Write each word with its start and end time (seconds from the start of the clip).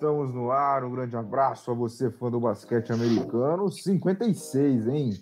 Estamos 0.00 0.32
no 0.32 0.50
ar. 0.50 0.82
Um 0.82 0.92
grande 0.92 1.14
abraço 1.14 1.70
a 1.70 1.74
você, 1.74 2.10
fã 2.10 2.30
do 2.30 2.40
basquete 2.40 2.90
americano. 2.90 3.70
56, 3.70 4.88
hein? 4.88 5.12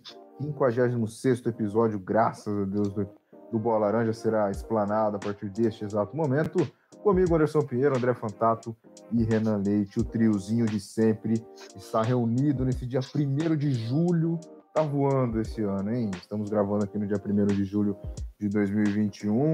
56 0.41 1.47
episódio, 1.47 1.99
graças 1.99 2.57
a 2.57 2.65
Deus, 2.65 2.95
do, 2.95 3.09
do 3.51 3.59
Bola 3.59 3.87
Laranja 3.87 4.13
será 4.13 4.53
explanado 4.53 5.17
a 5.17 5.19
partir 5.19 5.51
deste 5.51 5.85
exato 5.85 6.17
momento. 6.17 6.65
Comigo, 7.03 7.35
Anderson 7.35 7.63
Pinheiro, 7.63 7.97
André 7.97 8.15
Fantato 8.15 8.77
e 9.11 9.25
Renan 9.25 9.61
Leite. 9.67 9.99
O 9.99 10.05
triozinho 10.05 10.65
de 10.65 10.79
sempre 10.79 11.45
está 11.75 12.01
reunido 12.01 12.65
nesse 12.65 12.87
dia 12.87 13.01
1 13.01 13.57
de 13.57 13.73
julho. 13.73 14.39
Tá 14.73 14.83
voando 14.83 15.41
esse 15.41 15.61
ano, 15.61 15.93
hein? 15.93 16.09
Estamos 16.15 16.49
gravando 16.49 16.85
aqui 16.85 16.97
no 17.01 17.07
dia 17.09 17.21
1 17.21 17.47
de 17.47 17.65
julho 17.65 17.97
de 18.39 18.49
2021, 18.49 19.51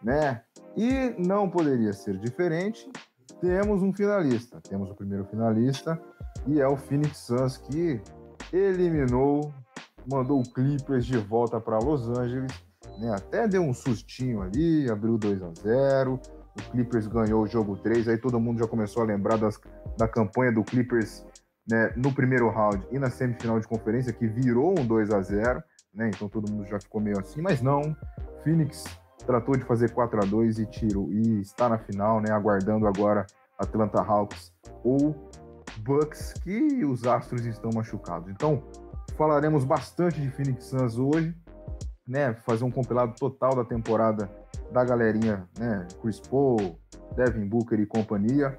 né? 0.00 0.40
E 0.76 1.16
não 1.18 1.50
poderia 1.50 1.92
ser 1.92 2.16
diferente 2.16 2.88
temos 3.40 3.82
um 3.82 3.92
finalista. 3.92 4.60
Temos 4.60 4.90
o 4.90 4.94
primeiro 4.94 5.24
finalista 5.24 6.00
e 6.46 6.60
é 6.60 6.66
o 6.66 6.76
Phoenix 6.76 7.18
Suns 7.18 7.56
que 7.56 8.00
eliminou, 8.52 9.52
mandou 10.10 10.40
o 10.40 10.52
Clippers 10.52 11.06
de 11.06 11.18
volta 11.18 11.60
para 11.60 11.78
Los 11.78 12.08
Angeles, 12.08 12.52
né? 12.98 13.14
Até 13.14 13.46
deu 13.46 13.62
um 13.62 13.74
sustinho 13.74 14.42
ali, 14.42 14.90
abriu 14.90 15.18
2 15.18 15.42
a 15.42 15.52
0. 15.52 16.14
O 16.14 16.70
Clippers 16.70 17.06
ganhou 17.06 17.42
o 17.42 17.46
jogo 17.46 17.76
3, 17.76 18.08
aí 18.08 18.18
todo 18.18 18.40
mundo 18.40 18.58
já 18.58 18.66
começou 18.66 19.02
a 19.02 19.06
lembrar 19.06 19.36
das, 19.36 19.60
da 19.96 20.08
campanha 20.08 20.52
do 20.52 20.64
Clippers 20.64 21.24
né, 21.70 21.92
no 21.96 22.12
primeiro 22.12 22.48
round 22.48 22.84
e 22.90 22.98
na 22.98 23.10
semifinal 23.10 23.60
de 23.60 23.68
conferência, 23.68 24.12
que 24.12 24.26
virou 24.26 24.74
um 24.78 24.84
2 24.84 25.10
a 25.10 25.20
0 25.20 25.62
né? 25.94 26.10
Então 26.14 26.28
todo 26.28 26.50
mundo 26.50 26.66
já 26.66 26.80
ficou 26.80 27.00
meio 27.00 27.18
assim, 27.18 27.40
mas 27.40 27.60
não. 27.60 27.96
Phoenix 28.42 28.84
tratou 29.26 29.56
de 29.56 29.64
fazer 29.64 29.92
4 29.92 30.20
a 30.22 30.26
2 30.26 30.58
e 30.58 30.66
tiro 30.66 31.12
e 31.12 31.40
está 31.40 31.68
na 31.68 31.78
final, 31.78 32.20
né? 32.20 32.30
Aguardando 32.30 32.86
agora 32.86 33.26
Atlanta 33.58 34.00
Hawks 34.00 34.52
ou 34.84 35.14
Bucks, 35.78 36.32
que 36.42 36.84
os 36.84 37.06
Astros 37.06 37.44
estão 37.44 37.70
machucados. 37.74 38.30
Então, 38.30 38.62
falaremos 39.16 39.64
bastante 39.64 40.20
de 40.20 40.30
Phoenix 40.30 40.66
Suns 40.66 40.98
hoje, 40.98 41.34
né? 42.06 42.34
Fazer 42.34 42.64
um 42.64 42.70
compilado 42.70 43.14
total 43.18 43.54
da 43.54 43.64
temporada 43.64 44.30
da 44.72 44.84
galerinha, 44.84 45.48
né? 45.58 45.86
Chris 46.00 46.20
Paul, 46.20 46.78
Devin 47.14 47.46
Booker 47.46 47.78
e 47.78 47.86
companhia, 47.86 48.58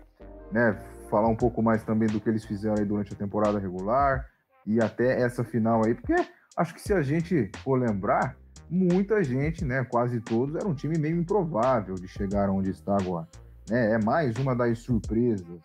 né? 0.51 0.77
Falar 1.09 1.27
um 1.27 1.35
pouco 1.35 1.61
mais 1.61 1.83
também 1.83 2.07
do 2.07 2.19
que 2.19 2.29
eles 2.29 2.45
fizeram 2.45 2.75
aí 2.77 2.85
durante 2.85 3.13
a 3.13 3.17
temporada 3.17 3.57
regular 3.57 4.27
e 4.65 4.81
até 4.81 5.21
essa 5.21 5.43
final 5.43 5.83
aí, 5.85 5.95
porque 5.95 6.13
acho 6.55 6.73
que 6.73 6.81
se 6.81 6.93
a 6.93 7.01
gente 7.01 7.49
for 7.63 7.79
lembrar, 7.79 8.35
muita 8.69 9.23
gente, 9.23 9.65
né, 9.65 9.83
quase 9.83 10.19
todos, 10.21 10.55
era 10.55 10.67
um 10.67 10.73
time 10.73 10.97
meio 10.97 11.19
improvável 11.19 11.95
de 11.95 12.07
chegar 12.07 12.49
onde 12.49 12.69
está 12.69 12.95
agora. 12.95 13.27
Né? 13.69 13.93
É 13.93 13.97
mais 13.97 14.35
uma 14.37 14.55
das 14.55 14.79
surpresas. 14.79 15.59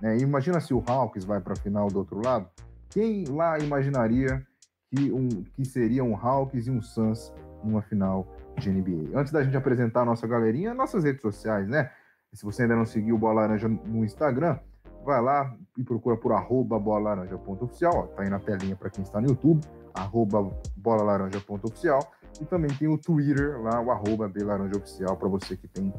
Né? 0.00 0.18
Imagina 0.18 0.60
se 0.60 0.72
o 0.72 0.82
Hawks 0.86 1.24
vai 1.24 1.40
para 1.40 1.52
a 1.52 1.56
final 1.56 1.88
do 1.88 1.98
outro 1.98 2.20
lado. 2.24 2.48
Quem 2.90 3.24
lá 3.24 3.58
imaginaria 3.58 4.44
que, 4.90 5.12
um, 5.12 5.28
que 5.54 5.64
seria 5.64 6.02
um 6.02 6.16
Hawks 6.16 6.66
e 6.66 6.70
um 6.70 6.80
Suns 6.80 7.32
numa 7.62 7.82
final 7.82 8.26
de 8.58 8.70
NBA? 8.70 9.18
Antes 9.18 9.32
da 9.32 9.42
gente 9.42 9.56
apresentar 9.56 10.02
a 10.02 10.04
nossa 10.04 10.26
galerinha, 10.26 10.72
nossas 10.72 11.04
redes 11.04 11.20
sociais, 11.20 11.68
né? 11.68 11.90
Se 12.32 12.44
você 12.44 12.62
ainda 12.62 12.76
não 12.76 12.86
seguiu 12.86 13.16
o 13.16 13.18
Bola 13.18 13.42
Laranja 13.42 13.68
no 13.68 14.04
Instagram, 14.04 14.58
vai 15.04 15.22
lá 15.22 15.54
e 15.76 15.82
procura 15.82 16.16
por 16.16 16.32
arroba 16.32 16.78
bolalaranja.oficial. 16.78 18.08
Tá 18.08 18.22
aí 18.22 18.28
na 18.28 18.38
telinha 18.38 18.76
para 18.76 18.90
quem 18.90 19.02
está 19.02 19.20
no 19.20 19.28
YouTube, 19.28 19.66
arroba 19.94 20.50
bolalaranja.oficial. 20.76 22.00
E 22.40 22.44
também 22.44 22.70
tem 22.76 22.88
o 22.88 22.98
Twitter 22.98 23.60
lá, 23.60 23.80
o 23.80 23.90
arroba 23.90 24.28
belaranjaoficial, 24.28 25.16
para 25.16 25.28
você 25.28 25.56
que 25.56 25.68
tem 25.68 25.92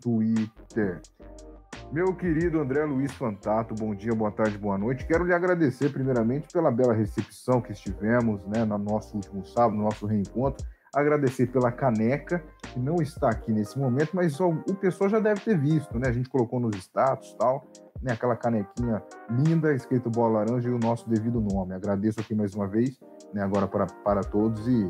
Twitter. 0.00 1.00
Meu 1.92 2.14
querido 2.14 2.60
André 2.60 2.84
Luiz 2.84 3.12
Fantato, 3.12 3.74
bom 3.74 3.94
dia, 3.94 4.12
boa 4.12 4.30
tarde, 4.32 4.58
boa 4.58 4.76
noite. 4.76 5.06
Quero 5.06 5.24
lhe 5.24 5.32
agradecer 5.32 5.90
primeiramente 5.90 6.48
pela 6.52 6.70
bela 6.70 6.92
recepção 6.92 7.60
que 7.60 7.72
estivemos 7.72 8.44
né, 8.46 8.64
no 8.64 8.76
nosso 8.76 9.14
último 9.14 9.44
sábado, 9.46 9.76
no 9.76 9.84
nosso 9.84 10.04
reencontro. 10.04 10.66
Agradecer 10.94 11.46
pela 11.46 11.70
caneca, 11.70 12.42
que 12.62 12.80
não 12.80 12.96
está 12.96 13.28
aqui 13.28 13.52
nesse 13.52 13.78
momento, 13.78 14.10
mas 14.14 14.40
o 14.40 14.74
pessoal 14.80 15.10
já 15.10 15.20
deve 15.20 15.40
ter 15.42 15.58
visto, 15.58 15.98
né? 15.98 16.08
A 16.08 16.12
gente 16.12 16.28
colocou 16.28 16.58
nos 16.58 16.74
status 16.76 17.34
tal, 17.38 17.66
né? 18.02 18.12
Aquela 18.12 18.34
canequinha 18.34 19.02
linda, 19.30 19.74
escrito 19.74 20.10
Bola 20.10 20.40
Laranja 20.40 20.68
e 20.68 20.72
o 20.72 20.78
nosso 20.78 21.08
devido 21.08 21.40
nome. 21.40 21.74
Agradeço 21.74 22.20
aqui 22.20 22.34
mais 22.34 22.54
uma 22.54 22.66
vez, 22.66 22.98
né? 23.32 23.42
Agora 23.42 23.66
para, 23.66 23.86
para 23.86 24.22
todos 24.22 24.66
e 24.66 24.88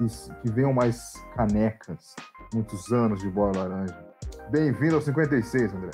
que, 0.00 0.42
que 0.42 0.50
venham 0.50 0.72
mais 0.72 1.12
canecas, 1.36 2.16
muitos 2.54 2.90
anos 2.90 3.20
de 3.20 3.28
Bola 3.28 3.58
Laranja. 3.58 4.06
Bem-vindo 4.50 4.94
ao 4.94 5.02
56, 5.02 5.74
André. 5.74 5.90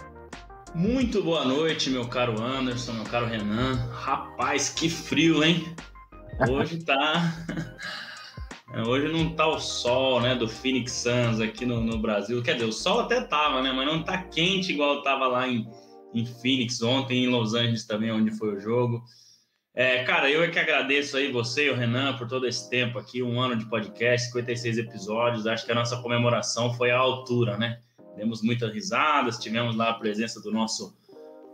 Muito 0.74 1.22
boa 1.22 1.44
noite, 1.44 1.90
meu 1.90 2.06
caro 2.06 2.40
Anderson, 2.40 2.92
meu 2.92 3.04
caro 3.04 3.26
Renan. 3.26 3.74
Rapaz, 3.90 4.68
que 4.68 4.88
frio, 4.88 5.42
hein? 5.42 5.74
Hoje 6.48 6.84
tá. 6.84 7.34
Hoje 8.86 9.10
não 9.10 9.34
tá 9.34 9.46
o 9.46 9.58
sol, 9.58 10.20
né, 10.20 10.34
do 10.34 10.46
Phoenix 10.46 10.92
Suns 10.92 11.40
aqui 11.40 11.64
no, 11.64 11.80
no, 11.80 11.98
Brasil. 11.98 12.42
Quer 12.42 12.54
dizer, 12.54 12.66
o 12.66 12.72
sol 12.72 13.00
até 13.00 13.22
tava, 13.22 13.62
né, 13.62 13.72
mas 13.72 13.86
não 13.86 14.02
tá 14.02 14.22
quente 14.24 14.72
igual 14.72 15.02
tava 15.02 15.26
lá 15.26 15.48
em, 15.48 15.66
em 16.12 16.26
Phoenix 16.26 16.82
ontem, 16.82 17.24
em 17.24 17.28
Los 17.28 17.54
Angeles 17.54 17.86
também, 17.86 18.12
onde 18.12 18.30
foi 18.32 18.54
o 18.54 18.60
jogo. 18.60 19.02
É, 19.76 20.02
cara, 20.04 20.30
eu 20.30 20.42
é 20.42 20.48
que 20.48 20.58
agradeço 20.58 21.18
aí 21.18 21.30
você 21.30 21.66
e 21.66 21.70
o 21.70 21.76
Renan 21.76 22.16
por 22.16 22.26
todo 22.26 22.48
esse 22.48 22.70
tempo 22.70 22.98
aqui, 22.98 23.22
um 23.22 23.38
ano 23.38 23.54
de 23.54 23.66
podcast, 23.66 24.28
56 24.28 24.78
episódios. 24.78 25.46
Acho 25.46 25.66
que 25.66 25.72
a 25.72 25.74
nossa 25.74 25.98
comemoração 25.98 26.72
foi 26.72 26.90
à 26.90 26.96
altura, 26.96 27.58
né? 27.58 27.78
Demos 28.16 28.40
muitas 28.40 28.72
risadas, 28.72 29.36
tivemos 29.36 29.76
lá 29.76 29.90
a 29.90 29.94
presença 29.94 30.40
do 30.40 30.50
nosso 30.50 30.96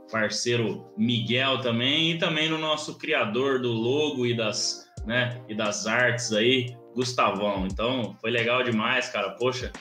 parceiro 0.09 0.87
Miguel 0.97 1.61
também 1.63 2.13
e 2.13 2.19
também 2.19 2.49
no 2.49 2.59
nosso 2.59 2.97
criador 2.97 3.61
do 3.61 3.73
logo 3.73 4.25
e 4.25 4.37
das, 4.37 4.89
né, 5.05 5.43
e 5.49 5.55
das 5.55 5.89
artes 5.89 6.33
aí, 6.33 6.77
Gustavão. 6.95 7.67
Então, 7.67 8.17
foi 8.21 8.31
legal 8.31 8.63
demais, 8.63 9.09
cara. 9.09 9.31
Poxa, 9.31 9.73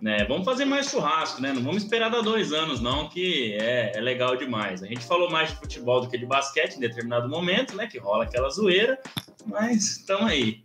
né, 0.00 0.24
vamos 0.24 0.44
fazer 0.44 0.64
mais 0.64 0.88
churrasco, 0.88 1.42
né? 1.42 1.52
Não 1.52 1.62
vamos 1.62 1.82
esperar 1.82 2.08
dar 2.08 2.20
dois 2.20 2.52
anos, 2.52 2.80
não, 2.80 3.08
que 3.08 3.54
é, 3.60 3.92
é 3.96 4.00
legal 4.00 4.36
demais. 4.36 4.82
A 4.82 4.86
gente 4.86 5.04
falou 5.04 5.30
mais 5.30 5.50
de 5.50 5.56
futebol 5.56 6.00
do 6.00 6.08
que 6.08 6.16
de 6.16 6.24
basquete 6.24 6.76
em 6.76 6.80
determinado 6.80 7.28
momento, 7.28 7.74
né? 7.74 7.86
Que 7.88 7.98
rola 7.98 8.24
aquela 8.24 8.48
zoeira, 8.48 8.98
mas 9.44 9.98
estamos 9.98 10.30
aí. 10.30 10.62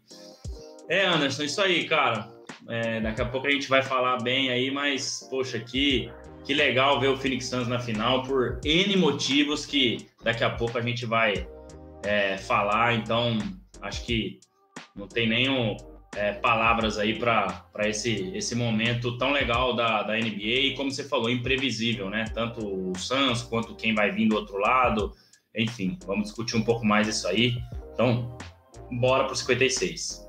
É, 0.87 1.05
Anderson, 1.05 1.43
isso 1.43 1.61
aí, 1.61 1.85
cara. 1.85 2.31
É, 2.69 3.01
daqui 3.01 3.21
a 3.21 3.25
pouco 3.25 3.47
a 3.47 3.51
gente 3.51 3.67
vai 3.67 3.81
falar 3.81 4.21
bem 4.21 4.51
aí, 4.51 4.69
mas, 4.69 5.27
poxa, 5.29 5.59
que, 5.59 6.11
que 6.45 6.53
legal 6.53 6.99
ver 6.99 7.07
o 7.07 7.17
Phoenix 7.17 7.47
Suns 7.47 7.67
na 7.67 7.79
final 7.79 8.23
por 8.23 8.59
N 8.63 8.95
motivos 8.97 9.65
que 9.65 10.07
daqui 10.23 10.43
a 10.43 10.49
pouco 10.51 10.77
a 10.77 10.81
gente 10.81 11.05
vai 11.07 11.47
é, 12.03 12.37
falar. 12.37 12.93
Então, 12.93 13.39
acho 13.81 14.05
que 14.05 14.39
não 14.95 15.07
tem 15.07 15.27
nenhum 15.27 15.75
é, 16.15 16.33
palavras 16.33 16.97
aí 16.97 17.17
para 17.17 17.65
esse, 17.85 18.35
esse 18.35 18.55
momento 18.55 19.17
tão 19.17 19.31
legal 19.31 19.75
da, 19.75 20.03
da 20.03 20.13
NBA 20.13 20.71
e, 20.71 20.75
como 20.75 20.91
você 20.91 21.03
falou, 21.03 21.29
imprevisível, 21.29 22.09
né? 22.09 22.25
Tanto 22.33 22.65
o 22.65 22.97
Suns 22.97 23.43
quanto 23.43 23.75
quem 23.75 23.93
vai 23.93 24.11
vir 24.11 24.27
do 24.27 24.35
outro 24.35 24.57
lado. 24.57 25.11
Enfim, 25.55 25.97
vamos 26.05 26.25
discutir 26.25 26.55
um 26.55 26.63
pouco 26.63 26.85
mais 26.85 27.07
isso 27.07 27.27
aí. 27.27 27.57
Então, 27.93 28.37
bora 28.91 29.25
para 29.25 29.33
o 29.33 29.35
56. 29.35 30.23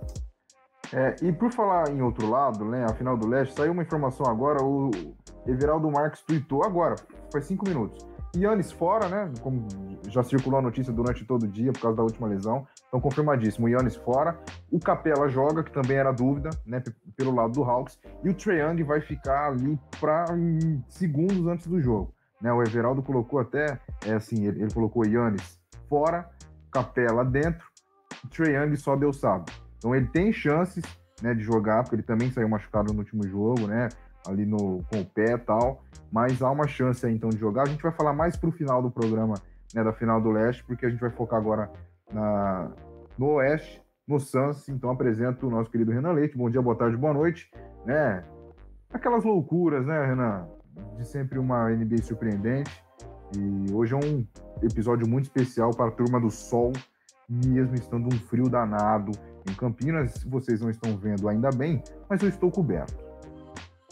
É, 0.93 1.17
e 1.23 1.33
por 1.33 1.51
falar 1.51 1.91
em 1.91 2.03
outro 2.03 2.29
lado, 2.31 2.65
né, 2.65 2.85
a 2.85 2.95
final 2.95 3.17
do 3.17 3.27
leste, 3.27 3.55
saiu 3.55 3.73
uma 3.73 3.83
informação 3.83 4.27
agora, 4.27 4.63
o 4.63 4.91
Everaldo 5.47 5.91
Marques 5.91 6.21
tweetou 6.23 6.65
agora, 6.65 6.95
faz 7.33 7.47
cinco 7.47 7.67
minutos. 7.67 8.07
Yannis 8.37 8.71
fora, 8.71 9.09
né, 9.09 9.33
como 9.41 9.67
já 10.09 10.23
circulou 10.23 10.59
a 10.59 10.63
notícia 10.63 10.93
durante 10.93 11.25
todo 11.25 11.45
o 11.45 11.49
dia 11.49 11.73
por 11.73 11.81
causa 11.81 11.97
da 11.97 12.03
última 12.03 12.29
lesão, 12.29 12.67
então 12.95 13.01
confirmadíssimo, 13.01 13.67
o 13.67 13.69
Yannis 13.69 13.97
fora, 13.97 14.39
o 14.71 14.79
Capela 14.79 15.29
joga, 15.29 15.65
que 15.65 15.73
também 15.73 15.97
era 15.97 16.13
dúvida, 16.13 16.51
né, 16.65 16.81
pelo 17.17 17.35
lado 17.35 17.53
do 17.53 17.65
Hawks, 17.65 17.99
e 18.23 18.29
o 18.29 18.35
Trae 18.35 18.85
vai 18.85 19.01
ficar 19.01 19.49
ali 19.49 19.77
para 20.01 20.27
segundos 20.89 21.45
antes 21.49 21.67
do 21.67 21.83
jogo. 21.83 22.15
Né, 22.41 22.53
o 22.53 22.63
Everaldo 22.63 23.03
colocou 23.03 23.41
até, 23.41 23.81
é 24.07 24.15
assim, 24.15 24.47
ele, 24.47 24.63
ele 24.63 24.73
colocou 24.73 25.05
Yannis 25.05 25.61
fora, 25.89 26.31
Capela 26.71 27.25
dentro, 27.25 27.67
o 28.25 28.29
Trae 28.29 28.77
só 28.77 28.95
Deus 28.95 29.19
sabe. 29.19 29.51
Então 29.77 29.93
ele 29.93 30.07
tem 30.07 30.33
chances 30.33 30.85
né, 31.21 31.35
de 31.35 31.43
jogar, 31.43 31.83
porque 31.83 31.97
ele 31.97 32.03
também 32.05 32.31
saiu 32.31 32.49
machucado 32.49 32.93
no 32.93 33.01
último 33.01 33.27
jogo, 33.27 33.67
né? 33.67 33.89
Ali 34.25 34.47
no, 34.47 34.85
com 34.85 35.01
o 35.01 35.05
pé 35.05 35.33
e 35.33 35.39
tal. 35.39 35.83
Mas 36.11 36.41
há 36.41 36.51
uma 36.51 36.67
chance 36.67 37.05
aí, 37.05 37.13
então 37.13 37.29
de 37.29 37.39
jogar. 37.39 37.65
A 37.65 37.67
gente 37.67 37.83
vai 37.83 37.93
falar 37.93 38.15
mais 38.15 38.37
pro 38.37 38.51
final 38.51 38.81
do 38.81 38.91
programa, 38.91 39.35
né? 39.75 39.85
Da 39.85 39.93
final 39.93 40.23
do 40.23 40.31
leste, 40.31 40.65
porque 40.65 40.87
a 40.87 40.89
gente 40.89 41.01
vai 41.01 41.11
focar 41.11 41.39
agora 41.39 41.71
na, 42.15 42.71
no 43.19 43.35
oeste, 43.35 43.83
no 44.07 44.19
Suns. 44.21 44.69
Então 44.69 44.91
apresento 44.91 45.47
o 45.47 45.51
nosso 45.51 45.71
querido 45.71 45.93
Renan 45.93 46.13
Leite. 46.13 46.39
Bom 46.39 46.49
dia, 46.49 46.63
boa 46.63 46.77
tarde, 46.77 46.97
boa 46.97 47.13
noite. 47.13 47.51
Né? 47.85 48.25
Aquelas 48.93 49.25
loucuras, 49.25 49.85
né, 49.85 50.07
Renan? 50.07 50.49
De 50.97 51.07
sempre 51.07 51.39
uma 51.39 51.69
NBA 51.69 51.99
surpreendente. 52.03 52.83
E 53.37 53.73
hoje 53.73 53.95
é 53.95 53.97
um 53.97 54.27
episódio 54.63 55.09
muito 55.09 55.25
especial 55.25 55.71
para 55.71 55.89
a 55.89 55.91
turma 55.91 56.21
do 56.21 56.31
Sol, 56.31 56.73
mesmo 57.29 57.75
estando 57.75 58.07
um 58.07 58.19
frio 58.19 58.49
danado 58.49 59.11
em 59.49 59.55
Campinas, 59.55 60.25
vocês 60.25 60.61
não 60.61 60.71
estão 60.71 60.97
vendo 60.97 61.29
ainda 61.29 61.51
bem, 61.51 61.83
mas 62.09 62.23
eu 62.23 62.29
estou 62.29 62.51
coberto. 62.51 63.05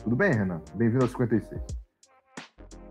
Tudo 0.03 0.17
bem, 0.17 0.33
Renan? 0.33 0.61
Bem-vindo 0.75 1.05
ao 1.05 1.11
56. 1.11 1.61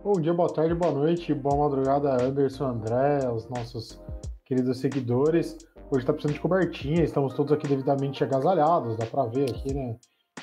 Bom 0.04 0.14
dia, 0.14 0.34
boa 0.34 0.52
tarde, 0.52 0.74
boa 0.74 0.94
noite, 0.94 1.34
boa 1.34 1.70
madrugada, 1.70 2.24
Anderson, 2.24 2.66
André, 2.66 3.30
os 3.30 3.48
nossos 3.50 4.02
queridos 4.52 4.80
seguidores. 4.80 5.58
Hoje 5.90 6.06
tá 6.06 6.12
precisando 6.12 6.34
de 6.36 6.42
cobertinha, 6.42 7.04
estamos 7.04 7.34
todos 7.34 7.54
aqui 7.54 7.66
devidamente 7.70 8.22
agasalhados, 8.22 8.98
dá 8.98 9.06
para 9.06 9.24
ver 9.24 9.50
aqui, 9.50 9.74
né? 9.74 9.96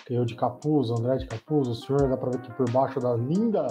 Eu 0.09 0.25
de 0.25 0.35
capuz, 0.35 0.91
André 0.91 1.19
de 1.19 1.27
capuz, 1.27 1.69
o 1.69 1.75
senhor 1.75 2.09
dá 2.09 2.17
para 2.17 2.31
ver 2.31 2.41
que 2.41 2.51
por 2.55 2.71
baixo 2.71 2.99
da 3.01 3.15
linda 3.15 3.67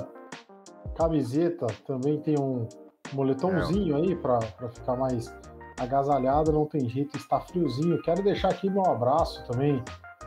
camiseta 0.96 1.66
também 1.88 2.22
tem 2.22 2.36
um 2.40 2.68
moletomzinho 3.14 3.96
aí 3.96 4.16
para 4.16 4.40
ficar 4.76 4.96
mais 4.96 5.34
agasalhado, 5.80 6.52
não 6.52 6.68
tem 6.68 6.88
jeito, 6.88 7.18
está 7.18 7.40
friozinho. 7.40 8.00
Quero 8.04 8.22
deixar 8.22 8.50
aqui 8.50 8.70
meu 8.70 8.86
abraço 8.86 9.44
também 9.48 9.84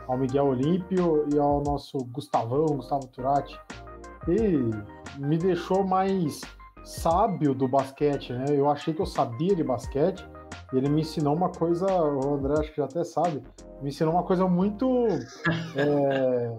ao 0.09 0.17
Miguel 0.17 0.47
Olímpio 0.47 1.25
e 1.33 1.39
ao 1.39 1.63
nosso 1.63 1.97
Gustavão, 2.11 2.65
Gustavo 2.65 3.07
Turati, 3.07 3.57
e 4.27 5.21
me 5.25 5.37
deixou 5.37 5.85
mais 5.85 6.41
sábio 6.83 7.53
do 7.53 7.67
basquete, 7.67 8.33
né? 8.33 8.45
Eu 8.49 8.69
achei 8.69 8.93
que 8.93 9.01
eu 9.01 9.05
sabia 9.05 9.55
de 9.55 9.63
basquete 9.63 10.27
e 10.73 10.77
ele 10.77 10.89
me 10.89 11.01
ensinou 11.01 11.35
uma 11.35 11.49
coisa, 11.49 11.85
o 11.85 12.35
André 12.35 12.53
acho 12.59 12.71
que 12.71 12.77
já 12.77 12.85
até 12.85 13.03
sabe, 13.03 13.41
me 13.81 13.89
ensinou 13.89 14.13
uma 14.13 14.23
coisa 14.23 14.47
muito 14.47 15.07
é, 15.75 16.51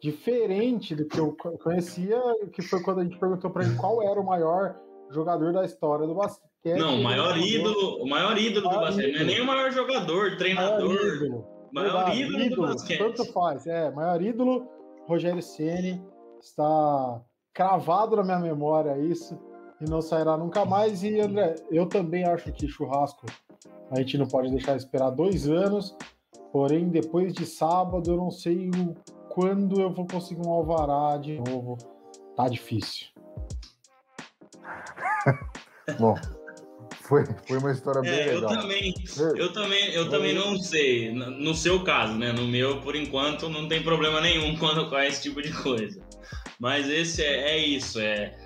diferente 0.00 0.94
do 0.94 1.06
que 1.06 1.18
eu 1.18 1.36
conhecia, 1.62 2.20
que 2.52 2.62
foi 2.62 2.82
quando 2.82 3.00
a 3.00 3.04
gente 3.04 3.18
perguntou 3.18 3.50
para 3.50 3.64
ele 3.64 3.76
qual 3.76 4.02
era 4.02 4.20
o 4.20 4.24
maior 4.24 4.76
jogador 5.10 5.52
da 5.52 5.64
história 5.64 6.06
do 6.06 6.14
basquete. 6.14 6.78
Não, 6.78 7.00
o 7.00 7.02
maior 7.02 7.36
ídolo, 7.36 8.02
o 8.02 8.08
maior 8.08 8.38
ídolo 8.38 8.68
do 8.68 8.76
basquete, 8.76 9.08
ídolo. 9.08 9.14
não 9.14 9.20
é 9.20 9.24
nem 9.24 9.40
o 9.40 9.46
maior 9.46 9.70
jogador, 9.72 10.36
treinador. 10.36 10.88
Maior 10.88 11.14
ídolo, 11.14 11.46
maior 11.72 12.16
ídolo, 12.16 12.40
ídolo 12.40 12.66
do 12.66 12.72
basquete. 12.72 12.98
Tanto 12.98 13.32
faz, 13.32 13.66
é, 13.66 13.90
maior 13.90 14.22
ídolo, 14.22 14.66
Rogério 15.08 15.42
Ceni 15.42 16.02
está 16.40 17.22
cravado 17.52 18.16
na 18.16 18.22
minha 18.22 18.38
memória 18.38 18.98
isso 18.98 19.38
e 19.80 19.88
não 19.88 20.00
sairá 20.00 20.36
nunca 20.36 20.64
mais. 20.64 21.02
E 21.02 21.20
André, 21.20 21.56
eu 21.70 21.86
também 21.86 22.24
acho 22.24 22.52
que 22.52 22.68
churrasco 22.68 23.26
a 23.90 23.96
gente 23.96 24.16
não 24.16 24.26
pode 24.26 24.50
deixar 24.50 24.76
esperar 24.76 25.10
dois 25.10 25.48
anos. 25.48 25.94
Porém, 26.50 26.88
depois 26.88 27.32
de 27.32 27.46
sábado, 27.46 28.10
eu 28.10 28.16
não 28.16 28.30
sei 28.30 28.68
o, 28.68 28.94
quando 29.28 29.80
eu 29.80 29.92
vou 29.92 30.06
conseguir 30.06 30.46
um 30.46 30.50
alvará 30.50 31.16
de 31.16 31.38
novo. 31.40 31.78
Tá 32.36 32.48
difícil. 32.48 33.06
Bom, 35.98 36.14
foi, 37.02 37.24
foi 37.46 37.58
uma 37.58 37.72
história 37.72 38.00
bem 38.00 38.12
é, 38.12 38.24
legal. 38.34 38.52
Eu 38.52 38.60
também, 38.60 38.94
eu 39.36 39.52
também, 39.52 39.90
eu 39.92 40.10
também 40.10 40.34
não 40.34 40.56
sei. 40.58 41.12
No 41.12 41.54
seu 41.54 41.82
caso, 41.84 42.14
né? 42.14 42.32
No 42.32 42.46
meu, 42.46 42.80
por 42.80 42.96
enquanto, 42.96 43.48
não 43.48 43.68
tem 43.68 43.82
problema 43.82 44.20
nenhum 44.20 44.56
quando 44.60 44.88
com 44.88 44.98
esse 44.98 45.22
tipo 45.22 45.42
de 45.42 45.52
coisa. 45.62 46.00
Mas 46.62 46.88
esse 46.88 47.20
é, 47.24 47.56
é 47.56 47.58
isso, 47.58 47.98
é, 47.98 48.36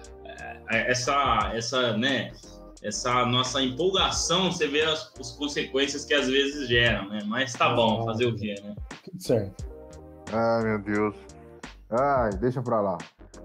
é, 0.70 0.90
essa, 0.90 1.52
essa, 1.52 1.98
né? 1.98 2.32
Essa 2.82 3.26
nossa 3.26 3.60
empolgação, 3.60 4.50
você 4.50 4.66
vê 4.66 4.80
as, 4.80 5.12
as, 5.20 5.32
consequências 5.32 6.06
que 6.06 6.14
às 6.14 6.26
vezes 6.26 6.66
geram, 6.66 7.10
né? 7.10 7.20
Mas 7.26 7.52
tá 7.52 7.74
bom, 7.74 8.06
fazer 8.06 8.24
o 8.24 8.34
quê, 8.34 8.54
né? 8.64 8.74
Tudo 9.04 9.22
certo. 9.22 9.66
Ai, 10.32 10.64
meu 10.64 10.78
Deus. 10.78 11.14
Ai, 11.90 12.30
deixa 12.38 12.62
pra 12.62 12.80
lá. 12.80 12.96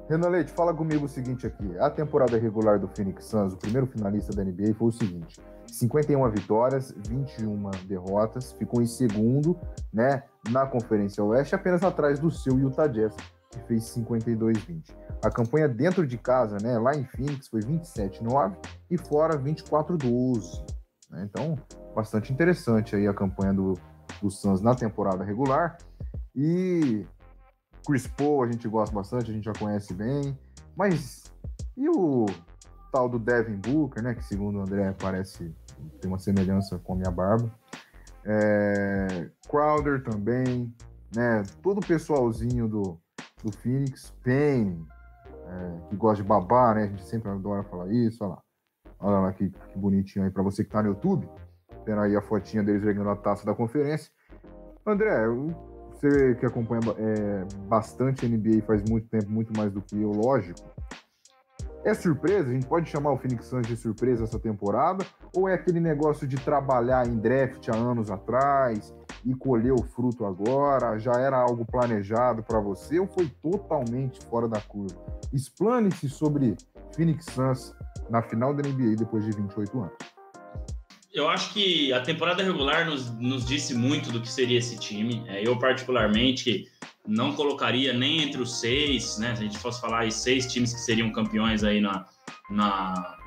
Renan 0.10 0.30
Leite, 0.30 0.52
fala 0.52 0.74
comigo 0.74 1.06
o 1.06 1.10
seguinte 1.10 1.46
aqui. 1.46 1.78
A 1.78 1.90
temporada 1.90 2.38
regular 2.38 2.80
do 2.80 2.88
Phoenix 2.88 3.26
Suns, 3.26 3.54
o 3.54 3.58
primeiro 3.58 3.88
finalista 3.88 4.32
da 4.34 4.42
NBA, 4.42 4.74
foi 4.76 4.88
o 4.88 4.92
seguinte: 4.94 5.38
51 5.68 6.30
vitórias, 6.30 6.94
21 7.10 7.72
derrotas, 7.88 8.54
ficou 8.54 8.82
em 8.82 8.88
segundo, 8.88 9.60
né, 9.92 10.24
na 10.50 10.66
Conferência 10.66 11.22
Oeste, 11.22 11.56
apenas 11.56 11.84
atrás 11.84 12.20
do 12.20 12.32
seu 12.32 12.58
Utah 12.58 12.88
Jazz, 12.88 13.14
que 13.51 13.59
fez 13.68 13.83
52-20. 13.95 14.95
A 15.24 15.30
campanha 15.30 15.68
dentro 15.68 16.07
de 16.07 16.18
casa, 16.18 16.57
né, 16.62 16.80
lá 16.80 16.95
em 16.95 17.06
Phoenix, 17.06 17.48
foi 17.48 17.62
27-9 17.62 18.56
e 18.89 18.98
fora 18.98 19.38
24-12. 19.38 20.65
Né? 21.09 21.27
Então, 21.30 21.56
bastante 21.94 22.31
interessante 22.33 22.95
aí 22.95 23.07
a 23.07 23.13
campanha 23.13 23.53
do, 23.53 23.77
do 24.21 24.31
Suns 24.31 24.62
na 24.62 24.74
temporada 24.74 25.24
regular. 25.24 25.77
E 26.36 27.06
Chris 27.86 28.07
Paul 28.07 28.44
a 28.44 28.51
gente 28.51 28.68
gosta 28.68 28.95
bastante, 28.95 29.30
a 29.30 29.33
gente 29.33 29.45
já 29.45 29.53
conhece 29.53 29.94
bem. 29.94 30.38
Mas 30.75 31.24
e 31.77 31.89
o 31.89 32.25
tal 32.92 33.09
do 33.09 33.18
Devin 33.18 33.57
Booker, 33.57 34.03
né? 34.03 34.13
Que 34.13 34.24
segundo 34.24 34.59
o 34.59 34.62
André 34.62 34.94
parece 35.00 35.53
ter 36.00 36.07
uma 36.07 36.19
semelhança 36.19 36.77
com 36.80 36.94
a 36.94 36.95
minha 36.98 37.12
barba. 37.12 37.51
É, 38.24 39.30
Crowder 39.50 40.03
também, 40.03 40.74
né? 41.15 41.44
Todo 41.62 41.80
o 41.80 41.86
pessoalzinho 41.86 42.68
do, 42.68 43.00
do 43.44 43.52
Phoenix, 43.52 44.14
Payne, 44.24 44.86
é, 45.48 45.90
que 45.90 45.96
gosta 45.96 46.22
de 46.22 46.28
babar, 46.28 46.76
né? 46.76 46.84
A 46.84 46.88
gente 46.88 47.04
sempre 47.04 47.30
adora 47.30 47.64
falar 47.64 47.92
isso, 47.92 48.24
olha 48.24 48.34
lá. 48.34 48.42
Olha 49.00 49.20
lá 49.20 49.34
que, 49.34 49.50
que 49.50 49.78
bonitinho 49.78 50.26
aí 50.26 50.32
para 50.32 50.44
você 50.44 50.64
que 50.64 50.70
tá 50.70 50.82
no 50.82 50.90
YouTube. 50.90 51.28
Vendo 51.86 52.02
aí 52.02 52.16
a 52.16 52.22
fotinha 52.22 52.64
deles 52.64 52.84
jogando 52.84 53.10
a 53.10 53.16
taça 53.16 53.46
da 53.46 53.56
conferência. 53.56 54.12
André, 54.86 55.26
você 55.92 56.36
que 56.36 56.46
acompanha 56.46 56.82
é, 56.98 57.46
bastante 57.68 58.28
NBA 58.28 58.62
faz 58.66 58.88
muito 58.88 59.08
tempo, 59.08 59.30
muito 59.30 59.56
mais 59.58 59.72
do 59.72 59.82
que 59.82 60.00
eu, 60.00 60.12
lógico. 60.12 60.60
É 61.83 61.95
surpresa? 61.95 62.50
A 62.50 62.54
gente 62.54 62.68
pode 62.68 62.88
chamar 62.89 63.12
o 63.12 63.18
Phoenix 63.18 63.48
Suns 63.48 63.66
de 63.66 63.75
surpresa 63.75 64.24
essa 64.24 64.38
temporada? 64.38 65.04
Ou 65.36 65.50
é 65.50 65.56
aquele 65.56 65.80
negócio 65.80 66.28
de 66.28 66.36
trabalhar 66.36 67.07
em 67.07 67.18
draft 67.18 67.69
há 67.69 67.75
anos 67.75 68.12
atrás 68.12 68.94
e 69.25 69.33
colher 69.33 69.74
o 69.74 69.81
fruto 69.81 70.24
agora? 70.24 71.00
Já 71.00 71.13
era 71.13 71.38
algo 71.38 71.66
planejado 71.66 72.44
para 72.44 72.60
você 72.60 73.00
ou 73.00 73.07
foi 73.07 73.28
totalmente 73.42 74.24
fora 74.28 74.48
da 74.48 74.62
curva? 74.62 74.95
Explane-se 75.33 76.07
sobre 76.07 76.56
Phoenix 76.95 77.25
Suns 77.25 77.75
na 78.12 78.22
final 78.22 78.54
da 78.54 78.62
NBA 78.62 78.98
depois 78.98 79.25
de 79.25 79.31
28 79.31 79.80
anos 79.80 80.21
eu 81.13 81.30
acho 81.30 81.54
que 81.54 81.92
a 81.92 82.02
temporada 82.02 82.44
regular 82.44 82.86
nos, 82.86 83.10
nos 83.19 83.46
disse 83.46 83.74
muito 83.74 84.12
do 84.12 84.22
que 84.22 84.31
seria 84.31 84.58
esse 84.58 84.78
time. 84.78 85.24
É, 85.28 85.46
eu, 85.46 85.58
particularmente, 85.60 86.68
não 87.06 87.34
colocaria 87.34 87.94
nem 87.94 88.22
entre 88.22 88.42
os 88.42 88.60
seis, 88.60 89.18
né? 89.18 89.36
Se 89.36 89.42
a 89.42 89.46
gente 89.46 89.58
fosse 89.58 89.81
falar 89.81 90.02
aí 90.02 90.12
seis 90.12 90.52
times 90.52 90.74
que 90.74 90.80
seriam 90.80 91.12
campeões 91.12 91.63
aí 91.63 91.81
na, 91.81 92.06
na 92.50 93.18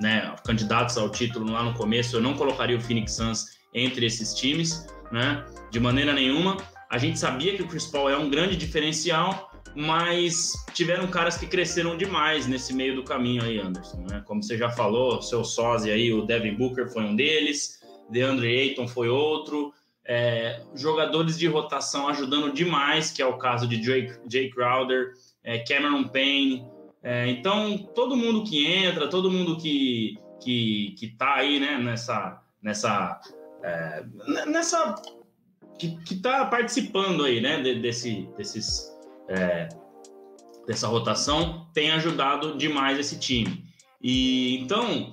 né, 0.00 0.34
candidatos 0.44 0.98
ao 0.98 1.08
título 1.08 1.50
lá 1.50 1.62
no 1.62 1.74
começo, 1.74 2.16
eu 2.16 2.20
não 2.20 2.34
colocaria 2.34 2.76
o 2.76 2.80
Phoenix 2.80 3.12
Suns 3.12 3.58
entre 3.72 4.04
esses 4.04 4.34
times, 4.34 4.86
né? 5.10 5.44
De 5.70 5.80
maneira 5.80 6.12
nenhuma. 6.12 6.56
A 6.90 6.98
gente 6.98 7.18
sabia 7.18 7.56
que 7.56 7.62
o 7.62 7.66
Chris 7.66 7.86
Paul 7.86 8.10
é 8.10 8.16
um 8.16 8.28
grande 8.28 8.56
diferencial, 8.56 9.50
mas 9.74 10.52
tiveram 10.72 11.06
caras 11.08 11.36
que 11.36 11.46
cresceram 11.46 11.96
demais 11.96 12.46
nesse 12.46 12.72
meio 12.72 12.94
do 12.94 13.02
caminho 13.02 13.42
aí, 13.42 13.58
Anderson. 13.58 14.04
Né? 14.08 14.22
Como 14.24 14.42
você 14.42 14.56
já 14.56 14.70
falou, 14.70 15.20
seu 15.20 15.44
sósia 15.44 15.94
aí, 15.94 16.12
o 16.12 16.22
Devin 16.22 16.54
Booker 16.54 16.88
foi 16.88 17.02
um 17.04 17.16
deles, 17.16 17.80
DeAndre 18.08 18.48
Ayton 18.48 18.86
foi 18.86 19.08
outro, 19.08 19.72
é, 20.04 20.62
jogadores 20.74 21.38
de 21.38 21.46
rotação 21.46 22.08
ajudando 22.08 22.52
demais, 22.52 23.10
que 23.10 23.22
é 23.22 23.26
o 23.26 23.38
caso 23.38 23.66
de 23.66 23.82
Jay, 23.82 24.12
Jay 24.30 24.50
Crowder, 24.50 25.12
é, 25.42 25.58
Cameron 25.58 26.04
Payne. 26.04 26.64
É, 27.02 27.28
então, 27.28 27.76
todo 27.94 28.16
mundo 28.16 28.44
que 28.44 28.66
entra, 28.66 29.08
todo 29.08 29.30
mundo 29.30 29.56
que, 29.56 30.16
que, 30.40 30.94
que 30.98 31.08
tá 31.08 31.34
aí 31.34 31.58
né, 31.58 31.78
nessa, 31.78 32.40
nessa, 32.62 33.20
é, 33.62 34.04
nessa 34.46 34.94
que, 35.78 35.96
que 36.04 36.16
tá 36.16 36.44
participando 36.46 37.24
aí, 37.24 37.40
né, 37.40 37.60
desse, 37.62 38.28
desses 38.36 38.93
é, 39.28 39.68
dessa 40.66 40.88
rotação 40.88 41.66
tem 41.72 41.90
ajudado 41.90 42.56
demais 42.56 42.98
esse 42.98 43.18
time. 43.18 43.64
E 44.02 44.58
então, 44.58 45.12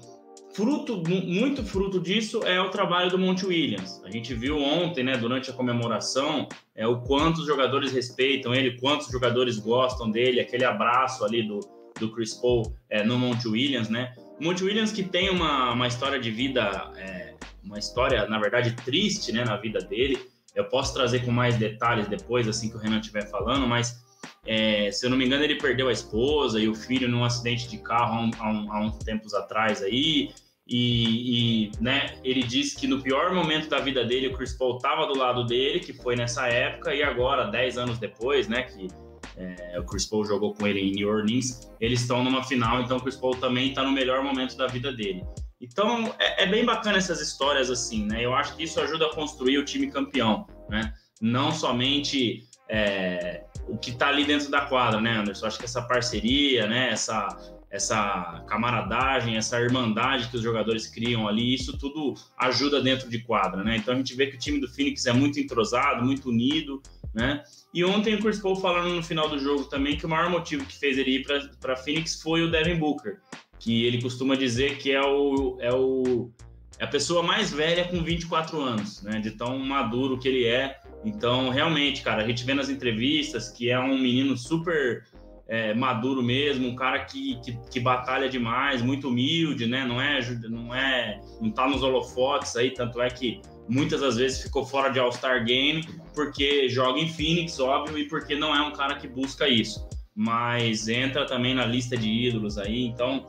fruto 0.53 1.01
muito 1.07 1.63
fruto 1.63 1.99
disso 1.99 2.41
é 2.43 2.59
o 2.59 2.69
trabalho 2.69 3.09
do 3.09 3.17
Monte 3.17 3.45
Williams. 3.45 4.01
A 4.03 4.11
gente 4.11 4.33
viu 4.33 4.57
ontem, 4.57 5.03
né, 5.03 5.17
durante 5.17 5.49
a 5.49 5.53
comemoração, 5.53 6.47
é 6.75 6.85
o 6.85 7.01
quanto 7.01 7.41
os 7.41 7.47
jogadores 7.47 7.91
respeitam 7.91 8.53
ele, 8.53 8.77
quantos 8.79 9.07
jogadores 9.07 9.57
gostam 9.57 10.09
dele, 10.11 10.39
aquele 10.39 10.65
abraço 10.65 11.23
ali 11.23 11.43
do, 11.43 11.59
do 11.99 12.11
Chris 12.11 12.33
Paul 12.33 12.75
é, 12.89 13.03
no 13.03 13.17
Monte 13.17 13.47
Williams, 13.47 13.89
né? 13.89 14.13
O 14.39 14.43
Monte 14.43 14.63
Williams 14.63 14.91
que 14.91 15.03
tem 15.03 15.29
uma, 15.29 15.71
uma 15.71 15.87
história 15.87 16.19
de 16.19 16.31
vida, 16.31 16.91
é, 16.97 17.35
uma 17.63 17.77
história, 17.77 18.27
na 18.27 18.39
verdade, 18.39 18.75
triste, 18.83 19.31
né, 19.31 19.45
na 19.45 19.55
vida 19.55 19.79
dele. 19.79 20.17
Eu 20.55 20.65
posso 20.65 20.93
trazer 20.93 21.25
com 21.25 21.31
mais 21.31 21.55
detalhes 21.57 22.07
depois, 22.07 22.47
assim 22.47 22.69
que 22.69 22.75
o 22.75 22.79
Renan 22.79 22.99
estiver 22.99 23.29
falando, 23.29 23.67
mas 23.67 24.03
é, 24.45 24.91
se 24.91 25.05
eu 25.05 25.09
não 25.09 25.17
me 25.17 25.25
engano, 25.25 25.43
ele 25.43 25.55
perdeu 25.55 25.87
a 25.87 25.91
esposa 25.91 26.59
e 26.59 26.67
o 26.67 26.75
filho 26.75 27.07
num 27.07 27.23
acidente 27.23 27.69
de 27.69 27.77
carro 27.77 28.15
há, 28.15 28.21
um, 28.21 28.31
há, 28.39 28.49
um, 28.49 28.73
há 28.73 28.81
uns 28.81 28.97
tempos 28.97 29.33
atrás 29.33 29.81
aí. 29.81 30.31
E, 30.67 31.65
e, 31.67 31.71
né, 31.81 32.17
ele 32.23 32.43
disse 32.43 32.79
que 32.79 32.87
no 32.87 33.01
pior 33.01 33.33
momento 33.33 33.67
da 33.67 33.79
vida 33.79 34.05
dele, 34.05 34.27
o 34.27 34.37
Chris 34.37 34.53
Paul 34.53 34.77
estava 34.77 35.05
do 35.05 35.17
lado 35.17 35.45
dele, 35.45 35.79
que 35.79 35.91
foi 35.91 36.15
nessa 36.15 36.47
época, 36.47 36.93
e 36.95 37.03
agora, 37.03 37.51
10 37.51 37.77
anos 37.77 37.99
depois, 37.99 38.47
né, 38.47 38.63
que 38.63 38.87
é, 39.35 39.79
o 39.79 39.83
Chris 39.83 40.05
Paul 40.05 40.23
jogou 40.25 40.53
com 40.53 40.65
ele 40.65 40.79
em 40.79 40.91
New 40.93 41.09
Orleans, 41.09 41.69
eles 41.79 42.01
estão 42.01 42.23
numa 42.23 42.43
final, 42.43 42.81
então 42.81 42.97
o 42.97 43.01
Chris 43.01 43.15
Paul 43.15 43.35
também 43.35 43.69
está 43.69 43.83
no 43.83 43.91
melhor 43.91 44.23
momento 44.23 44.55
da 44.55 44.67
vida 44.67 44.93
dele. 44.93 45.23
Então, 45.61 46.13
é, 46.17 46.43
é, 46.43 46.47
bem 46.47 46.65
bacana 46.65 46.97
essas 46.97 47.21
histórias 47.21 47.69
assim, 47.69 48.05
né? 48.05 48.25
Eu 48.25 48.33
acho 48.33 48.55
que 48.55 48.63
isso 48.63 48.81
ajuda 48.81 49.05
a 49.05 49.13
construir 49.13 49.59
o 49.59 49.65
time 49.65 49.91
campeão, 49.91 50.47
né? 50.67 50.93
Não 51.21 51.51
somente 51.51 52.47
é, 52.67 53.43
o 53.67 53.77
que 53.77 53.91
está 53.91 54.07
ali 54.07 54.25
dentro 54.25 54.49
da 54.49 54.61
quadra, 54.61 54.99
né, 54.99 55.17
Anderson? 55.17 55.45
Acho 55.45 55.59
que 55.59 55.65
essa 55.65 55.83
parceria, 55.83 56.65
né, 56.67 56.89
essa, 56.89 57.27
essa 57.69 58.43
camaradagem, 58.47 59.37
essa 59.37 59.61
irmandade 59.61 60.29
que 60.29 60.37
os 60.37 60.41
jogadores 60.41 60.87
criam 60.87 61.27
ali, 61.27 61.53
isso 61.53 61.77
tudo 61.77 62.15
ajuda 62.37 62.81
dentro 62.81 63.07
de 63.07 63.19
quadra, 63.19 63.63
né? 63.63 63.77
Então 63.77 63.93
a 63.93 63.97
gente 63.97 64.15
vê 64.15 64.27
que 64.27 64.37
o 64.37 64.39
time 64.39 64.59
do 64.59 64.67
Phoenix 64.67 65.05
é 65.05 65.13
muito 65.13 65.39
entrosado, 65.39 66.03
muito 66.03 66.29
unido, 66.29 66.81
né? 67.13 67.43
E 67.71 67.85
ontem 67.85 68.15
o 68.15 68.19
Chris 68.19 68.39
Paul 68.39 68.55
falando 68.55 68.95
no 68.95 69.03
final 69.03 69.29
do 69.29 69.37
jogo 69.37 69.65
também 69.65 69.95
que 69.95 70.07
o 70.07 70.09
maior 70.09 70.29
motivo 70.29 70.65
que 70.65 70.77
fez 70.77 70.97
ele 70.97 71.17
ir 71.17 71.25
para 71.59 71.75
Phoenix 71.75 72.19
foi 72.19 72.41
o 72.41 72.49
Devin 72.49 72.79
Booker, 72.79 73.19
que 73.61 73.85
ele 73.85 74.01
costuma 74.01 74.35
dizer 74.35 74.79
que 74.79 74.91
é 74.91 75.01
o, 75.01 75.57
é 75.59 75.71
o 75.71 76.31
é 76.79 76.83
a 76.83 76.87
pessoa 76.87 77.21
mais 77.21 77.53
velha 77.53 77.83
com 77.83 78.03
24 78.03 78.59
anos, 78.59 79.03
né? 79.03 79.19
De 79.19 79.29
tão 79.29 79.59
maduro 79.59 80.17
que 80.17 80.27
ele 80.27 80.47
é. 80.47 80.79
Então, 81.05 81.49
realmente, 81.49 82.01
cara, 82.01 82.23
a 82.23 82.27
gente 82.27 82.43
vê 82.43 82.55
nas 82.55 82.69
entrevistas 82.69 83.49
que 83.49 83.69
é 83.69 83.79
um 83.79 83.99
menino 83.99 84.35
super 84.35 85.03
é, 85.47 85.75
maduro 85.75 86.23
mesmo, 86.23 86.67
um 86.67 86.75
cara 86.75 87.05
que, 87.05 87.39
que, 87.41 87.55
que, 87.69 87.79
batalha 87.79 88.27
demais, 88.27 88.81
muito 88.81 89.09
humilde, 89.09 89.67
né? 89.67 89.85
Não 89.85 90.01
é, 90.01 90.21
não 90.49 90.73
é, 90.73 91.21
não 91.39 91.51
tá 91.51 91.67
nos 91.67 91.83
holofotes 91.83 92.55
aí, 92.55 92.71
tanto 92.71 92.99
é 92.99 93.11
que 93.11 93.41
muitas 93.69 94.01
das 94.01 94.17
vezes 94.17 94.41
ficou 94.41 94.65
fora 94.65 94.89
de 94.89 94.99
All-Star 94.99 95.45
Game 95.45 95.87
porque 96.15 96.67
joga 96.67 96.99
em 96.99 97.07
Phoenix, 97.07 97.59
óbvio, 97.59 97.99
e 97.99 98.07
porque 98.07 98.33
não 98.33 98.55
é 98.55 98.61
um 98.61 98.71
cara 98.71 98.95
que 98.95 99.07
busca 99.07 99.47
isso. 99.47 99.87
Mas 100.15 100.87
entra 100.87 101.27
também 101.27 101.53
na 101.53 101.65
lista 101.65 101.95
de 101.95 102.09
ídolos 102.09 102.57
aí, 102.57 102.85
então 102.85 103.27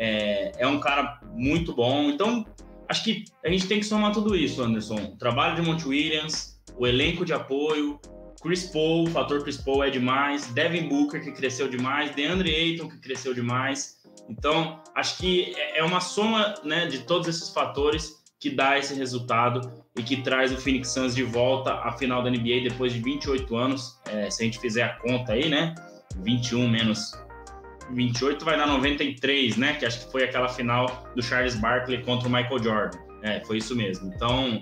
é, 0.00 0.52
é 0.56 0.66
um 0.66 0.80
cara 0.80 1.20
muito 1.34 1.74
bom. 1.74 2.08
Então, 2.08 2.46
acho 2.88 3.04
que 3.04 3.24
a 3.44 3.50
gente 3.50 3.68
tem 3.68 3.78
que 3.78 3.84
somar 3.84 4.12
tudo 4.12 4.34
isso, 4.34 4.62
Anderson. 4.62 4.96
O 4.96 5.18
trabalho 5.18 5.54
de 5.56 5.62
Monte 5.62 5.86
Williams, 5.86 6.58
o 6.78 6.86
elenco 6.86 7.22
de 7.22 7.34
apoio, 7.34 8.00
Chris 8.42 8.64
Paul, 8.64 9.04
o 9.04 9.10
fator 9.10 9.42
Chris 9.42 9.58
Paul 9.58 9.84
é 9.84 9.90
demais, 9.90 10.46
Devin 10.46 10.88
Booker, 10.88 11.22
que 11.22 11.32
cresceu 11.32 11.68
demais, 11.68 12.14
DeAndre 12.14 12.54
Ayton, 12.54 12.88
que 12.88 12.98
cresceu 12.98 13.34
demais. 13.34 14.00
Então, 14.26 14.82
acho 14.96 15.18
que 15.18 15.52
é, 15.54 15.80
é 15.80 15.84
uma 15.84 16.00
soma 16.00 16.54
né, 16.64 16.86
de 16.86 17.00
todos 17.00 17.28
esses 17.28 17.50
fatores 17.50 18.18
que 18.40 18.48
dá 18.48 18.78
esse 18.78 18.94
resultado 18.94 19.84
e 19.98 20.02
que 20.02 20.22
traz 20.22 20.50
o 20.50 20.56
Phoenix 20.56 20.88
Suns 20.88 21.14
de 21.14 21.22
volta 21.22 21.74
à 21.74 21.92
final 21.92 22.22
da 22.22 22.30
NBA 22.30 22.62
depois 22.62 22.94
de 22.94 23.00
28 23.00 23.54
anos. 23.54 24.00
É, 24.08 24.30
se 24.30 24.42
a 24.42 24.46
gente 24.46 24.58
fizer 24.58 24.84
a 24.84 24.94
conta 24.94 25.34
aí, 25.34 25.50
né? 25.50 25.74
21 26.22 26.66
menos 26.66 27.12
28 27.94 28.44
vai 28.44 28.56
dar 28.56 28.66
93, 28.66 29.56
né? 29.56 29.74
Que 29.74 29.86
acho 29.86 30.06
que 30.06 30.12
foi 30.12 30.24
aquela 30.24 30.48
final 30.48 31.08
do 31.14 31.22
Charles 31.22 31.54
Barkley 31.54 32.02
contra 32.02 32.28
o 32.28 32.30
Michael 32.30 32.62
Jordan. 32.62 32.98
É, 33.22 33.40
foi 33.40 33.58
isso 33.58 33.76
mesmo. 33.76 34.12
Então, 34.14 34.60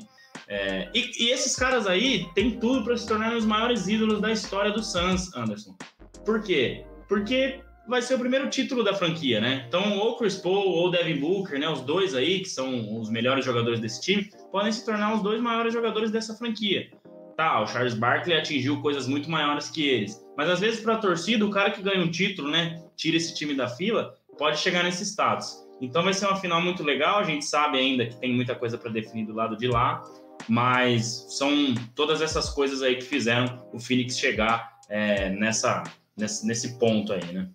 é, 0.49 0.89
e, 0.95 1.27
e, 1.27 1.31
esses 1.31 1.55
caras 1.55 1.87
aí 1.87 2.27
têm 2.35 2.59
tudo 2.59 2.85
para 2.85 2.97
se 2.97 3.07
tornarem 3.07 3.37
os 3.37 3.45
maiores 3.45 3.87
ídolos 3.87 4.21
da 4.21 4.33
história 4.33 4.73
do 4.73 4.83
Suns, 4.83 5.35
Anderson. 5.37 5.77
Por 6.25 6.43
quê? 6.43 6.85
Porque 7.09 7.61
vai 7.89 8.03
ser 8.03 8.15
o 8.15 8.19
primeiro 8.19 8.49
título 8.51 8.83
da 8.83 8.95
franquia, 8.95 9.41
né? 9.41 9.65
Então, 9.67 9.99
ou 9.99 10.17
Chris 10.17 10.37
Paul 10.37 10.69
ou 10.69 10.91
Devin 10.91 11.21
Booker, 11.21 11.59
né? 11.59 11.69
Os 11.69 11.81
dois 11.81 12.15
aí, 12.15 12.41
que 12.41 12.49
são 12.49 13.01
os 13.01 13.11
melhores 13.11 13.45
jogadores 13.45 13.81
desse 13.81 14.01
time, 14.01 14.31
podem 14.53 14.73
se 14.73 14.85
tornar 14.85 15.15
os 15.15 15.23
dois 15.23 15.41
maiores 15.41 15.73
jogadores 15.73 16.11
dessa 16.11 16.35
franquia. 16.35 16.91
Tá, 17.37 17.63
o 17.63 17.67
Charles 17.67 17.95
Barkley 17.95 18.37
atingiu 18.37 18.81
coisas 18.81 19.07
muito 19.07 19.31
maiores 19.31 19.71
que 19.71 19.87
eles. 19.87 20.21
Mas 20.37 20.51
às 20.51 20.61
vezes, 20.61 20.81
para 20.81 20.95
a 20.95 20.99
torcida, 20.99 21.47
o 21.47 21.51
cara 21.51 21.71
que 21.71 21.81
ganha 21.81 22.03
um 22.03 22.11
título, 22.11 22.51
né? 22.51 22.83
Tira 22.99 23.17
esse 23.17 23.35
time 23.35 23.55
da 23.55 23.67
fila, 23.67 24.15
pode 24.37 24.59
chegar 24.59 24.83
nesse 24.83 25.05
status. 25.07 25.67
Então 25.81 26.03
vai 26.03 26.13
ser 26.13 26.27
uma 26.27 26.37
final 26.37 26.61
muito 26.61 26.83
legal. 26.83 27.19
A 27.19 27.25
gente 27.25 27.47
sabe 27.47 27.79
ainda 27.79 28.05
que 28.05 28.17
tem 28.17 28.35
muita 28.35 28.55
coisa 28.55 28.77
para 28.77 28.91
definir 28.91 29.25
do 29.25 29.33
lado 29.33 29.57
de 29.57 29.67
lá 29.69 30.03
mas 30.49 31.27
são 31.29 31.51
todas 31.95 32.21
essas 32.21 32.49
coisas 32.51 32.83
aí 32.83 32.97
que 32.97 33.05
fizeram 33.05 33.69
o 33.73 33.79
Phoenix 33.79 34.19
chegar 34.19 34.79
é, 34.89 35.31
nessa, 35.31 35.83
nesse, 36.17 36.47
nesse 36.47 36.79
ponto 36.79 37.13
aí, 37.13 37.33
né? 37.33 37.51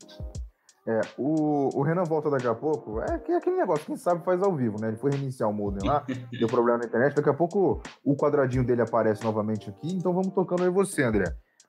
É, 0.85 0.99
o, 1.17 1.69
o 1.79 1.81
Renan 1.81 2.03
volta 2.03 2.29
daqui 2.29 2.45
a 2.45 2.53
pouco. 2.53 2.99
É, 2.99 3.21
é 3.31 3.35
aquele 3.37 3.55
negócio, 3.55 3.85
quem 3.85 3.95
sabe 3.95 4.23
faz 4.25 4.43
ao 4.43 4.53
vivo, 4.53 4.79
né? 4.81 4.89
Ele 4.89 4.97
foi 4.97 5.11
reiniciar 5.11 5.49
o 5.49 5.53
modem 5.53 5.87
lá, 5.87 6.05
deu 6.37 6.47
problema 6.47 6.79
na 6.79 6.85
internet. 6.85 7.15
Daqui 7.15 7.29
a 7.29 7.33
pouco 7.33 7.81
o 8.03 8.15
quadradinho 8.15 8.65
dele 8.65 8.81
aparece 8.81 9.23
novamente 9.23 9.69
aqui. 9.69 9.87
Então 9.93 10.13
vamos 10.13 10.33
tocando 10.33 10.63
aí 10.63 10.69
você, 10.69 11.03
André. 11.03 11.23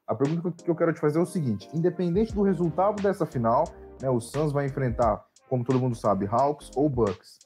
A 0.07 0.15
pergunta 0.15 0.51
que 0.63 0.71
eu 0.71 0.77
quero 0.77 0.93
te 0.93 1.01
fazer 1.01 1.19
é 1.19 1.23
o 1.23 1.27
seguinte: 1.27 1.69
independente 1.75 2.35
do 2.35 2.43
resultado 2.43 3.03
dessa 3.03 3.25
final, 3.25 3.65
né, 4.01 4.11
o 4.11 4.21
Suns 4.21 4.53
vai 4.53 4.67
enfrentar, 4.67 5.25
como 5.49 5.65
todo 5.65 5.81
mundo 5.81 5.97
sabe, 5.97 6.29
Hawks 6.31 6.71
ou 6.77 6.89
Bucks. 6.89 7.39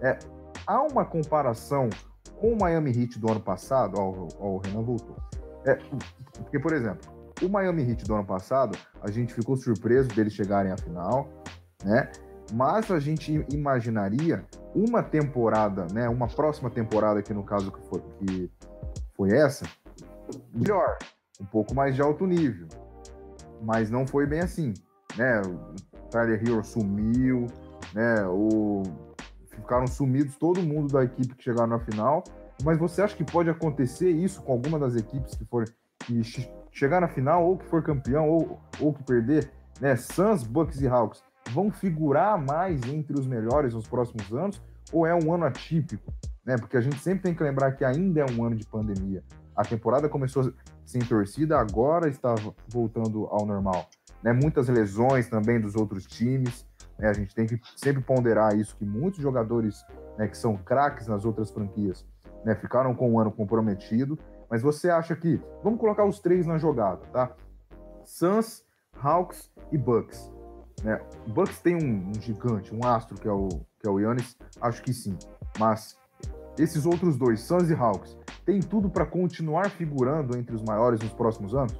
É, 0.00 0.18
há 0.66 0.82
uma 0.82 1.04
comparação 1.04 1.88
com 2.40 2.52
o 2.52 2.58
Miami 2.58 2.90
Heat 2.90 3.18
do 3.18 3.30
ano 3.30 3.40
passado, 3.40 3.94
ó 3.98 4.46
o 4.48 4.58
Renan 4.58 4.82
voltou. 4.82 5.16
É, 5.64 5.78
porque, 6.38 6.58
por 6.58 6.72
exemplo, 6.72 7.10
o 7.42 7.48
Miami 7.48 7.82
Heat 7.82 8.04
do 8.04 8.14
ano 8.14 8.24
passado, 8.24 8.78
a 9.02 9.10
gente 9.10 9.34
ficou 9.34 9.56
surpreso 9.56 10.08
deles 10.08 10.32
chegarem 10.32 10.72
à 10.72 10.76
final, 10.76 11.28
né? 11.84 12.10
Mas 12.52 12.90
a 12.90 13.00
gente 13.00 13.44
imaginaria 13.52 14.44
uma 14.74 15.02
temporada, 15.02 15.86
né? 15.92 16.08
Uma 16.08 16.28
próxima 16.28 16.70
temporada, 16.70 17.20
que 17.22 17.34
no 17.34 17.42
caso 17.42 17.72
que 17.72 17.80
foi, 17.88 18.00
que 18.18 18.50
foi 19.16 19.32
essa, 19.32 19.66
melhor, 20.54 20.96
um 21.40 21.44
pouco 21.44 21.74
mais 21.74 21.94
de 21.94 22.02
alto 22.02 22.26
nível. 22.26 22.68
Mas 23.62 23.90
não 23.90 24.06
foi 24.06 24.26
bem 24.26 24.40
assim, 24.40 24.74
né? 25.16 25.40
O 25.40 26.08
Tyler 26.10 26.40
Hero 26.40 26.64
sumiu, 26.64 27.46
né? 27.94 28.26
O 28.26 28.82
ficaram 29.48 29.86
sumidos 29.86 30.36
todo 30.36 30.62
mundo 30.62 30.92
da 30.92 31.02
equipe 31.02 31.34
que 31.34 31.42
chegaram 31.42 31.68
na 31.68 31.78
final. 31.78 32.22
Mas 32.62 32.78
você 32.78 33.02
acha 33.02 33.16
que 33.16 33.24
pode 33.24 33.50
acontecer 33.50 34.10
isso 34.10 34.42
com 34.42 34.52
alguma 34.52 34.78
das 34.78 34.94
equipes 34.96 35.34
que 35.34 35.44
for 35.44 35.64
que 36.00 36.22
chegar 36.70 37.00
na 37.00 37.08
final 37.08 37.44
ou 37.44 37.58
que 37.58 37.64
for 37.66 37.82
campeão 37.82 38.28
ou, 38.28 38.60
ou 38.80 38.92
que 38.92 39.02
perder, 39.02 39.50
né? 39.80 39.96
Suns, 39.96 40.42
Bucks 40.42 40.80
e 40.80 40.86
Hawks 40.86 41.22
vão 41.50 41.70
figurar 41.70 42.38
mais 42.38 42.82
entre 42.86 43.18
os 43.18 43.26
melhores 43.26 43.74
nos 43.74 43.86
próximos 43.86 44.32
anos 44.32 44.62
ou 44.92 45.06
é 45.06 45.14
um 45.14 45.32
ano 45.32 45.44
atípico, 45.44 46.12
né? 46.44 46.56
Porque 46.56 46.76
a 46.76 46.80
gente 46.80 46.98
sempre 46.98 47.24
tem 47.24 47.34
que 47.34 47.42
lembrar 47.42 47.72
que 47.72 47.84
ainda 47.84 48.20
é 48.20 48.26
um 48.30 48.44
ano 48.44 48.56
de 48.56 48.66
pandemia. 48.66 49.22
A 49.56 49.64
temporada 49.64 50.08
começou 50.08 50.52
sem 50.84 51.00
torcida, 51.00 51.58
agora 51.58 52.08
está 52.08 52.34
voltando 52.68 53.26
ao 53.26 53.46
normal. 53.46 53.88
Né? 54.22 54.32
Muitas 54.32 54.68
lesões 54.68 55.28
também 55.28 55.60
dos 55.60 55.74
outros 55.74 56.04
times. 56.04 56.66
Né? 56.98 57.08
A 57.08 57.12
gente 57.12 57.34
tem 57.34 57.46
que 57.46 57.60
sempre 57.76 58.02
ponderar 58.02 58.56
isso, 58.56 58.76
que 58.76 58.84
muitos 58.84 59.20
jogadores 59.20 59.84
né, 60.18 60.28
que 60.28 60.36
são 60.36 60.56
craques 60.56 61.06
nas 61.06 61.24
outras 61.24 61.50
franquias 61.50 62.04
né, 62.44 62.54
ficaram 62.54 62.94
com 62.94 63.12
um 63.12 63.18
ano 63.18 63.32
comprometido. 63.32 64.18
Mas 64.48 64.62
você 64.62 64.90
acha 64.90 65.16
que. 65.16 65.40
Vamos 65.62 65.80
colocar 65.80 66.04
os 66.04 66.20
três 66.20 66.46
na 66.46 66.58
jogada, 66.58 67.04
tá? 67.12 67.32
Suns, 68.04 68.64
Hawks 69.02 69.50
e 69.72 69.78
Bucks. 69.78 70.30
Né? 70.84 71.00
O 71.26 71.32
Bucks 71.32 71.58
tem 71.60 71.74
um, 71.74 72.10
um, 72.10 72.20
gigante, 72.20 72.74
um 72.74 72.86
astro 72.86 73.18
que 73.18 73.26
é 73.26 73.32
o 73.32 73.48
que 73.80 73.88
é 73.88 73.90
o 73.90 73.98
Yannis, 73.98 74.36
acho 74.60 74.82
que 74.82 74.92
sim. 74.92 75.18
Mas 75.58 75.98
esses 76.58 76.86
outros 76.86 77.16
dois, 77.16 77.40
Suns 77.40 77.70
e 77.70 77.74
Hawks, 77.74 78.16
tem 78.44 78.60
tudo 78.60 78.88
para 78.88 79.04
continuar 79.04 79.70
figurando 79.70 80.36
entre 80.36 80.54
os 80.54 80.62
maiores 80.62 81.00
nos 81.00 81.12
próximos 81.12 81.54
anos? 81.54 81.74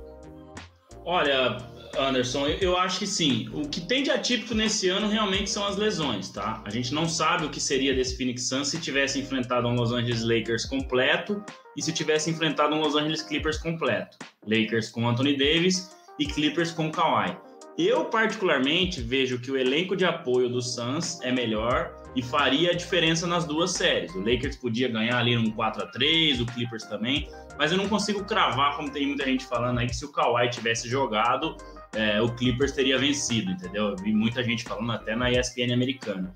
Olha, 1.04 1.58
Anderson, 1.98 2.48
eu 2.60 2.76
acho 2.76 2.98
que 2.98 3.06
sim. 3.06 3.48
O 3.52 3.68
que 3.68 3.80
tem 3.80 4.02
de 4.02 4.10
atípico 4.10 4.54
nesse 4.54 4.88
ano 4.88 5.08
realmente 5.08 5.48
são 5.48 5.64
as 5.64 5.76
lesões, 5.76 6.30
tá? 6.30 6.62
A 6.64 6.70
gente 6.70 6.92
não 6.92 7.08
sabe 7.08 7.46
o 7.46 7.50
que 7.50 7.60
seria 7.60 7.94
desse 7.94 8.16
Phoenix 8.16 8.48
Suns 8.48 8.68
se 8.68 8.80
tivesse 8.80 9.20
enfrentado 9.20 9.68
um 9.68 9.74
Los 9.74 9.92
Angeles 9.92 10.22
Lakers 10.22 10.66
completo 10.66 11.44
e 11.76 11.82
se 11.82 11.92
tivesse 11.92 12.30
enfrentado 12.30 12.74
um 12.74 12.80
Los 12.80 12.96
Angeles 12.96 13.22
Clippers 13.22 13.58
completo. 13.58 14.18
Lakers 14.46 14.90
com 14.90 15.08
Anthony 15.08 15.36
Davis 15.36 15.96
e 16.18 16.26
Clippers 16.26 16.72
com 16.72 16.90
Kawhi. 16.90 17.36
Eu, 17.78 18.06
particularmente, 18.06 19.00
vejo 19.00 19.38
que 19.38 19.50
o 19.50 19.56
elenco 19.56 19.94
de 19.94 20.04
apoio 20.04 20.48
do 20.48 20.62
Suns 20.62 21.20
é 21.22 21.30
melhor 21.30 21.94
e 22.16 22.22
faria 22.22 22.70
a 22.70 22.74
diferença 22.74 23.26
nas 23.26 23.44
duas 23.44 23.72
séries. 23.72 24.14
O 24.14 24.20
Lakers 24.20 24.56
podia 24.56 24.88
ganhar 24.88 25.18
ali 25.18 25.36
num 25.36 25.50
4 25.50 25.84
a 25.84 25.86
3 25.86 26.40
o 26.40 26.46
Clippers 26.46 26.84
também, 26.84 27.28
mas 27.58 27.70
eu 27.70 27.78
não 27.78 27.88
consigo 27.88 28.24
cravar, 28.24 28.74
como 28.76 28.90
tem 28.90 29.06
muita 29.06 29.26
gente 29.26 29.44
falando 29.44 29.78
aí, 29.78 29.86
que 29.86 29.94
se 29.94 30.04
o 30.06 30.10
Kawhi 30.10 30.48
tivesse 30.48 30.88
jogado, 30.88 31.56
é, 31.94 32.20
o 32.22 32.34
Clippers 32.34 32.72
teria 32.72 32.98
vencido, 32.98 33.52
entendeu? 33.52 33.90
Eu 33.90 33.96
vi 33.96 34.14
muita 34.14 34.42
gente 34.42 34.64
falando 34.64 34.90
até 34.92 35.14
na 35.14 35.30
ESPN 35.30 35.74
americana. 35.74 36.32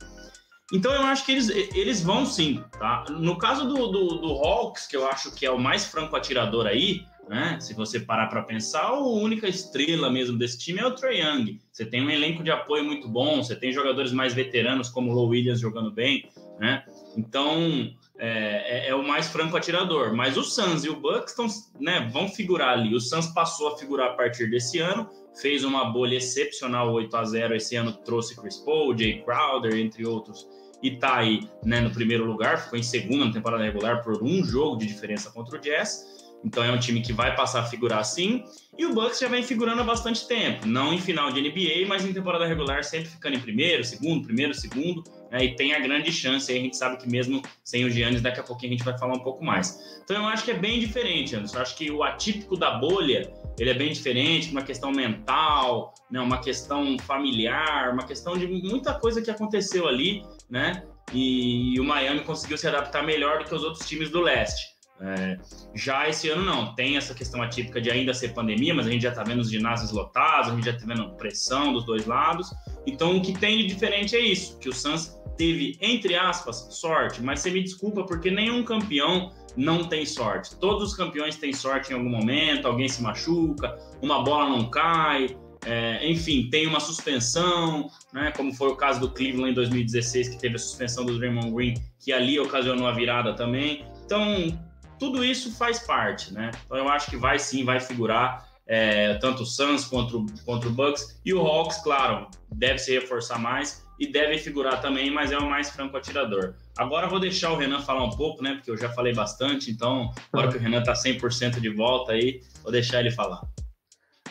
Então 0.73 0.93
eu 0.93 1.03
acho 1.03 1.25
que 1.25 1.33
eles, 1.33 1.49
eles 1.49 2.03
vão 2.03 2.25
sim, 2.25 2.63
tá? 2.79 3.07
No 3.09 3.37
caso 3.39 3.67
do, 3.67 3.89
do, 3.89 4.19
do 4.19 4.29
Hawks, 4.45 4.87
que 4.87 4.97
eu 4.97 5.09
acho 5.09 5.35
que 5.35 5.45
é 5.45 5.51
o 5.51 5.59
mais 5.59 5.87
franco 5.87 6.15
atirador 6.15 6.67
aí, 6.67 7.05
né? 7.29 7.59
Se 7.61 7.75
você 7.75 8.01
parar 8.01 8.27
para 8.27 8.43
pensar, 8.43 8.83
a 8.83 8.99
única 8.99 9.49
estrela 9.49 10.11
mesmo 10.11 10.39
desse 10.39 10.59
time 10.59 10.81
é 10.81 10.87
o 10.87 10.95
Trae 10.95 11.21
Young. 11.21 11.61
Você 11.73 11.85
tem 11.85 12.03
um 12.05 12.11
elenco 12.11 12.43
de 12.43 12.51
apoio 12.51 12.85
muito 12.85 13.09
bom, 13.09 13.43
você 13.43 13.55
tem 13.55 13.73
jogadores 13.73 14.13
mais 14.13 14.35
veteranos 14.35 14.89
como 14.89 15.13
o 15.13 15.27
Williams 15.27 15.61
jogando 15.61 15.91
bem, 15.91 16.29
né? 16.59 16.85
Então 17.17 17.93
é, 18.19 18.87
é, 18.87 18.89
é, 18.89 18.95
o 18.95 19.07
mais 19.07 19.29
franco 19.29 19.57
atirador. 19.57 20.15
Mas 20.15 20.37
o 20.37 20.43
Suns 20.43 20.85
e 20.85 20.89
o 20.89 20.97
Bucks 20.97 21.31
estão, 21.31 21.47
né, 21.81 22.09
vão 22.13 22.29
figurar 22.29 22.71
ali. 22.71 22.95
O 22.95 23.01
Suns 23.01 23.29
passou 23.29 23.69
a 23.69 23.79
figurar 23.79 24.11
a 24.11 24.15
partir 24.15 24.51
desse 24.51 24.79
ano 24.79 25.09
fez 25.35 25.65
uma 25.65 25.85
bolha 25.87 26.17
excepcional 26.17 26.93
8 26.93 27.17
a 27.17 27.25
0 27.25 27.55
esse 27.55 27.77
ano 27.77 27.93
trouxe 27.93 28.37
Chris 28.37 28.57
Paul, 28.59 28.97
Jay 28.97 29.23
Crowder, 29.23 29.75
entre 29.77 30.07
outros, 30.07 30.49
e 30.83 30.97
tá 30.97 31.17
aí 31.17 31.49
né, 31.63 31.81
no 31.81 31.91
primeiro 31.91 32.25
lugar, 32.25 32.65
ficou 32.65 32.79
em 32.79 32.83
segunda 32.83 33.27
na 33.27 33.33
temporada 33.33 33.63
regular 33.63 34.03
por 34.03 34.23
um 34.23 34.45
jogo 34.45 34.77
de 34.77 34.87
diferença 34.87 35.31
contra 35.31 35.57
o 35.57 35.61
Jazz. 35.61 36.20
Então 36.45 36.65
é 36.65 36.71
um 36.71 36.79
time 36.79 37.01
que 37.01 37.13
vai 37.13 37.35
passar 37.35 37.61
a 37.61 37.65
figurar 37.65 37.99
assim. 37.99 38.45
E 38.79 38.87
o 38.87 38.95
Bucks 38.95 39.19
já 39.19 39.29
vem 39.29 39.43
figurando 39.43 39.83
há 39.83 39.85
bastante 39.85 40.27
tempo, 40.27 40.67
não 40.67 40.93
em 40.93 40.99
final 40.99 41.31
de 41.31 41.41
NBA, 41.43 41.87
mas 41.87 42.05
em 42.05 42.15
temporada 42.15 42.47
regular 42.47 42.83
sempre 42.83 43.11
ficando 43.11 43.37
em 43.37 43.41
primeiro, 43.41 43.85
segundo, 43.85 44.25
primeiro, 44.25 44.55
segundo, 44.55 45.05
né? 45.31 45.45
e 45.45 45.55
tem 45.55 45.75
a 45.75 45.81
grande 45.81 46.11
chance, 46.11 46.51
a 46.51 46.55
gente 46.55 46.75
sabe 46.77 46.97
que 46.97 47.07
mesmo 47.07 47.43
sem 47.63 47.85
o 47.85 47.91
Giannis, 47.91 48.23
daqui 48.23 48.41
a 48.41 48.43
pouquinho 48.43 48.73
a 48.73 48.77
gente 48.77 48.85
vai 48.85 48.99
falar 48.99 49.15
um 49.15 49.23
pouco 49.23 49.45
mais. 49.45 50.01
Então 50.03 50.17
eu 50.17 50.27
acho 50.27 50.45
que 50.45 50.51
é 50.51 50.55
bem 50.55 50.81
diferente, 50.81 51.37
Anderson, 51.37 51.59
eu 51.59 51.63
acho 51.63 51.77
que 51.77 51.91
o 51.91 52.03
atípico 52.03 52.57
da 52.57 52.79
bolha, 52.79 53.31
ele 53.59 53.69
é 53.69 53.75
bem 53.75 53.93
diferente, 53.93 54.51
uma 54.51 54.63
questão 54.63 54.91
mental, 54.91 55.93
né? 56.11 56.19
uma 56.19 56.39
questão 56.39 56.97
familiar, 57.01 57.93
uma 57.93 58.07
questão 58.07 58.39
de 58.39 58.47
muita 58.47 58.95
coisa 58.95 59.21
que 59.21 59.31
aconteceu 59.31 59.87
ali, 59.87 60.23
né, 60.49 60.83
e, 61.13 61.75
e 61.75 61.81
o 61.81 61.85
Miami 61.85 62.21
conseguiu 62.21 62.57
se 62.57 62.67
adaptar 62.67 63.05
melhor 63.05 63.41
do 63.41 63.45
que 63.45 63.55
os 63.55 63.63
outros 63.63 63.87
times 63.87 64.11
do 64.11 64.21
leste. 64.21 64.70
É, 65.03 65.39
já 65.75 66.09
esse 66.09 66.29
ano 66.29 66.45
não, 66.45 66.75
tem 66.75 66.97
essa 66.97 67.15
questão 67.15 67.43
atípica 67.43 67.81
de 67.81 67.91
ainda 67.91 68.13
ser 68.13 68.35
pandemia, 68.35 68.75
mas 68.75 68.87
a 68.87 68.91
gente 68.91 69.03
já 69.03 69.09
está 69.09 69.23
vendo 69.23 69.41
os 69.41 69.51
ginásios 69.51 69.93
lotados, 69.93 70.51
a 70.51 70.55
gente 70.55 70.65
já 70.65 70.73
está 70.73 70.87
vendo 70.87 71.11
pressão 71.17 71.73
dos 71.73 71.85
dois 71.85 72.07
lados. 72.07 72.53
Então 72.87 73.17
o 73.17 73.23
que 73.23 73.33
tem 73.33 73.59
de 73.59 73.67
diferente 73.67 74.15
é 74.15 74.21
isso, 74.21 74.59
que 74.59 74.69
o 74.69 74.75
Suns 74.75 75.19
teve, 75.39 75.79
entre 75.81 76.15
aspas, 76.17 76.69
sorte, 76.71 77.23
mas 77.23 77.41
você 77.41 77.51
me 77.51 77.63
desculpa 77.63 78.05
porque 78.05 78.31
nenhum 78.31 78.63
campeão 78.63 79.33
não 79.57 79.85
tem 79.85 80.05
sorte. 80.05 80.55
Todos 80.57 80.91
os 80.91 80.95
campeões 80.95 81.37
têm 81.37 81.53
sorte 81.53 81.93
em 81.93 81.95
algum 81.95 82.11
momento, 82.11 82.69
alguém 82.69 82.89
se 82.89 83.03
machuca, 83.03 83.79
uma 84.03 84.23
bola 84.23 84.51
não 84.51 84.69
cai, 84.69 85.35
é, 85.65 86.07
enfim, 86.09 86.49
tem 86.51 86.67
uma 86.67 86.81
suspensão, 86.81 87.91
né, 88.13 88.33
como 88.37 88.53
foi 88.53 88.69
o 88.69 88.77
caso 88.77 89.01
do 89.01 89.11
Cleveland 89.11 89.53
em 89.53 89.55
2016, 89.55 90.29
que 90.31 90.39
teve 90.39 90.57
a 90.57 90.59
suspensão 90.59 91.05
do 91.05 91.19
Draymond 91.19 91.53
Green, 91.53 91.75
que 91.99 92.13
ali 92.13 92.39
ocasionou 92.39 92.87
a 92.87 92.93
virada 92.93 93.35
também. 93.35 93.85
Então, 94.05 94.59
tudo 95.01 95.25
isso 95.25 95.57
faz 95.57 95.81
parte, 95.81 96.33
né? 96.33 96.51
Então 96.67 96.77
eu 96.77 96.89
acho 96.89 97.11
que 97.11 97.17
vai 97.17 97.39
sim, 97.39 97.65
vai 97.65 97.81
figurar 97.81 98.49
é, 98.67 99.15
tanto 99.15 99.43
o 99.43 99.47
Suns 99.47 99.85
contra 99.85 100.17
o, 100.17 100.27
contra 100.45 100.69
o 100.69 100.73
Bucks 100.73 101.21
e 101.25 101.35
o 101.35 101.41
Hawks, 101.41 101.79
claro, 101.79 102.29
deve 102.53 102.79
se 102.79 102.93
reforçar 102.93 103.39
mais 103.39 103.85
e 103.99 104.07
deve 104.07 104.39
figurar 104.39 104.81
também, 104.81 105.11
mas 105.11 105.33
é 105.33 105.39
o 105.39 105.51
mais 105.51 105.71
franco 105.71 105.97
atirador. 105.97 106.55
Agora 106.79 107.09
vou 107.09 107.19
deixar 107.19 107.51
o 107.51 107.57
Renan 107.57 107.81
falar 107.81 108.05
um 108.05 108.11
pouco, 108.11 108.43
né? 108.43 108.55
Porque 108.55 108.71
eu 108.71 108.77
já 108.77 108.89
falei 108.91 109.13
bastante, 109.13 109.71
então 109.71 110.13
agora 110.33 110.53
que 110.53 110.59
o 110.59 110.61
Renan 110.61 110.83
tá 110.83 110.93
100% 110.93 111.61
de 111.61 111.69
volta 111.71 112.13
aí, 112.13 112.41
vou 112.63 112.71
deixar 112.71 113.01
ele 113.01 113.11
falar. 113.11 113.43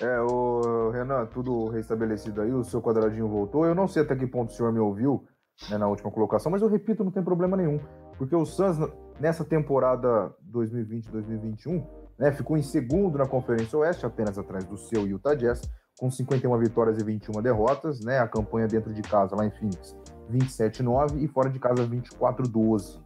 É, 0.01 0.21
o 0.21 0.91
Renan, 0.91 1.25
tudo 1.25 1.67
restabelecido 1.67 2.41
aí, 2.41 2.53
o 2.53 2.63
seu 2.63 2.81
quadradinho 2.81 3.27
voltou. 3.27 3.65
Eu 3.65 3.75
não 3.75 3.87
sei 3.87 4.03
até 4.03 4.15
que 4.15 4.25
ponto 4.25 4.51
o 4.51 4.53
senhor 4.53 4.71
me 4.71 4.79
ouviu 4.79 5.27
né, 5.69 5.77
na 5.77 5.87
última 5.87 6.09
colocação, 6.09 6.49
mas 6.49 6.61
eu 6.61 6.69
repito, 6.69 7.03
não 7.03 7.11
tem 7.11 7.21
problema 7.21 7.57
nenhum. 7.57 7.79
Porque 8.17 8.35
o 8.35 8.45
Suns, 8.45 8.77
nessa 9.19 9.43
temporada 9.43 10.33
2020-2021, 10.51 11.85
né, 12.17 12.31
ficou 12.31 12.57
em 12.57 12.63
segundo 12.63 13.17
na 13.17 13.25
Conferência 13.25 13.77
Oeste, 13.77 14.05
apenas 14.05 14.37
atrás 14.37 14.65
do 14.65 14.77
seu 14.77 15.07
Utah 15.07 15.35
Jazz, 15.35 15.61
com 15.99 16.09
51 16.09 16.57
vitórias 16.57 16.97
e 16.97 17.03
21 17.03 17.41
derrotas, 17.41 17.99
né, 18.01 18.19
a 18.19 18.27
campanha 18.27 18.67
dentro 18.67 18.93
de 18.93 19.01
casa 19.01 19.35
lá 19.35 19.45
em 19.45 19.51
Phoenix 19.51 19.95
27-9 20.31 21.21
e 21.21 21.27
fora 21.27 21.49
de 21.49 21.59
casa 21.59 21.85
24-12. 21.85 22.99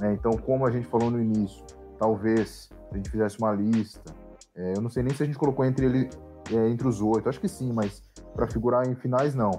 Né, 0.00 0.14
então, 0.14 0.32
como 0.32 0.66
a 0.66 0.70
gente 0.70 0.86
falou 0.86 1.10
no 1.10 1.20
início, 1.20 1.64
talvez 1.98 2.70
a 2.90 2.96
gente 2.96 3.10
fizesse 3.10 3.38
uma 3.38 3.52
lista, 3.52 4.12
é, 4.54 4.74
eu 4.76 4.80
não 4.80 4.90
sei 4.90 5.02
nem 5.02 5.14
se 5.14 5.22
a 5.22 5.26
gente 5.26 5.38
colocou 5.38 5.64
entre, 5.64 5.86
ele, 5.86 6.10
é, 6.52 6.68
entre 6.68 6.88
os 6.88 7.00
oito, 7.00 7.28
acho 7.28 7.40
que 7.40 7.48
sim, 7.48 7.72
mas 7.72 8.02
para 8.34 8.46
figurar 8.46 8.88
em 8.88 8.94
finais, 8.94 9.34
não. 9.34 9.50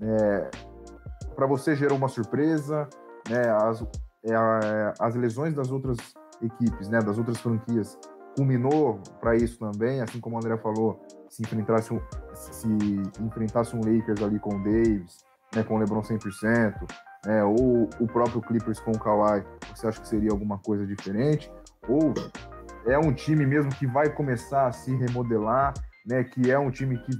É, 0.00 0.50
para 1.34 1.46
você 1.46 1.74
gerou 1.76 1.98
uma 1.98 2.08
surpresa, 2.08 2.88
né, 3.28 3.50
as, 3.62 3.84
é, 4.24 4.94
as 4.98 5.14
lesões 5.14 5.54
das 5.54 5.70
outras 5.70 5.98
equipes, 6.42 6.88
né, 6.88 7.00
das 7.00 7.18
outras 7.18 7.38
franquias, 7.38 7.98
culminou 8.36 9.00
para 9.20 9.36
isso 9.36 9.58
também, 9.58 10.00
assim 10.00 10.20
como 10.20 10.36
o 10.36 10.38
André 10.38 10.56
falou, 10.58 11.00
se 11.28 11.42
enfrentasse 11.42 11.92
um, 11.92 12.00
se 12.34 12.68
enfrentasse 13.20 13.74
um 13.74 13.80
Lakers 13.80 14.22
ali 14.22 14.38
com 14.38 14.54
o 14.54 14.62
Davis, 14.62 15.18
né, 15.54 15.62
com 15.62 15.74
o 15.74 15.78
LeBron 15.78 16.00
100%, 16.00 16.74
né, 17.26 17.42
ou 17.44 17.88
o 18.00 18.06
próprio 18.06 18.40
Clippers 18.40 18.80
com 18.80 18.92
o 18.92 18.98
Kawhi, 18.98 19.44
você 19.74 19.88
acha 19.88 20.00
que 20.00 20.08
seria 20.08 20.30
alguma 20.30 20.58
coisa 20.58 20.86
diferente? 20.86 21.50
Ou 21.88 22.14
é 22.86 22.98
um 22.98 23.12
time 23.12 23.44
mesmo 23.44 23.70
que 23.74 23.86
vai 23.86 24.08
começar 24.10 24.68
a 24.68 24.72
se 24.72 24.94
remodelar, 24.94 25.74
né, 26.06 26.22
que 26.22 26.50
é 26.50 26.58
um 26.58 26.70
time 26.70 26.96
que 26.98 27.12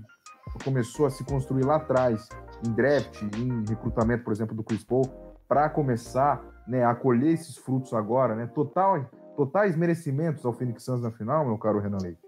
começou 0.65 1.07
a 1.07 1.11
se 1.11 1.25
construir 1.25 1.65
lá 1.65 1.77
atrás, 1.77 2.29
em 2.67 2.73
draft, 2.73 3.23
em 3.23 3.65
recrutamento, 3.69 4.25
por 4.25 4.33
exemplo, 4.33 4.55
do 4.55 4.65
Chris 4.65 4.85
Paul, 4.85 5.03
para 5.49 5.69
começar 5.69 6.43
né, 6.69 6.83
esses 7.25 7.57
frutos 7.57 7.95
agora, 7.95 8.37
né? 8.37 8.47
Total, 8.47 9.07
totais 9.37 9.77
merecimentos 9.77 10.45
ao 10.45 10.53
Phoenix 10.53 10.85
Suns 10.85 11.03
na 11.03 11.11
final, 11.11 11.45
meu 11.47 11.57
caro 11.59 11.81
Renan 11.81 11.99
Leite. 12.03 12.21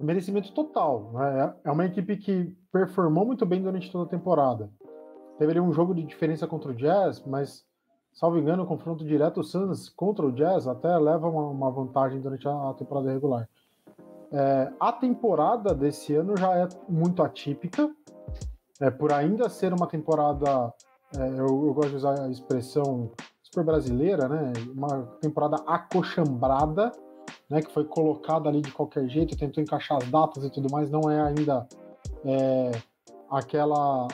Merecimento 0.00 0.52
total. 0.52 1.10
Né? 1.12 1.54
É 1.64 1.70
uma 1.70 1.84
equipe 1.84 2.16
que 2.16 2.56
performou 2.72 3.24
muito 3.24 3.46
bem 3.46 3.62
durante 3.62 3.90
toda 3.90 4.04
a 4.04 4.08
temporada. 4.08 4.70
Teve 5.38 5.52
ali 5.52 5.60
um 5.60 5.72
jogo 5.72 5.94
de 5.94 6.02
diferença 6.02 6.46
contra 6.46 6.70
o 6.70 6.74
Jazz, 6.74 7.22
mas, 7.26 7.64
salvo 8.12 8.38
engano, 8.38 8.62
o 8.62 8.66
confronto 8.66 9.04
direto 9.04 9.40
o 9.40 9.44
Suns 9.44 9.88
contra 9.88 10.24
o 10.24 10.32
Jazz 10.32 10.66
até 10.66 10.96
leva 10.98 11.28
uma, 11.28 11.48
uma 11.48 11.70
vantagem 11.70 12.20
durante 12.20 12.48
a, 12.48 12.70
a 12.70 12.74
temporada 12.74 13.12
regular. 13.12 13.48
É, 14.32 14.72
a 14.80 14.92
temporada 14.92 15.74
desse 15.74 16.14
ano 16.14 16.36
já 16.36 16.54
é 16.54 16.68
muito 16.88 17.22
atípica, 17.22 17.90
é, 18.80 18.90
por 18.90 19.12
ainda 19.12 19.48
ser 19.48 19.72
uma 19.72 19.86
temporada, 19.86 20.72
é, 21.16 21.28
eu, 21.40 21.66
eu, 21.66 21.74
gosto 21.74 21.90
de 21.90 21.96
usar 21.96 22.20
a 22.20 22.28
expressão 22.28 23.10
super 23.46 23.64
brasileira, 23.64 24.28
né? 24.28 24.52
Uma 24.74 25.02
temporada 25.20 25.56
acochambrada, 25.66 26.92
né? 27.48 27.62
Que 27.62 27.72
foi 27.72 27.84
colocada 27.84 28.48
ali 28.48 28.60
de 28.60 28.72
qualquer 28.72 29.08
jeito, 29.08 29.36
tentou 29.36 29.62
encaixar 29.62 29.98
as 29.98 30.08
datas 30.10 30.44
e 30.44 30.50
tudo 30.50 30.70
mais, 30.70 30.90
não 30.90 31.10
é 31.10 31.20
ainda 31.20 31.66
é, 32.24 32.72
aquela 33.30 34.08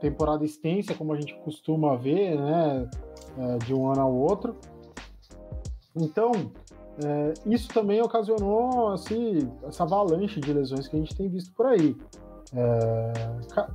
temporada 0.00 0.44
extensa 0.44 0.94
como 0.94 1.12
a 1.12 1.20
gente 1.20 1.34
costuma 1.40 1.96
ver, 1.96 2.38
né? 2.38 2.90
É, 3.36 3.58
de 3.58 3.74
um 3.74 3.90
ano 3.90 4.00
ao 4.00 4.14
outro. 4.14 4.56
Então, 5.94 6.32
é, 7.04 7.34
isso 7.46 7.68
também 7.68 8.00
ocasionou 8.00 8.88
assim, 8.88 9.50
essa 9.64 9.84
avalanche 9.84 10.40
de 10.40 10.52
lesões 10.52 10.88
que 10.88 10.96
a 10.96 10.98
gente 10.98 11.14
tem 11.14 11.28
visto 11.28 11.52
por 11.54 11.66
aí. 11.66 11.96
É, 12.54 13.12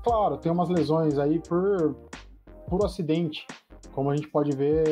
claro, 0.04 0.38
tem 0.38 0.52
umas 0.52 0.70
lesões 0.70 1.18
aí 1.18 1.40
por, 1.40 1.96
por 2.68 2.84
acidente, 2.84 3.46
como 3.92 4.10
a 4.10 4.16
gente 4.16 4.28
pode 4.28 4.56
ver 4.56 4.86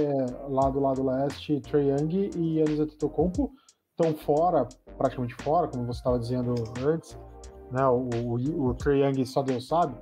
lá 0.49 0.69
do 0.69 0.79
lado 0.79 1.03
leste, 1.03 1.59
Trey 1.61 1.89
Young 1.89 2.29
e 2.35 2.59
Yannis 2.59 2.79
Antetokounmpo 2.79 3.51
estão 3.91 4.13
fora, 4.13 4.67
praticamente 4.97 5.35
fora, 5.35 5.67
como 5.67 5.85
você 5.85 5.99
estava 5.99 6.19
dizendo 6.19 6.53
antes, 6.85 7.17
né? 7.71 7.85
O, 7.87 8.09
o, 8.09 8.69
o 8.69 8.73
Trey 8.73 9.03
Young 9.03 9.25
só 9.25 9.41
Deus 9.41 9.67
sabe, 9.67 9.95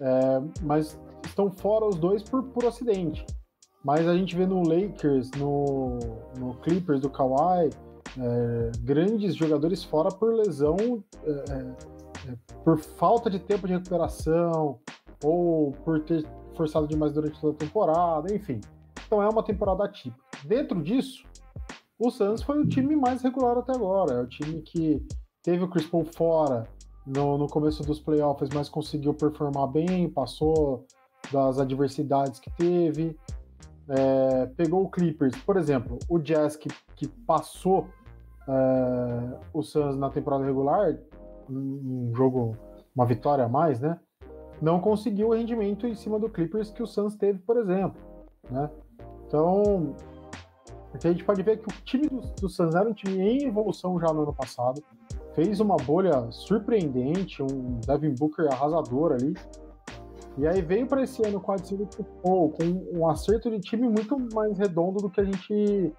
é, 0.00 0.42
mas 0.62 0.98
estão 1.24 1.50
fora 1.50 1.86
os 1.86 1.96
dois 1.96 2.22
por, 2.22 2.42
por 2.44 2.64
acidente. 2.64 3.24
Mas 3.84 4.08
a 4.08 4.16
gente 4.16 4.34
vê 4.34 4.46
no 4.46 4.66
Lakers, 4.66 5.30
no, 5.32 5.98
no 6.38 6.54
Clippers 6.62 7.00
do 7.00 7.10
Kawhi, 7.10 7.70
é, 8.18 8.72
grandes 8.80 9.34
jogadores 9.34 9.84
fora 9.84 10.08
por 10.10 10.32
lesão, 10.32 11.04
é, 11.22 11.30
é, 11.30 12.32
é 12.32 12.36
por 12.64 12.78
falta 12.78 13.28
de 13.28 13.38
tempo 13.38 13.66
de 13.66 13.74
recuperação, 13.74 14.78
ou 15.22 15.72
por 15.84 16.00
ter 16.00 16.24
forçado 16.56 16.86
demais 16.86 17.12
durante 17.12 17.40
toda 17.40 17.54
a 17.54 17.58
temporada, 17.58 18.34
enfim. 18.34 18.60
Então 19.06 19.22
é 19.22 19.28
uma 19.28 19.42
temporada 19.42 19.84
atípica. 19.84 20.22
Dentro 20.44 20.82
disso, 20.82 21.24
o 21.98 22.10
Suns 22.10 22.42
foi 22.42 22.60
o 22.60 22.66
time 22.66 22.96
mais 22.96 23.22
regular 23.22 23.58
até 23.58 23.72
agora. 23.72 24.14
É 24.14 24.22
o 24.22 24.26
time 24.26 24.60
que 24.62 25.06
teve 25.42 25.64
o 25.64 25.68
Chris 25.68 25.86
Paul 25.86 26.04
fora 26.04 26.66
no, 27.06 27.38
no 27.38 27.46
começo 27.46 27.82
dos 27.82 28.00
playoffs, 28.00 28.48
mas 28.52 28.68
conseguiu 28.68 29.14
performar 29.14 29.68
bem, 29.68 30.08
passou 30.08 30.86
das 31.32 31.58
adversidades 31.58 32.40
que 32.40 32.50
teve. 32.50 33.16
É, 33.88 34.46
pegou 34.56 34.82
o 34.82 34.90
Clippers, 34.90 35.36
por 35.44 35.58
exemplo, 35.58 35.98
o 36.08 36.18
Jazz 36.18 36.56
que, 36.56 36.68
que 36.96 37.06
passou 37.06 37.88
é, 38.48 39.38
o 39.52 39.62
Suns 39.62 39.96
na 39.96 40.08
temporada 40.08 40.44
regular, 40.44 40.98
um 41.48 42.10
jogo, 42.14 42.56
uma 42.94 43.04
vitória 43.04 43.44
a 43.44 43.48
mais, 43.48 43.80
né? 43.80 43.98
Não 44.60 44.80
conseguiu 44.80 45.28
o 45.28 45.34
rendimento 45.34 45.86
em 45.86 45.94
cima 45.94 46.18
do 46.18 46.28
Clippers 46.28 46.70
que 46.70 46.82
o 46.82 46.86
Suns 46.86 47.16
teve, 47.16 47.38
por 47.40 47.56
exemplo. 47.56 48.00
Né? 48.50 48.70
Então, 49.26 49.94
a 50.92 50.98
gente 50.98 51.24
pode 51.24 51.42
ver 51.42 51.58
que 51.58 51.68
o 51.68 51.82
time 51.84 52.08
do, 52.08 52.20
do 52.20 52.48
Suns 52.48 52.74
era 52.74 52.88
um 52.88 52.94
time 52.94 53.20
em 53.20 53.46
evolução 53.46 53.98
já 53.98 54.12
no 54.12 54.22
ano 54.22 54.32
passado, 54.32 54.82
fez 55.34 55.60
uma 55.60 55.76
bolha 55.76 56.30
surpreendente, 56.30 57.42
um 57.42 57.80
Devin 57.86 58.14
Booker 58.14 58.46
arrasador 58.52 59.12
ali, 59.12 59.34
e 60.36 60.46
aí 60.46 60.60
veio 60.62 60.86
para 60.86 61.02
esse 61.02 61.24
ano 61.24 61.40
com 61.40 61.52
a 61.52 61.56
Paul, 62.22 62.50
com 62.50 62.98
um 62.98 63.08
acerto 63.08 63.50
de 63.50 63.60
time 63.60 63.88
muito 63.88 64.16
mais 64.34 64.58
redondo 64.58 64.98
do 64.98 65.08
que 65.08 65.20
a 65.20 65.24
gente 65.24 65.92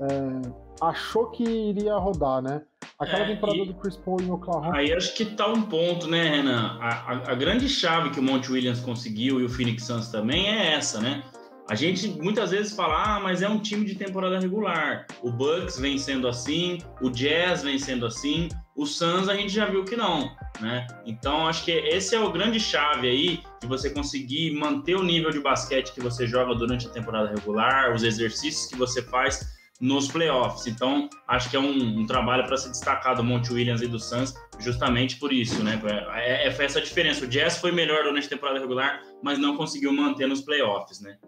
é, 0.00 0.50
achou 0.80 1.30
que 1.30 1.42
iria 1.42 1.96
rodar, 1.96 2.40
né? 2.40 2.62
Aquela 2.98 3.24
é, 3.24 3.34
temporada 3.34 3.58
e... 3.58 3.66
do 3.66 3.74
Chris 3.74 3.96
Paul 3.96 4.20
em 4.20 4.30
Oklahoma. 4.30 4.76
Aí 4.76 4.92
acho 4.92 5.14
que 5.14 5.24
tá 5.24 5.48
um 5.48 5.62
ponto, 5.62 6.06
né, 6.06 6.36
Renan? 6.36 6.78
A, 6.80 6.88
a, 6.88 7.12
a, 7.32 7.34
grande 7.34 7.68
chave 7.68 8.10
que 8.10 8.20
o 8.20 8.22
Monte 8.22 8.52
Williams 8.52 8.80
conseguiu 8.80 9.40
e 9.40 9.44
o 9.44 9.48
Phoenix 9.48 9.84
Suns 9.84 10.08
também 10.08 10.48
é 10.48 10.74
essa, 10.74 11.00
né? 11.00 11.22
A 11.68 11.74
gente 11.74 12.06
muitas 12.08 12.50
vezes 12.50 12.76
fala, 12.76 13.16
ah, 13.16 13.20
mas 13.20 13.40
é 13.40 13.48
um 13.48 13.58
time 13.58 13.86
de 13.86 13.94
temporada 13.94 14.38
regular. 14.38 15.06
O 15.22 15.30
Bucks 15.30 15.78
vem 15.78 15.96
sendo 15.96 16.28
assim, 16.28 16.78
o 17.00 17.08
Jazz 17.08 17.62
vem 17.62 17.78
sendo 17.78 18.04
assim, 18.04 18.48
o 18.76 18.84
Suns 18.84 19.30
a 19.30 19.34
gente 19.34 19.52
já 19.52 19.64
viu 19.64 19.82
que 19.82 19.96
não, 19.96 20.30
né? 20.60 20.86
Então 21.06 21.48
acho 21.48 21.64
que 21.64 21.70
esse 21.70 22.14
é 22.14 22.20
o 22.20 22.30
grande 22.30 22.60
chave 22.60 23.08
aí 23.08 23.40
de 23.62 23.66
você 23.66 23.88
conseguir 23.88 24.52
manter 24.52 24.94
o 24.94 25.02
nível 25.02 25.30
de 25.30 25.40
basquete 25.40 25.92
que 25.92 26.02
você 26.02 26.26
joga 26.26 26.54
durante 26.54 26.86
a 26.86 26.90
temporada 26.90 27.30
regular, 27.30 27.94
os 27.94 28.02
exercícios 28.02 28.66
que 28.66 28.76
você 28.76 29.00
faz 29.00 29.54
nos 29.84 30.10
playoffs. 30.10 30.66
Então, 30.66 31.10
acho 31.28 31.50
que 31.50 31.56
é 31.56 31.60
um, 31.60 32.00
um 32.00 32.06
trabalho 32.06 32.46
para 32.46 32.56
se 32.56 32.70
destacar 32.70 33.14
do 33.14 33.22
Monte 33.22 33.52
Williams 33.52 33.82
e 33.82 33.86
do 33.86 34.00
Suns, 34.00 34.32
justamente 34.58 35.18
por 35.18 35.30
isso, 35.30 35.62
né? 35.62 35.78
É, 36.14 36.46
é, 36.46 36.48
é 36.48 36.64
essa 36.64 36.80
diferença. 36.80 37.26
O 37.26 37.28
Jazz 37.28 37.58
foi 37.58 37.70
melhor 37.70 38.02
durante 38.02 38.26
a 38.26 38.30
temporada 38.30 38.58
regular, 38.58 39.02
mas 39.22 39.38
não 39.38 39.58
conseguiu 39.58 39.92
manter 39.92 40.26
nos 40.26 40.40
playoffs, 40.40 41.02
né? 41.02 41.18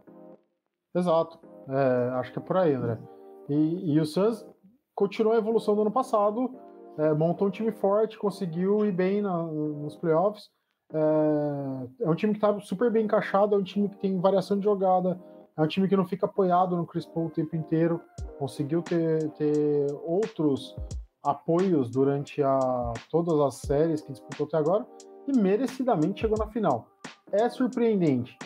Exato. 0.95 1.39
É, 1.69 2.09
acho 2.15 2.33
que 2.33 2.39
é 2.39 2.43
por 2.43 2.57
aí, 2.57 2.73
André. 2.73 2.99
E, 3.51 3.93
e 3.93 4.01
o 4.01 4.07
Suns 4.07 4.43
continuou 4.95 5.35
a 5.35 5.39
evolução 5.39 5.75
do 5.75 5.83
ano 5.83 5.93
passado, 5.93 6.51
é, 6.97 7.13
montou 7.13 7.49
um 7.49 7.51
time 7.51 7.71
forte, 7.71 8.17
conseguiu 8.17 8.87
ir 8.87 8.93
bem 8.93 9.21
na, 9.21 9.37
nos 9.43 9.97
playoffs. 9.97 10.49
É, 10.95 12.05
é 12.05 12.09
um 12.09 12.15
time 12.15 12.33
que 12.33 12.39
está 12.39 12.59
super 12.61 12.91
bem 12.91 13.05
encaixado, 13.05 13.55
é 13.55 13.59
um 13.59 13.63
time 13.63 13.91
que 13.91 13.99
tem 13.99 14.19
variação 14.19 14.59
de 14.59 14.65
jogada, 14.65 15.21
é 15.57 15.63
um 15.63 15.67
time 15.67 15.89
que 15.89 15.97
não 15.97 16.05
fica 16.05 16.27
apoiado 16.27 16.77
no 16.77 16.87
Chris 16.87 17.07
Paul 17.07 17.27
o 17.27 17.31
tempo 17.31 17.57
inteiro, 17.57 18.01
conseguiu 18.39 18.83
ter, 18.83 19.31
ter 19.31 19.87
outros 20.05 20.77
apoios 21.25 21.91
durante 21.91 22.43
a, 22.43 22.93
todas 23.11 23.39
as 23.41 23.55
séries 23.57 24.03
que 24.03 24.13
disputou 24.13 24.47
até 24.47 24.59
agora 24.59 24.87
e 25.27 25.37
merecidamente 25.37 26.21
chegou 26.21 26.39
na 26.39 26.47
final. 26.49 26.87
É 27.33 27.49
surpreendente. 27.49 28.37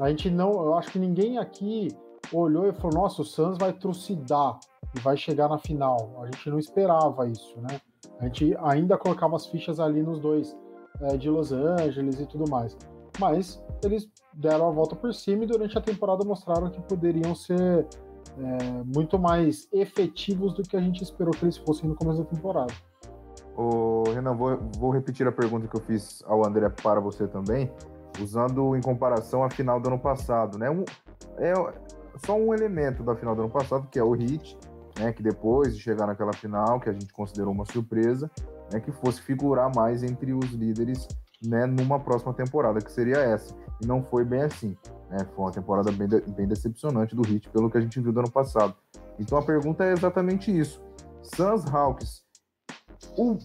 A 0.00 0.10
gente 0.10 0.28
não, 0.28 0.52
eu 0.52 0.74
acho 0.74 0.90
que 0.90 0.98
ninguém 0.98 1.38
aqui 1.38 1.88
olhou 2.32 2.68
e 2.68 2.72
falou: 2.72 3.02
"Nossa, 3.02 3.22
o 3.22 3.24
Suns 3.24 3.56
vai 3.56 3.72
trucidar 3.72 4.58
e 4.94 5.00
vai 5.00 5.16
chegar 5.16 5.48
na 5.48 5.58
final". 5.58 6.20
A 6.20 6.26
gente 6.26 6.50
não 6.50 6.58
esperava 6.58 7.26
isso, 7.28 7.58
né? 7.60 7.80
A 8.18 8.24
gente 8.24 8.56
ainda 8.62 8.98
colocava 8.98 9.36
as 9.36 9.46
fichas 9.46 9.80
ali 9.80 10.02
nos 10.02 10.18
dois 10.20 10.54
é, 11.00 11.16
de 11.16 11.30
Los 11.30 11.52
Angeles 11.52 12.20
e 12.20 12.26
tudo 12.26 12.50
mais. 12.50 12.76
Mas 13.18 13.62
eles 13.82 14.08
deram 14.32 14.68
a 14.68 14.70
volta 14.70 14.94
por 14.96 15.12
cima 15.14 15.44
e 15.44 15.46
durante 15.46 15.76
a 15.76 15.80
temporada 15.80 16.24
mostraram 16.24 16.70
que 16.70 16.80
poderiam 16.82 17.34
ser 17.34 17.86
é, 18.38 18.84
muito 18.94 19.18
mais 19.18 19.68
efetivos 19.72 20.52
do 20.54 20.62
que 20.62 20.76
a 20.76 20.80
gente 20.80 21.02
esperou 21.02 21.32
que 21.32 21.44
eles 21.44 21.56
fossem 21.56 21.88
no 21.88 21.94
começo 21.94 22.22
da 22.22 22.28
temporada. 22.28 22.72
Ô, 23.56 24.04
Renan, 24.12 24.34
vou, 24.34 24.58
vou 24.78 24.90
repetir 24.90 25.26
a 25.26 25.32
pergunta 25.32 25.66
que 25.66 25.76
eu 25.76 25.80
fiz 25.80 26.22
ao 26.26 26.46
André 26.46 26.68
para 26.68 27.00
você 27.00 27.26
também, 27.26 27.72
usando 28.22 28.76
em 28.76 28.80
comparação 28.82 29.42
a 29.42 29.50
final 29.50 29.80
do 29.80 29.88
ano 29.88 29.98
passado, 29.98 30.58
né? 30.58 30.68
Um, 30.68 30.84
é 31.38 31.54
só 32.24 32.36
um 32.36 32.52
elemento 32.52 33.02
da 33.02 33.14
final 33.16 33.34
do 33.34 33.42
ano 33.42 33.50
passado, 33.50 33.88
que 33.90 33.98
é 33.98 34.04
o 34.04 34.12
Hit, 34.12 34.58
né? 34.98 35.10
Que 35.12 35.22
depois 35.22 35.74
de 35.74 35.82
chegar 35.82 36.06
naquela 36.06 36.34
final, 36.34 36.78
que 36.78 36.90
a 36.90 36.92
gente 36.92 37.10
considerou 37.14 37.52
uma 37.52 37.64
surpresa, 37.64 38.30
né? 38.70 38.78
Que 38.78 38.92
fosse 38.92 39.22
figurar 39.22 39.74
mais 39.74 40.02
entre 40.02 40.34
os 40.34 40.50
líderes, 40.52 41.08
né? 41.42 41.64
Numa 41.64 41.98
próxima 41.98 42.34
temporada, 42.34 42.78
que 42.80 42.92
seria 42.92 43.16
essa. 43.16 43.54
E 43.80 43.86
não 43.86 44.02
foi 44.02 44.24
bem 44.24 44.42
assim. 44.42 44.76
Né? 45.10 45.18
Foi 45.34 45.44
uma 45.44 45.52
temporada 45.52 45.90
bem, 45.92 46.08
de, 46.08 46.20
bem 46.32 46.46
decepcionante 46.46 47.14
do 47.14 47.26
Heat, 47.26 47.48
pelo 47.50 47.70
que 47.70 47.78
a 47.78 47.80
gente 47.80 48.00
viu 48.00 48.12
do 48.12 48.20
ano 48.20 48.30
passado. 48.30 48.74
Então 49.18 49.38
a 49.38 49.42
pergunta 49.42 49.84
é 49.84 49.92
exatamente 49.92 50.56
isso. 50.56 50.82
Suns 51.22 51.66
Hawks. 51.72 52.24
O... 53.16 53.38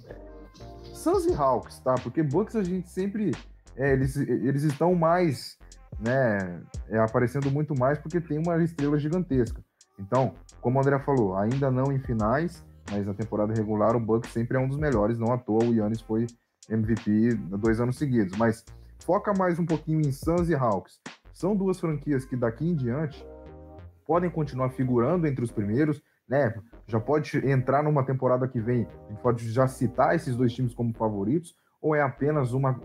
Suns 0.84 1.26
e 1.26 1.34
Hawks, 1.34 1.80
tá? 1.80 1.96
Porque 1.96 2.22
Bucks 2.22 2.56
a 2.56 2.64
gente 2.64 2.90
sempre. 2.90 3.32
É, 3.76 3.94
eles, 3.94 4.16
eles 4.16 4.64
estão 4.64 4.94
mais. 4.96 5.58
Né, 6.00 6.64
é, 6.90 6.98
aparecendo 6.98 7.52
muito 7.52 7.78
mais 7.78 8.00
porque 8.00 8.20
tem 8.20 8.40
uma 8.40 8.62
estrela 8.64 8.98
gigantesca. 8.98 9.62
Então, 10.00 10.34
como 10.60 10.80
o 10.80 10.82
André 10.82 10.98
falou, 11.00 11.36
ainda 11.36 11.70
não 11.70 11.92
em 11.92 12.00
finais, 12.00 12.64
mas 12.90 13.06
na 13.06 13.14
temporada 13.14 13.54
regular 13.54 13.96
o 13.96 14.00
Bucks 14.00 14.32
sempre 14.32 14.58
é 14.58 14.60
um 14.60 14.68
dos 14.68 14.78
melhores. 14.78 15.20
Não 15.20 15.32
à 15.32 15.38
toa 15.38 15.64
o 15.66 15.74
Yannis 15.74 16.02
foi 16.02 16.26
MVP 16.70 17.36
dois 17.58 17.80
anos 17.80 17.98
seguidos. 17.98 18.38
Mas 18.38 18.64
foca 19.04 19.34
mais 19.34 19.60
um 19.60 19.66
pouquinho 19.66 20.02
em 20.02 20.12
Suns 20.12 20.50
e 20.50 20.56
Hawks. 20.56 21.00
São 21.34 21.56
duas 21.56 21.80
franquias 21.80 22.24
que 22.24 22.36
daqui 22.36 22.68
em 22.68 22.76
diante 22.76 23.26
podem 24.06 24.30
continuar 24.30 24.70
figurando 24.72 25.28
entre 25.28 25.44
os 25.44 25.52
primeiros, 25.52 26.02
né? 26.28 26.54
Já 26.88 27.00
pode 27.00 27.38
entrar 27.50 27.84
numa 27.84 28.06
temporada 28.06 28.48
que 28.48 28.60
vem, 28.60 28.88
a 29.08 29.12
gente 29.12 29.22
pode 29.22 29.50
já 29.52 29.68
citar 29.68 30.16
esses 30.16 30.36
dois 30.36 30.54
times 30.54 30.74
como 30.74 30.94
favoritos, 30.94 31.56
ou 31.82 31.96
é 31.96 32.02
apenas 32.02 32.54
uma, 32.54 32.80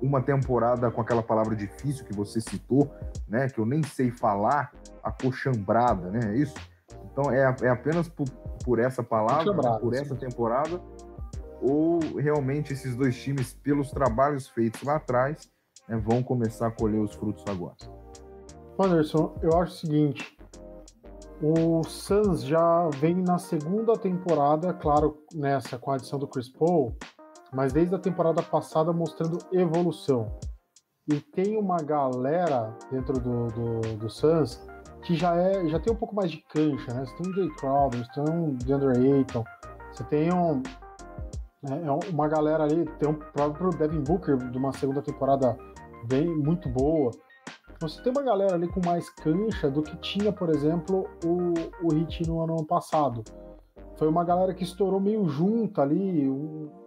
uma 0.00 0.22
temporada 0.22 0.90
com 0.90 1.00
aquela 1.00 1.22
palavra 1.22 1.56
difícil 1.56 2.04
que 2.04 2.14
você 2.14 2.40
citou, 2.40 2.90
né? 3.26 3.48
Que 3.48 3.58
eu 3.58 3.66
nem 3.66 3.82
sei 3.82 4.10
falar, 4.10 4.72
acochambrada, 5.02 6.10
né? 6.10 6.32
É 6.32 6.36
isso? 6.36 6.54
Então 7.10 7.32
é, 7.32 7.54
é 7.62 7.68
apenas 7.68 8.08
por, 8.08 8.28
por 8.64 8.78
essa 8.78 9.02
palavra, 9.02 9.78
por 9.80 9.94
essa 9.94 10.14
temporada, 10.14 10.80
ou 11.62 12.00
realmente 12.16 12.72
esses 12.72 12.96
dois 12.96 13.16
times, 13.16 13.54
pelos 13.54 13.90
trabalhos 13.90 14.48
feitos 14.48 14.82
lá 14.82 14.96
atrás, 14.96 15.48
né, 15.88 15.96
vão 15.96 16.22
começar 16.22 16.66
a 16.66 16.70
colher 16.70 17.00
os 17.00 17.14
frutos 17.14 17.44
agora. 17.46 17.76
Anderson, 18.78 19.34
eu 19.42 19.56
acho 19.58 19.72
o 19.72 19.76
seguinte: 19.76 20.36
o 21.40 21.82
Suns 21.84 22.42
já 22.42 22.88
vem 22.98 23.16
na 23.16 23.38
segunda 23.38 23.94
temporada, 23.94 24.72
claro, 24.74 25.18
nessa 25.34 25.78
com 25.78 25.90
a 25.90 25.94
adição 25.94 26.18
do 26.18 26.26
Chris 26.26 26.48
Paul, 26.48 26.96
mas 27.52 27.72
desde 27.72 27.94
a 27.94 27.98
temporada 27.98 28.42
passada 28.42 28.92
mostrando 28.92 29.38
evolução. 29.52 30.38
E 31.12 31.20
tem 31.20 31.56
uma 31.56 31.78
galera 31.78 32.76
dentro 32.90 33.14
do, 33.18 33.48
do, 33.48 33.96
do 33.96 34.10
Suns 34.10 34.64
que 35.02 35.16
já, 35.16 35.34
é, 35.36 35.66
já 35.68 35.80
tem 35.80 35.92
um 35.92 35.96
pouco 35.96 36.14
mais 36.14 36.30
de 36.30 36.38
cancha, 36.48 36.94
né? 36.94 37.04
Você 37.04 37.16
tem 37.16 37.32
um 37.32 37.34
Jay 37.34 37.50
Crowder, 37.56 38.06
você 38.06 38.12
tem 38.12 38.34
um 38.34 38.54
DeAndre 38.54 39.12
Ayton, 39.12 39.44
você 39.90 40.04
tem 40.04 40.32
um, 40.32 40.62
é, 41.70 41.86
é 41.86 42.10
uma 42.10 42.28
galera 42.28 42.64
ali, 42.64 42.84
tem 42.98 43.08
o 43.08 43.14
próprio 43.14 43.70
Devin 43.70 44.00
Booker 44.00 44.36
de 44.36 44.58
uma 44.58 44.72
segunda 44.72 45.00
temporada 45.00 45.56
bem 46.04 46.26
muito 46.26 46.68
boa. 46.68 47.10
Você 47.80 48.02
tem 48.02 48.12
uma 48.12 48.22
galera 48.22 48.54
ali 48.54 48.68
com 48.68 48.80
mais 48.84 49.08
cancha 49.10 49.70
do 49.70 49.82
que 49.82 49.96
tinha, 49.98 50.32
por 50.32 50.50
exemplo, 50.50 51.08
o, 51.24 51.86
o 51.86 51.92
Hit 51.92 52.26
no 52.28 52.40
ano 52.42 52.64
passado. 52.64 53.22
Foi 53.96 54.08
uma 54.08 54.24
galera 54.24 54.54
que 54.54 54.64
estourou 54.64 55.00
meio 55.00 55.28
junto 55.28 55.80
ali, 55.80 56.28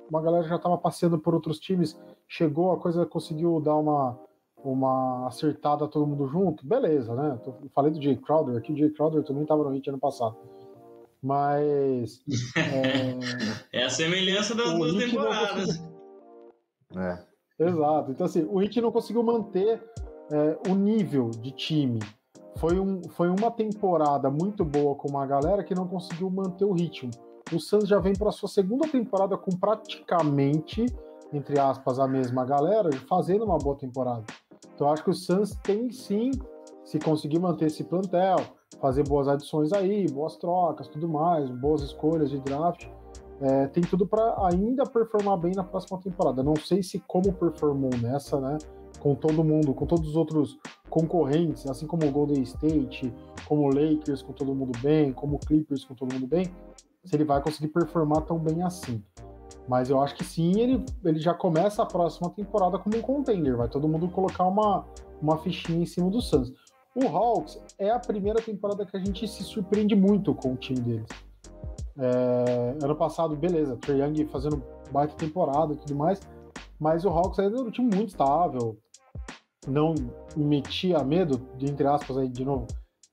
uma 0.09 0.21
galera 0.21 0.43
já 0.43 0.55
estava 0.55 0.77
passeando 0.77 1.17
por 1.19 1.33
outros 1.33 1.59
times, 1.59 1.99
chegou, 2.27 2.71
a 2.71 2.77
coisa 2.77 3.05
conseguiu 3.05 3.61
dar 3.61 3.75
uma, 3.75 4.19
uma 4.63 5.27
acertada 5.27 5.87
todo 5.87 6.07
mundo 6.07 6.27
junto, 6.27 6.65
beleza, 6.65 7.13
né? 7.13 7.39
falei 7.73 7.91
do 7.91 8.01
Jay 8.01 8.17
Crowder 8.17 8.57
aqui, 8.57 8.73
o 8.73 8.77
Jay 8.77 8.89
Crowder 8.89 9.23
também 9.23 9.43
estava 9.43 9.63
no 9.63 9.69
Hit 9.69 9.89
ano 9.89 9.99
passado. 9.99 10.35
Mas. 11.25 12.21
é... 12.55 13.17
é 13.81 13.83
a 13.85 13.89
semelhança 13.89 14.53
das 14.53 14.71
duas 14.73 14.93
temporadas. 14.93 15.81
É. 16.95 17.17
Exato. 17.57 18.11
Então, 18.11 18.27
assim, 18.27 18.47
o 18.47 18.61
Heat 18.61 18.79
não 18.79 18.91
conseguiu 18.91 19.23
manter 19.23 19.81
é, 20.31 20.69
o 20.69 20.75
nível 20.75 21.31
de 21.31 21.49
time. 21.51 21.99
Foi, 22.57 22.79
um, 22.79 23.01
foi 23.09 23.27
uma 23.27 23.49
temporada 23.49 24.29
muito 24.29 24.63
boa 24.63 24.95
com 24.95 25.09
uma 25.09 25.25
galera 25.25 25.63
que 25.63 25.73
não 25.73 25.87
conseguiu 25.87 26.29
manter 26.29 26.65
o 26.65 26.73
ritmo. 26.73 27.09
O 27.51 27.59
Suns 27.59 27.87
já 27.87 27.97
vem 27.97 28.13
para 28.13 28.31
sua 28.31 28.47
segunda 28.47 28.87
temporada 28.87 29.35
com 29.35 29.51
praticamente, 29.57 30.85
entre 31.33 31.59
aspas, 31.59 31.97
a 31.97 32.07
mesma 32.07 32.45
galera, 32.45 32.89
fazendo 33.09 33.45
uma 33.45 33.57
boa 33.57 33.75
temporada. 33.75 34.23
Então, 34.75 34.91
acho 34.91 35.03
que 35.03 35.09
o 35.09 35.13
Suns 35.13 35.55
tem 35.63 35.89
sim, 35.89 36.31
se 36.85 36.99
conseguir 36.99 37.39
manter 37.39 37.65
esse 37.65 37.83
plantel, 37.83 38.37
fazer 38.79 39.03
boas 39.03 39.27
adições 39.27 39.73
aí, 39.73 40.05
boas 40.09 40.37
trocas, 40.37 40.87
tudo 40.87 41.09
mais, 41.09 41.49
boas 41.49 41.81
escolhas 41.81 42.29
de 42.29 42.39
draft, 42.39 42.87
é, 43.41 43.67
tem 43.67 43.83
tudo 43.83 44.07
para 44.07 44.35
ainda 44.45 44.85
performar 44.85 45.37
bem 45.37 45.53
na 45.53 45.63
próxima 45.63 45.99
temporada. 45.99 46.41
Não 46.43 46.55
sei 46.55 46.81
se 46.81 46.99
como 47.07 47.33
performou 47.33 47.89
nessa, 48.01 48.39
né? 48.39 48.57
Com 48.99 49.13
todo 49.13 49.43
mundo, 49.43 49.73
com 49.73 49.85
todos 49.85 50.09
os 50.09 50.15
outros 50.15 50.57
concorrentes, 50.89 51.67
assim 51.67 51.85
como 51.85 52.07
o 52.07 52.11
Golden 52.11 52.41
State, 52.43 53.13
como 53.47 53.63
o 53.63 53.67
Lakers 53.67 54.21
com 54.21 54.31
todo 54.31 54.55
mundo 54.55 54.71
bem, 54.81 55.11
como 55.11 55.35
o 55.35 55.39
Clippers 55.39 55.83
com 55.83 55.93
todo 55.93 56.13
mundo 56.13 56.27
bem, 56.27 56.49
se 57.03 57.15
ele 57.15 57.25
vai 57.25 57.41
conseguir 57.41 57.67
performar 57.67 58.21
tão 58.21 58.39
bem 58.39 58.63
assim. 58.63 59.03
Mas 59.67 59.89
eu 59.89 59.99
acho 59.99 60.15
que 60.15 60.23
sim, 60.23 60.59
ele, 60.59 60.85
ele 61.03 61.19
já 61.19 61.33
começa 61.33 61.81
a 61.81 61.85
próxima 61.85 62.29
temporada 62.29 62.77
como 62.77 62.95
um 62.95 63.01
contender. 63.01 63.57
Vai 63.57 63.67
todo 63.67 63.87
mundo 63.87 64.07
colocar 64.07 64.45
uma, 64.45 64.85
uma 65.21 65.37
fichinha 65.37 65.81
em 65.81 65.85
cima 65.85 66.09
do 66.09 66.21
Suns. 66.21 66.53
O 66.95 67.07
Hawks 67.07 67.59
é 67.77 67.89
a 67.89 67.99
primeira 67.99 68.41
temporada 68.41 68.85
que 68.85 68.95
a 68.95 68.99
gente 68.99 69.27
se 69.27 69.43
surpreende 69.43 69.93
muito 69.93 70.33
com 70.33 70.53
o 70.53 70.55
time 70.55 70.79
deles. 70.79 71.09
É, 71.97 72.77
ano 72.81 72.95
passado, 72.95 73.35
beleza, 73.35 73.75
Trae 73.75 73.99
Young 73.99 74.25
fazendo 74.27 74.63
baita 74.91 75.13
temporada 75.15 75.73
e 75.73 75.75
tudo 75.75 75.93
mais, 75.93 76.21
mas 76.79 77.03
o 77.03 77.09
Hawks 77.09 77.37
ainda 77.39 77.57
era 77.57 77.67
um 77.67 77.71
time 77.71 77.93
muito 77.93 78.09
estável, 78.09 78.77
não 79.67 79.93
metia 80.37 81.03
medo, 81.03 81.41
entre 81.61 81.85
aspas, 81.85 82.17
aí 82.17 82.29
de 82.29 82.45
novo, 82.45 82.67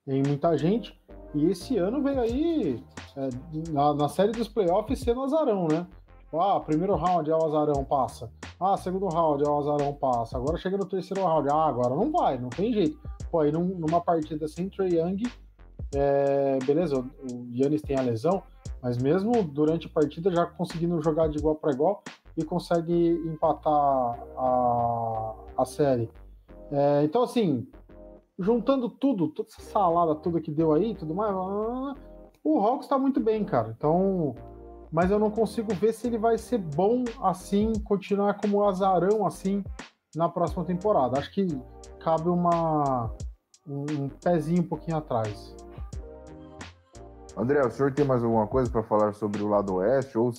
em 0.06 0.22
muita 0.22 0.56
gente. 0.56 0.96
E 1.34 1.46
esse 1.46 1.76
ano 1.76 2.02
veio 2.02 2.20
aí, 2.20 2.84
é, 3.16 3.28
na, 3.72 3.94
na, 3.94 4.08
série 4.08 4.30
dos 4.30 4.46
playoffs, 4.46 5.00
sendo 5.00 5.22
azarão, 5.22 5.66
né? 5.66 5.86
Ah, 6.32 6.60
primeiro 6.60 6.94
round 6.94 7.28
é 7.30 7.34
o 7.34 7.44
azarão, 7.44 7.84
passa. 7.84 8.30
Ah, 8.60 8.76
segundo 8.76 9.08
round 9.08 9.42
é 9.42 9.48
o 9.48 9.58
azarão, 9.58 9.92
passa. 9.94 10.36
Agora 10.36 10.56
chega 10.56 10.76
no 10.76 10.86
terceiro 10.86 11.24
round, 11.24 11.48
ah, 11.50 11.66
agora 11.66 11.94
não 11.96 12.12
vai, 12.12 12.38
não 12.38 12.48
tem 12.48 12.72
jeito. 12.72 12.98
Pô, 13.32 13.40
aí 13.40 13.50
num, 13.50 13.64
numa 13.64 14.02
partida 14.02 14.46
sem 14.46 14.68
Trey 14.68 14.98
Young, 14.98 15.22
é, 15.94 16.58
beleza, 16.66 16.98
o 16.98 17.06
Yannis 17.50 17.80
tem 17.80 17.96
a 17.98 18.02
lesão, 18.02 18.42
mas 18.82 18.98
mesmo 18.98 19.42
durante 19.42 19.86
a 19.86 19.90
partida 19.90 20.30
já 20.30 20.44
conseguindo 20.44 21.00
jogar 21.02 21.28
de 21.28 21.38
igual 21.38 21.54
para 21.54 21.72
igual 21.72 22.04
e 22.36 22.44
consegue 22.44 22.94
empatar 23.26 23.72
a, 24.36 25.34
a 25.56 25.64
série. 25.64 26.10
É, 26.70 27.02
então, 27.04 27.22
assim, 27.22 27.66
juntando 28.38 28.90
tudo, 28.90 29.28
toda 29.28 29.48
essa 29.48 29.62
salada 29.62 30.14
tudo 30.14 30.40
que 30.40 30.50
deu 30.50 30.72
aí, 30.74 30.94
tudo 30.94 31.14
mais, 31.14 31.34
o 32.44 32.58
Hawks 32.60 32.84
está 32.84 32.98
muito 32.98 33.20
bem, 33.20 33.44
cara. 33.44 33.74
Então, 33.76 34.34
mas 34.90 35.10
eu 35.10 35.18
não 35.18 35.30
consigo 35.30 35.74
ver 35.74 35.94
se 35.94 36.06
ele 36.06 36.18
vai 36.18 36.36
ser 36.36 36.58
bom 36.58 37.04
assim, 37.22 37.72
continuar 37.84 38.34
como 38.34 38.62
azarão 38.64 39.26
assim 39.26 39.64
na 40.14 40.28
próxima 40.28 40.64
temporada. 40.64 41.18
Acho 41.18 41.32
que 41.32 41.46
cabe 42.02 42.28
uma 42.28 43.10
um 43.66 44.08
pezinho 44.08 44.62
um 44.62 44.66
pouquinho 44.66 44.96
atrás. 44.96 45.54
André, 47.36 47.64
o 47.64 47.70
senhor 47.70 47.92
tem 47.92 48.04
mais 48.04 48.22
alguma 48.22 48.46
coisa 48.46 48.70
para 48.70 48.82
falar 48.82 49.14
sobre 49.14 49.42
o 49.42 49.48
lado 49.48 49.74
oeste 49.76 50.18
ou, 50.18 50.32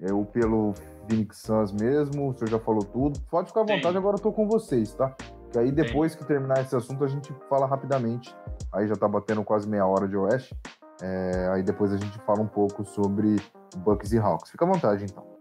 é, 0.00 0.12
ou 0.12 0.24
pelo 0.24 0.74
Phoenix 1.08 1.38
Suns 1.38 1.72
mesmo? 1.72 2.30
O 2.30 2.34
senhor 2.34 2.50
já 2.50 2.58
falou 2.58 2.84
tudo. 2.84 3.20
Pode 3.30 3.48
ficar 3.48 3.60
à 3.60 3.64
vontade, 3.64 3.82
tem. 3.82 3.96
agora 3.96 4.16
eu 4.16 4.20
tô 4.20 4.32
com 4.32 4.46
vocês, 4.46 4.92
tá? 4.92 5.14
Que 5.50 5.58
aí 5.58 5.70
depois 5.70 6.12
tem. 6.12 6.20
que 6.20 6.28
terminar 6.28 6.60
esse 6.60 6.76
assunto 6.76 7.04
a 7.04 7.08
gente 7.08 7.32
fala 7.48 7.66
rapidamente. 7.66 8.36
Aí 8.72 8.86
já 8.86 8.96
tá 8.96 9.08
batendo 9.08 9.42
quase 9.44 9.68
meia 9.68 9.86
hora 9.86 10.06
de 10.06 10.16
oeste. 10.16 10.54
É, 11.00 11.48
aí 11.52 11.62
depois 11.62 11.92
a 11.92 11.96
gente 11.96 12.18
fala 12.20 12.40
um 12.40 12.48
pouco 12.48 12.84
sobre 12.84 13.36
Bucks 13.78 14.12
e 14.12 14.18
Hawks. 14.18 14.50
Fica 14.50 14.64
à 14.64 14.68
vontade, 14.68 15.04
então. 15.04 15.35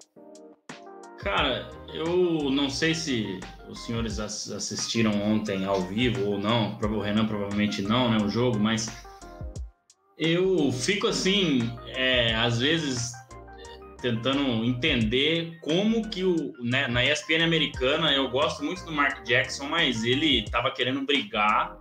Cara, 1.20 1.70
eu 1.94 2.50
não 2.52 2.70
sei 2.70 2.94
se 2.94 3.40
os 3.70 3.86
senhores 3.86 4.20
assistiram 4.20 5.12
ontem 5.22 5.66
ao 5.66 5.82
vivo 5.82 6.26
ou 6.26 6.38
não. 6.38 6.78
O 6.78 7.00
Renan 7.00 7.26
provavelmente 7.26 7.82
não, 7.82 8.10
né? 8.10 8.18
O 8.24 8.30
jogo, 8.30 8.60
mas 8.60 8.90
eu 10.18 10.72
fico 10.72 11.08
assim, 11.08 11.72
é, 11.88 12.34
às 12.36 12.60
vezes 12.60 13.14
tentando 14.02 14.64
entender 14.64 15.58
como 15.62 16.08
que 16.10 16.24
o 16.24 16.54
né, 16.62 16.88
na 16.88 17.04
ESPN 17.04 17.44
americana 17.44 18.12
eu 18.14 18.30
gosto 18.30 18.64
muito 18.64 18.86
do 18.86 18.92
Mark 18.92 19.24
Jackson, 19.24 19.66
mas 19.66 20.04
ele 20.04 20.44
estava 20.44 20.70
querendo 20.70 21.02
brigar, 21.02 21.80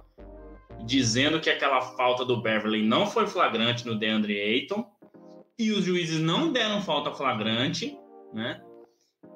dizendo 0.87 1.39
que 1.39 1.51
aquela 1.51 1.83
falta 1.83 2.25
do 2.25 2.41
Beverly 2.41 2.83
não 2.83 3.07
foi 3.07 3.27
flagrante 3.27 3.87
no 3.87 3.99
DeAndre 3.99 4.41
Ayton 4.41 4.87
e 5.59 5.71
os 5.71 5.85
juízes 5.85 6.21
não 6.21 6.51
deram 6.51 6.81
falta 6.81 7.13
flagrante, 7.13 7.95
né? 8.33 8.61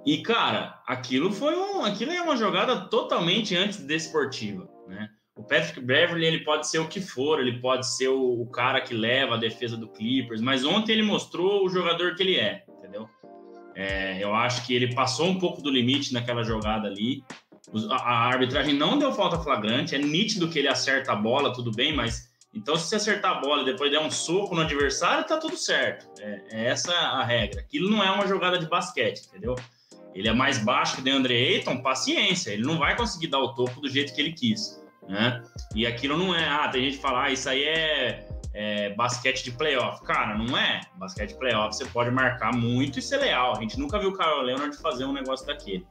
E 0.09 0.23
cara, 0.23 0.81
aquilo 0.87 1.31
foi 1.31 1.55
um, 1.55 1.85
aquilo 1.85 2.13
é 2.13 2.23
uma 2.23 2.35
jogada 2.35 2.89
totalmente 2.89 3.55
antidesportiva, 3.55 4.67
né? 4.87 5.11
O 5.37 5.43
Patrick 5.43 5.83
Beverly 5.83 6.25
ele 6.25 6.45
pode 6.45 6.67
ser 6.67 6.79
o 6.79 6.89
que 6.89 6.99
for, 6.99 7.39
ele 7.39 7.61
pode 7.61 7.87
ser 7.87 8.09
o, 8.09 8.41
o, 8.41 8.47
cara 8.47 8.81
que 8.81 8.95
leva 8.95 9.35
a 9.35 9.39
defesa 9.39 9.77
do 9.77 9.87
Clippers, 9.87 10.41
mas 10.41 10.65
ontem 10.65 10.93
ele 10.93 11.03
mostrou 11.03 11.63
o 11.63 11.69
jogador 11.69 12.15
que 12.15 12.23
ele 12.23 12.37
é, 12.37 12.65
entendeu? 12.67 13.07
É, 13.75 14.25
eu 14.25 14.35
acho 14.35 14.67
que 14.67 14.75
ele 14.75 14.95
passou 14.95 15.27
um 15.27 15.39
pouco 15.39 15.61
do 15.61 15.71
limite 15.71 16.15
naquela 16.15 16.43
jogada 16.43 16.89
ali. 16.89 17.23
A, 17.91 17.97
a 17.97 18.29
arbitragem 18.29 18.73
não 18.73 18.99
deu 18.99 19.13
falta 19.13 19.39
flagrante, 19.39 19.95
é 19.95 19.99
nítido 19.99 20.49
que 20.49 20.59
ele 20.59 20.69
acerta 20.69 21.13
a 21.13 21.17
bola, 21.17 21.53
tudo 21.53 21.71
bem, 21.71 21.95
mas 21.95 22.33
então, 22.55 22.77
se 22.77 22.89
você 22.89 22.97
acertar 22.97 23.33
a 23.33 23.41
bola 23.41 23.61
e 23.61 23.67
depois 23.67 23.91
der 23.91 24.01
um 24.01 24.11
soco 24.11 24.55
no 24.55 24.63
adversário, 24.63 25.27
tá 25.27 25.37
tudo 25.37 25.59
certo. 25.59 26.09
É, 26.19 26.45
é 26.51 26.65
essa 26.69 26.95
a 26.95 27.23
regra. 27.23 27.61
Aquilo 27.61 27.91
não 27.91 28.03
é 28.03 28.11
uma 28.11 28.27
jogada 28.27 28.59
de 28.59 28.67
basquete, 28.67 29.27
entendeu? 29.27 29.55
Ele 30.19 30.29
é 30.29 30.33
mais 30.33 30.59
baixo 30.59 30.97
que 30.97 31.01
o 31.01 31.05
DeAndre 31.05 31.35
Ayton, 31.35 31.79
paciência. 31.79 32.51
Ele 32.51 32.63
não 32.63 32.79
vai 32.79 32.97
conseguir 32.97 33.29
dar 33.29 33.39
o 33.39 33.55
topo 33.55 33.81
do 33.81 33.89
jeito 33.89 34.15
que 34.15 34.21
ele 34.21 34.33
quis, 34.33 34.83
né? 35.09 35.43
E 35.75 35.87
aquilo 35.87 36.17
não 36.17 36.35
é... 36.35 36.49
Ah, 36.49 36.69
tem 36.69 36.85
gente 36.85 36.97
que 36.97 37.03
fala, 37.03 37.25
ah, 37.25 37.31
isso 37.31 37.49
aí 37.49 37.63
é, 37.63 38.29
é 38.55 38.95
basquete 38.95 39.45
de 39.45 39.53
playoff. 39.53 40.03
Cara, 40.05 40.37
não 40.37 40.57
é. 40.57 40.81
Basquete 40.97 41.31
de 41.31 41.39
playoff 41.39 41.77
você 41.77 41.85
pode 41.87 42.11
marcar 42.11 42.55
muito 42.55 42.99
e 42.99 43.03
ser 43.03 43.19
leal. 43.19 43.57
A 43.57 43.61
gente 43.61 43.79
nunca 43.79 43.99
viu 43.99 44.11
o 44.11 44.17
Kyle 44.17 44.43
Leonard 44.43 44.77
fazer 44.79 45.05
um 45.05 45.13
negócio 45.13 45.47
daquele. 45.47 45.87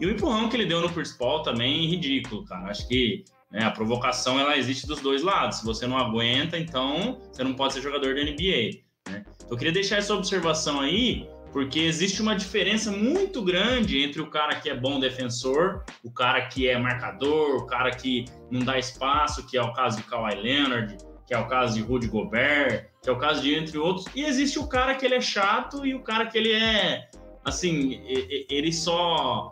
E 0.00 0.06
o 0.06 0.10
empurrão 0.10 0.48
que 0.48 0.56
ele 0.56 0.66
deu 0.66 0.80
no 0.80 0.90
Chris 0.90 1.12
Paul 1.12 1.42
também, 1.42 1.86
ridículo, 1.86 2.44
cara. 2.44 2.70
Acho 2.70 2.86
que 2.88 3.24
né? 3.50 3.64
A 3.64 3.70
provocação 3.70 4.38
ela 4.38 4.56
existe 4.56 4.86
dos 4.86 5.00
dois 5.00 5.22
lados. 5.22 5.58
Se 5.58 5.64
você 5.64 5.86
não 5.86 5.96
aguenta, 5.96 6.58
então 6.58 7.18
você 7.32 7.42
não 7.44 7.54
pode 7.54 7.74
ser 7.74 7.80
jogador 7.80 8.14
da 8.14 8.22
NBA. 8.22 8.82
Né? 9.08 9.24
Então, 9.36 9.48
eu 9.50 9.56
queria 9.56 9.72
deixar 9.72 9.96
essa 9.96 10.14
observação 10.14 10.80
aí, 10.80 11.28
porque 11.56 11.78
existe 11.78 12.20
uma 12.20 12.36
diferença 12.36 12.92
muito 12.92 13.40
grande 13.40 14.02
entre 14.02 14.20
o 14.20 14.28
cara 14.28 14.56
que 14.56 14.68
é 14.68 14.74
bom 14.74 15.00
defensor, 15.00 15.86
o 16.04 16.10
cara 16.10 16.48
que 16.48 16.68
é 16.68 16.78
marcador, 16.78 17.56
o 17.56 17.66
cara 17.66 17.90
que 17.92 18.26
não 18.50 18.60
dá 18.60 18.78
espaço, 18.78 19.46
que 19.46 19.56
é 19.56 19.62
o 19.62 19.72
caso 19.72 19.96
de 19.96 20.02
Kawhi 20.02 20.34
Leonard, 20.34 20.98
que 21.26 21.32
é 21.32 21.38
o 21.38 21.48
caso 21.48 21.72
de 21.72 21.80
Rudy 21.80 22.08
Gobert, 22.08 22.90
que 23.02 23.08
é 23.08 23.12
o 23.12 23.16
caso 23.16 23.40
de 23.40 23.54
entre 23.54 23.78
outros, 23.78 24.06
e 24.14 24.22
existe 24.22 24.58
o 24.58 24.66
cara 24.66 24.96
que 24.96 25.06
ele 25.06 25.14
é 25.14 25.20
chato 25.22 25.86
e 25.86 25.94
o 25.94 26.00
cara 26.00 26.26
que 26.26 26.36
ele 26.36 26.52
é 26.52 27.08
assim, 27.42 28.02
ele 28.50 28.70
só 28.70 29.48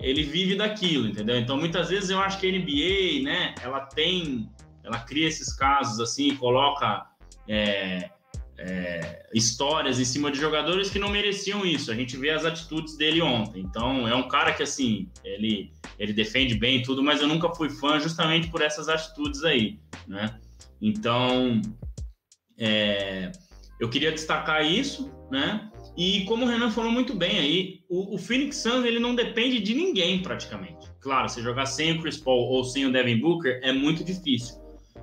ele 0.00 0.22
vive 0.22 0.56
daquilo, 0.56 1.06
entendeu? 1.06 1.36
Então, 1.36 1.58
muitas 1.58 1.90
vezes 1.90 2.08
eu 2.08 2.18
acho 2.18 2.40
que 2.40 2.46
a 2.46 2.50
NBA, 2.50 3.30
né, 3.30 3.54
ela 3.62 3.80
tem, 3.80 4.48
ela 4.82 5.00
cria 5.00 5.28
esses 5.28 5.52
casos 5.52 6.00
assim, 6.00 6.34
coloca 6.34 7.04
é, 7.46 8.08
é, 8.58 9.26
histórias 9.34 9.98
em 9.98 10.04
cima 10.04 10.30
de 10.30 10.38
jogadores 10.38 10.90
que 10.90 10.98
não 10.98 11.08
mereciam 11.08 11.64
isso. 11.64 11.90
A 11.90 11.94
gente 11.94 12.16
vê 12.16 12.30
as 12.30 12.44
atitudes 12.44 12.96
dele 12.96 13.20
ontem. 13.22 13.60
Então, 13.60 14.06
é 14.06 14.14
um 14.14 14.28
cara 14.28 14.52
que, 14.52 14.62
assim, 14.62 15.08
ele, 15.24 15.72
ele 15.98 16.12
defende 16.12 16.54
bem 16.54 16.82
tudo, 16.82 17.02
mas 17.02 17.20
eu 17.20 17.28
nunca 17.28 17.48
fui 17.54 17.70
fã 17.70 17.98
justamente 17.98 18.48
por 18.48 18.62
essas 18.62 18.88
atitudes 18.88 19.42
aí, 19.44 19.78
né? 20.06 20.38
Então, 20.80 21.60
é, 22.58 23.32
eu 23.80 23.88
queria 23.88 24.12
destacar 24.12 24.64
isso, 24.64 25.12
né? 25.30 25.68
E 25.96 26.24
como 26.24 26.44
o 26.44 26.48
Renan 26.48 26.70
falou 26.70 26.90
muito 26.90 27.14
bem 27.14 27.38
aí, 27.38 27.80
o, 27.88 28.14
o, 28.14 28.18
Phoenix 28.18 28.56
Suns 28.56 28.84
ele 28.84 28.98
não 28.98 29.14
depende 29.14 29.60
de 29.60 29.74
ninguém 29.74 30.22
praticamente. 30.22 30.90
Claro, 31.00 31.28
se 31.28 31.42
jogar 31.42 31.66
sem 31.66 31.92
o 31.92 32.00
Chris 32.00 32.16
Paul 32.16 32.48
ou 32.48 32.64
sem 32.64 32.86
o 32.86 32.92
Devin 32.92 33.18
Booker 33.18 33.60
é 33.62 33.72
muito 33.72 34.02
difícil. 34.02 34.61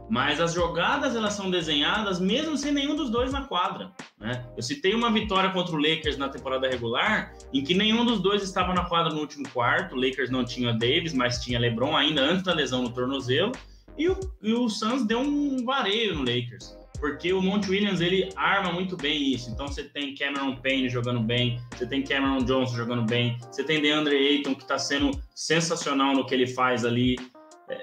Mas 0.09 0.41
as 0.41 0.53
jogadas 0.53 1.15
elas 1.15 1.33
são 1.33 1.51
desenhadas 1.51 2.19
mesmo 2.19 2.57
sem 2.57 2.71
nenhum 2.71 2.95
dos 2.95 3.09
dois 3.09 3.31
na 3.31 3.43
quadra. 3.43 3.91
Né? 4.19 4.43
Eu 4.57 4.63
citei 4.63 4.93
uma 4.95 5.11
vitória 5.11 5.51
contra 5.51 5.75
o 5.75 5.77
Lakers 5.77 6.17
na 6.17 6.29
temporada 6.29 6.67
regular, 6.67 7.33
em 7.53 7.63
que 7.63 7.73
nenhum 7.73 8.03
dos 8.03 8.19
dois 8.19 8.41
estava 8.41 8.73
na 8.73 8.85
quadra 8.85 9.13
no 9.13 9.19
último 9.19 9.47
quarto. 9.49 9.95
O 9.95 9.99
Lakers 9.99 10.29
não 10.29 10.43
tinha 10.43 10.73
Davis, 10.73 11.13
mas 11.13 11.43
tinha 11.43 11.59
LeBron 11.59 11.95
ainda 11.95 12.21
antes 12.21 12.43
da 12.43 12.53
lesão 12.53 12.81
no 12.81 12.89
tornozelo. 12.89 13.51
E 13.97 14.09
o, 14.09 14.17
e 14.41 14.53
o 14.53 14.67
Suns 14.67 15.05
deu 15.05 15.19
um 15.19 15.63
vareio 15.63 16.15
no 16.15 16.21
Lakers 16.21 16.79
porque 16.99 17.31
o 17.31 17.41
Monte 17.41 17.69
Williams 17.69 18.01
ele 18.01 18.29
arma 18.35 18.71
muito 18.71 18.95
bem 18.97 19.33
isso. 19.33 19.49
Então 19.49 19.67
você 19.67 19.83
tem 19.83 20.13
Cameron 20.15 20.55
Payne 20.57 20.89
jogando 20.89 21.21
bem, 21.21 21.59
você 21.75 21.85
tem 21.87 22.03
Cameron 22.03 22.43
Johnson 22.43 22.75
jogando 22.75 23.03
bem, 23.03 23.37
você 23.49 23.63
tem 23.63 23.81
DeAndre 23.81 24.15
Ayton 24.15 24.53
que 24.53 24.63
está 24.63 24.77
sendo 24.77 25.11
sensacional 25.33 26.13
no 26.13 26.25
que 26.25 26.33
ele 26.33 26.47
faz 26.47 26.85
ali. 26.85 27.15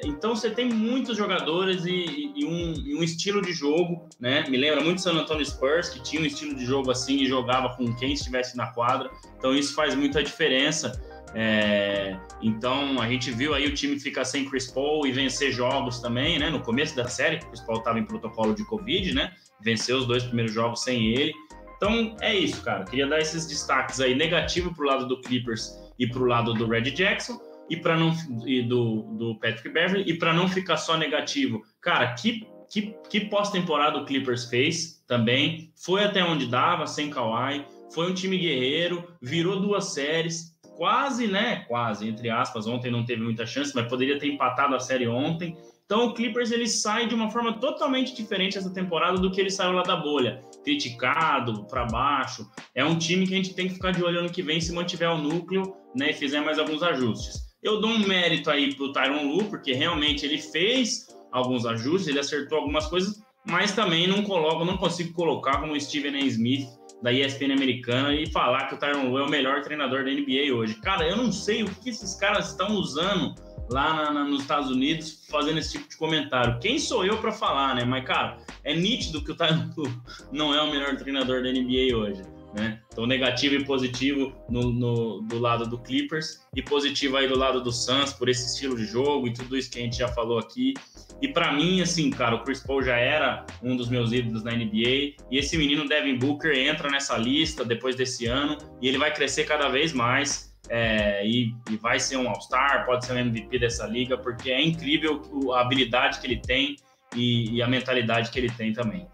Então 0.04 0.34
você 0.34 0.50
tem 0.50 0.68
muitos 0.68 1.16
jogadores 1.16 1.84
e, 1.84 2.32
e, 2.34 2.44
um, 2.44 2.72
e, 2.72 2.94
um, 2.96 3.02
estilo 3.02 3.40
de 3.40 3.52
jogo, 3.52 4.08
né? 4.18 4.44
Me 4.48 4.56
lembra 4.56 4.82
muito 4.82 5.00
San 5.00 5.12
Antonio 5.12 5.46
Spurs, 5.46 5.88
que 5.88 6.02
tinha 6.02 6.20
um 6.20 6.24
estilo 6.24 6.54
de 6.54 6.64
jogo 6.64 6.90
assim 6.90 7.22
e 7.22 7.26
jogava 7.26 7.76
com 7.76 7.94
quem 7.94 8.12
estivesse 8.12 8.56
na 8.56 8.66
quadra. 8.68 9.10
Então 9.38 9.54
isso 9.54 9.74
faz 9.74 9.94
muita 9.94 10.22
diferença. 10.22 11.00
É, 11.34 12.16
então 12.40 13.00
a 13.00 13.08
gente 13.08 13.30
viu 13.30 13.54
aí 13.54 13.66
o 13.66 13.74
time 13.74 14.00
ficar 14.00 14.24
sem 14.24 14.48
Chris 14.48 14.70
Paul 14.70 15.06
e 15.06 15.12
vencer 15.12 15.52
jogos 15.52 16.00
também, 16.00 16.38
né? 16.38 16.50
No 16.50 16.60
começo 16.60 16.96
da 16.96 17.06
série, 17.06 17.38
Chris 17.38 17.60
Paul 17.60 17.78
estava 17.78 17.98
em 17.98 18.04
protocolo 18.04 18.54
de 18.54 18.64
Covid, 18.64 19.14
né? 19.14 19.32
Venceu 19.62 19.98
os 19.98 20.06
dois 20.06 20.24
primeiros 20.24 20.52
jogos 20.52 20.82
sem 20.82 21.14
ele. 21.14 21.32
Então 21.76 22.16
é 22.20 22.34
isso, 22.34 22.62
cara. 22.62 22.84
Queria 22.84 23.06
dar 23.06 23.20
esses 23.20 23.46
destaques 23.46 24.00
aí 24.00 24.14
negativo 24.14 24.74
para 24.74 24.84
o 24.84 24.86
lado 24.86 25.06
do 25.06 25.20
Clippers 25.20 25.78
e 25.98 26.06
para 26.06 26.22
o 26.22 26.24
lado 26.24 26.54
do 26.54 26.66
Red 26.66 26.90
Jackson 26.90 27.38
e 27.68 27.76
para 27.76 27.96
não 27.96 28.12
e 28.46 28.62
do, 28.62 29.02
do 29.16 29.38
Patrick 29.38 29.68
Beverly 29.68 30.08
e 30.10 30.18
para 30.18 30.32
não 30.32 30.48
ficar 30.48 30.76
só 30.76 30.96
negativo, 30.96 31.62
cara, 31.80 32.14
que 32.14 32.46
que, 32.68 32.94
que 33.08 33.20
pós-temporada 33.20 33.98
o 33.98 34.04
Clippers 34.04 34.46
fez 34.46 35.02
também. 35.06 35.70
Foi 35.76 36.04
até 36.04 36.24
onde 36.24 36.46
dava, 36.46 36.86
sem 36.86 37.10
Kawhi. 37.10 37.64
Foi 37.92 38.10
um 38.10 38.14
time 38.14 38.36
guerreiro, 38.36 39.08
virou 39.22 39.60
duas 39.60 39.92
séries, 39.92 40.56
quase, 40.76 41.26
né? 41.26 41.64
Quase, 41.68 42.08
entre 42.08 42.28
aspas, 42.28 42.66
ontem 42.66 42.90
não 42.90 43.04
teve 43.04 43.22
muita 43.22 43.46
chance, 43.46 43.72
mas 43.74 43.88
poderia 43.88 44.18
ter 44.18 44.26
empatado 44.26 44.74
a 44.74 44.80
série 44.80 45.06
ontem. 45.06 45.56
Então 45.84 46.06
o 46.06 46.14
Clippers 46.14 46.50
ele 46.50 46.66
sai 46.66 47.06
de 47.06 47.14
uma 47.14 47.30
forma 47.30 47.60
totalmente 47.60 48.14
diferente 48.14 48.58
essa 48.58 48.74
temporada 48.74 49.18
do 49.18 49.30
que 49.30 49.40
ele 49.40 49.50
saiu 49.50 49.70
lá 49.70 49.82
da 49.82 49.94
bolha, 49.94 50.40
criticado 50.64 51.64
para 51.66 51.84
baixo. 51.84 52.44
É 52.74 52.84
um 52.84 52.98
time 52.98 53.24
que 53.24 53.32
a 53.32 53.36
gente 53.36 53.54
tem 53.54 53.68
que 53.68 53.74
ficar 53.74 53.92
de 53.92 54.02
olho 54.02 54.18
ano 54.18 54.30
que 54.30 54.42
vem 54.42 54.60
se 54.60 54.72
mantiver 54.72 55.08
o 55.08 55.16
núcleo, 55.16 55.76
né, 55.94 56.10
e 56.10 56.12
fizer 56.14 56.40
mais 56.40 56.58
alguns 56.58 56.82
ajustes. 56.82 57.45
Eu 57.62 57.80
dou 57.80 57.90
um 57.90 58.06
mérito 58.06 58.50
aí 58.50 58.74
pro 58.74 58.92
Tyron 58.92 59.24
Lu, 59.24 59.44
porque 59.44 59.72
realmente 59.72 60.24
ele 60.24 60.38
fez 60.38 61.06
alguns 61.32 61.66
ajustes, 61.66 62.08
ele 62.08 62.20
acertou 62.20 62.58
algumas 62.58 62.86
coisas, 62.86 63.22
mas 63.46 63.72
também 63.72 64.06
não 64.06 64.22
coloco, 64.22 64.64
não 64.64 64.76
consigo 64.76 65.12
colocar 65.12 65.60
como 65.60 65.78
Steven 65.80 66.14
A. 66.16 66.24
Smith 66.26 66.66
da 67.02 67.12
ESPN 67.12 67.52
americana 67.52 68.14
e 68.14 68.30
falar 68.30 68.66
que 68.66 68.74
o 68.74 68.78
Tyron 68.78 69.10
Lue 69.10 69.20
é 69.20 69.24
o 69.24 69.30
melhor 69.30 69.62
treinador 69.62 70.04
da 70.04 70.10
NBA 70.10 70.54
hoje. 70.54 70.74
Cara, 70.80 71.06
eu 71.08 71.16
não 71.16 71.30
sei 71.30 71.62
o 71.62 71.66
que 71.66 71.90
esses 71.90 72.14
caras 72.14 72.50
estão 72.50 72.74
usando 72.74 73.34
lá 73.70 73.94
na, 73.94 74.12
na, 74.12 74.24
nos 74.24 74.42
Estados 74.42 74.70
Unidos 74.70 75.26
fazendo 75.30 75.58
esse 75.58 75.72
tipo 75.72 75.88
de 75.88 75.96
comentário. 75.96 76.58
Quem 76.60 76.78
sou 76.78 77.04
eu 77.04 77.18
para 77.18 77.32
falar, 77.32 77.74
né? 77.74 77.84
Mas, 77.84 78.04
cara, 78.04 78.38
é 78.64 78.74
nítido 78.74 79.22
que 79.22 79.32
o 79.32 79.36
Tyron 79.36 79.70
não 80.32 80.54
é 80.54 80.62
o 80.62 80.70
melhor 80.70 80.96
treinador 80.96 81.42
da 81.42 81.50
NBA 81.50 81.96
hoje. 81.96 82.22
Né? 82.54 82.80
Então, 82.90 83.06
negativo 83.06 83.54
e 83.54 83.64
positivo 83.64 84.32
no, 84.48 84.72
no, 84.72 85.20
do 85.22 85.38
lado 85.38 85.66
do 85.66 85.78
Clippers 85.78 86.46
e 86.54 86.62
positivo 86.62 87.16
aí 87.16 87.28
do 87.28 87.36
lado 87.36 87.62
do 87.62 87.70
Suns 87.70 88.12
por 88.12 88.28
esse 88.28 88.46
estilo 88.46 88.76
de 88.76 88.86
jogo 88.86 89.26
e 89.26 89.32
tudo 89.32 89.56
isso 89.56 89.70
que 89.70 89.78
a 89.78 89.82
gente 89.82 89.98
já 89.98 90.08
falou 90.08 90.38
aqui. 90.38 90.72
E 91.20 91.28
para 91.28 91.52
mim, 91.52 91.80
assim, 91.80 92.10
cara, 92.10 92.36
o 92.36 92.44
Chris 92.44 92.60
Paul 92.60 92.82
já 92.82 92.96
era 92.96 93.44
um 93.62 93.76
dos 93.76 93.88
meus 93.88 94.12
ídolos 94.12 94.42
na 94.42 94.52
NBA 94.52 95.16
e 95.30 95.38
esse 95.38 95.56
menino 95.56 95.88
Devin 95.88 96.18
Booker 96.18 96.56
entra 96.56 96.90
nessa 96.90 97.16
lista 97.16 97.64
depois 97.64 97.96
desse 97.96 98.26
ano 98.26 98.56
e 98.80 98.88
ele 98.88 98.98
vai 98.98 99.12
crescer 99.12 99.44
cada 99.44 99.68
vez 99.68 99.92
mais. 99.92 100.46
É, 100.68 101.24
e, 101.24 101.54
e, 101.70 101.76
vai 101.76 102.00
ser 102.00 102.16
um 102.16 102.28
All-Star, 102.28 102.84
pode 102.86 103.06
ser 103.06 103.12
um 103.12 103.18
MVP 103.18 103.56
dessa 103.60 103.86
liga, 103.86 104.18
porque 104.18 104.50
é 104.50 104.60
incrível 104.60 105.22
a 105.54 105.60
habilidade 105.60 106.18
que 106.18 106.26
ele 106.26 106.40
tem 106.40 106.74
e, 107.14 107.54
e 107.54 107.62
a 107.62 107.68
mentalidade 107.68 108.32
que 108.32 108.38
ele 108.40 108.50
tem 108.50 108.72
também. 108.72 109.06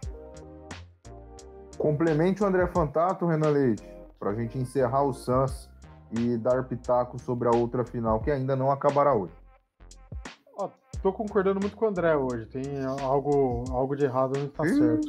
Complemente 1.82 2.44
o 2.44 2.46
André 2.46 2.64
Fantato, 2.68 3.26
Renan 3.26 3.50
Leite, 3.50 3.82
para 4.16 4.30
a 4.30 4.34
gente 4.36 4.56
encerrar 4.56 5.02
o 5.02 5.12
Suns 5.12 5.68
e 6.12 6.36
dar 6.36 6.62
pitaco 6.62 7.20
sobre 7.20 7.48
a 7.48 7.50
outra 7.50 7.84
final, 7.84 8.20
que 8.20 8.30
ainda 8.30 8.54
não 8.54 8.70
acabará 8.70 9.12
hoje. 9.12 9.34
Estou 10.94 11.12
concordando 11.12 11.58
muito 11.58 11.76
com 11.76 11.86
o 11.86 11.88
André 11.88 12.16
hoje. 12.16 12.46
Tem 12.46 12.62
algo, 13.02 13.64
algo 13.70 13.96
de 13.96 14.04
errado 14.04 14.38
não 14.38 14.46
está 14.46 14.62
certo. 14.64 15.08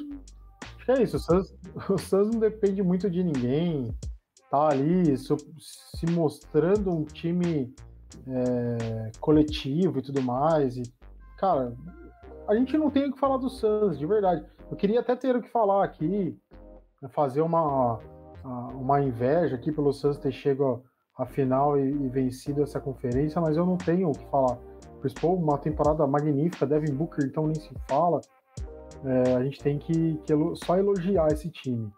Acho 0.63 0.85
que 0.85 0.91
é 0.93 1.03
isso. 1.03 1.17
O 1.17 1.19
Suns, 1.19 1.55
o 1.91 1.97
Suns 1.99 2.31
não 2.31 2.39
depende 2.39 2.81
muito 2.81 3.07
de 3.07 3.23
ninguém. 3.23 3.95
Tá 4.49 4.69
ali 4.69 5.15
se 5.15 6.07
mostrando 6.09 6.89
um 6.89 7.03
time 7.03 7.71
é, 8.27 9.11
coletivo 9.19 9.99
e 9.99 10.01
tudo 10.01 10.23
mais. 10.23 10.75
E, 10.75 10.81
cara, 11.37 11.75
a 12.47 12.55
gente 12.55 12.75
não 12.79 12.89
tem 12.89 13.07
o 13.07 13.13
que 13.13 13.19
falar 13.19 13.37
do 13.37 13.47
Suns, 13.47 13.99
de 13.99 14.07
verdade. 14.07 14.43
Eu 14.71 14.75
queria 14.75 15.01
até 15.01 15.15
ter 15.15 15.35
o 15.35 15.41
que 15.43 15.49
falar 15.49 15.83
aqui, 15.83 16.35
fazer 17.09 17.41
uma, 17.41 17.99
uma 18.73 19.01
inveja 19.01 19.55
aqui 19.55 19.71
pelo 19.71 19.91
Suns 19.93 20.17
ter 20.17 20.31
chegado 20.31 20.83
à 21.17 21.25
final 21.25 21.77
e, 21.77 21.89
e, 21.89 22.09
vencido 22.09 22.63
essa 22.63 22.79
conferência, 22.79 23.39
mas 23.39 23.55
eu 23.55 23.65
não 23.65 23.77
tenho 23.77 24.09
o 24.09 24.11
que 24.11 24.25
falar. 24.29 24.57
Paul, 25.19 25.35
uma 25.35 25.57
temporada 25.57 26.07
magnífica, 26.07 26.65
Devin 26.65 26.93
Booker, 26.93 27.25
então 27.25 27.45
nem 27.45 27.55
se 27.55 27.73
fala. 27.89 28.21
É, 29.03 29.35
a 29.35 29.43
gente 29.43 29.61
tem 29.61 29.77
que, 29.77 30.15
que, 30.25 30.33
só 30.65 30.77
elogiar 30.77 31.27
esse 31.27 31.49
time. 31.49 31.91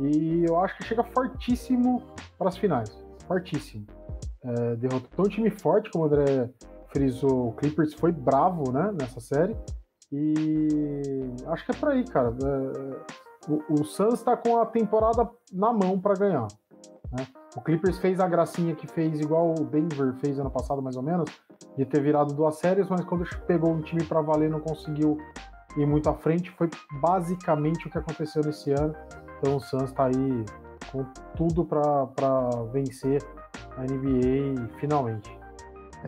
E 0.00 0.44
eu 0.48 0.58
acho 0.58 0.76
que 0.76 0.84
chega 0.84 1.04
fortíssimo 1.04 2.02
para 2.36 2.48
as 2.48 2.56
finais. 2.56 2.90
Fortíssimo. 3.28 3.86
É, 4.42 4.76
derrotou 4.76 5.26
um 5.26 5.28
time 5.28 5.50
forte, 5.50 5.90
como 5.90 6.04
o 6.04 6.06
André 6.08 6.50
frisou. 6.88 7.48
O 7.48 7.52
Clippers 7.52 7.94
foi 7.94 8.10
bravo 8.10 8.72
né, 8.72 8.92
nessa 8.98 9.20
série. 9.20 9.56
E 10.10 10.68
acho 11.46 11.64
que 11.64 11.70
é 11.70 11.74
por 11.74 11.90
aí, 11.90 12.04
cara. 12.04 12.34
É, 12.42 13.29
o, 13.50 13.62
o 13.80 13.84
Suns 13.84 14.14
está 14.14 14.36
com 14.36 14.58
a 14.58 14.66
temporada 14.66 15.28
na 15.52 15.72
mão 15.72 15.98
para 15.98 16.14
ganhar. 16.14 16.46
Né? 17.12 17.26
O 17.56 17.60
Clippers 17.60 17.98
fez 17.98 18.20
a 18.20 18.28
gracinha 18.28 18.74
que 18.74 18.86
fez 18.86 19.20
igual 19.20 19.54
o 19.58 19.64
Denver 19.64 20.14
fez 20.14 20.38
ano 20.38 20.50
passado, 20.50 20.80
mais 20.80 20.96
ou 20.96 21.02
menos, 21.02 21.28
de 21.76 21.84
ter 21.84 22.00
virado 22.00 22.32
duas 22.32 22.56
séries, 22.56 22.88
mas 22.88 23.04
quando 23.04 23.24
pegou 23.46 23.72
um 23.72 23.80
time 23.80 24.04
para 24.04 24.20
valer 24.20 24.48
não 24.48 24.60
conseguiu 24.60 25.18
ir 25.76 25.86
muito 25.86 26.08
à 26.08 26.14
frente. 26.14 26.50
Foi 26.52 26.70
basicamente 27.00 27.88
o 27.88 27.90
que 27.90 27.98
aconteceu 27.98 28.42
nesse 28.44 28.72
ano. 28.72 28.94
Então 29.38 29.56
o 29.56 29.60
Suns 29.60 29.90
está 29.90 30.06
aí 30.06 30.44
com 30.92 31.04
tudo 31.36 31.64
para 31.64 32.06
vencer 32.72 33.22
a 33.76 33.82
NBA 33.82 34.68
finalmente. 34.78 35.40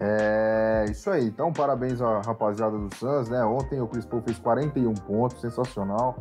É 0.00 0.86
isso 0.88 1.10
aí. 1.10 1.26
Então, 1.26 1.52
parabéns 1.52 2.00
à 2.00 2.20
rapaziada 2.20 2.78
do 2.78 2.94
Suns, 2.94 3.28
né? 3.28 3.44
Ontem 3.44 3.80
o 3.80 3.86
Chris 3.86 4.06
Paul 4.06 4.22
fez 4.22 4.38
41 4.38 4.94
pontos, 4.94 5.40
sensacional. 5.40 6.16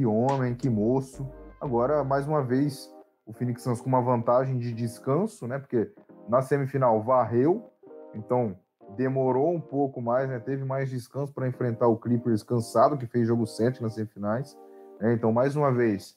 Que 0.00 0.06
homem, 0.06 0.54
que 0.54 0.70
moço. 0.70 1.28
Agora, 1.60 2.02
mais 2.02 2.26
uma 2.26 2.42
vez, 2.42 2.90
o 3.26 3.34
Phoenix 3.34 3.62
Suns 3.62 3.82
com 3.82 3.88
uma 3.90 4.00
vantagem 4.00 4.56
de 4.56 4.72
descanso, 4.72 5.46
né? 5.46 5.58
Porque 5.58 5.92
na 6.26 6.40
semifinal 6.40 7.02
varreu, 7.02 7.70
então 8.14 8.58
demorou 8.96 9.54
um 9.54 9.60
pouco 9.60 10.00
mais, 10.00 10.26
né? 10.26 10.38
Teve 10.38 10.64
mais 10.64 10.88
descanso 10.88 11.34
para 11.34 11.46
enfrentar 11.46 11.86
o 11.86 11.98
Clippers 11.98 12.42
cansado, 12.42 12.96
que 12.96 13.04
fez 13.04 13.28
jogo 13.28 13.46
7 13.46 13.82
nas 13.82 13.92
semifinais. 13.92 14.56
Né? 14.98 15.12
Então, 15.12 15.34
mais 15.34 15.54
uma 15.54 15.70
vez, 15.70 16.16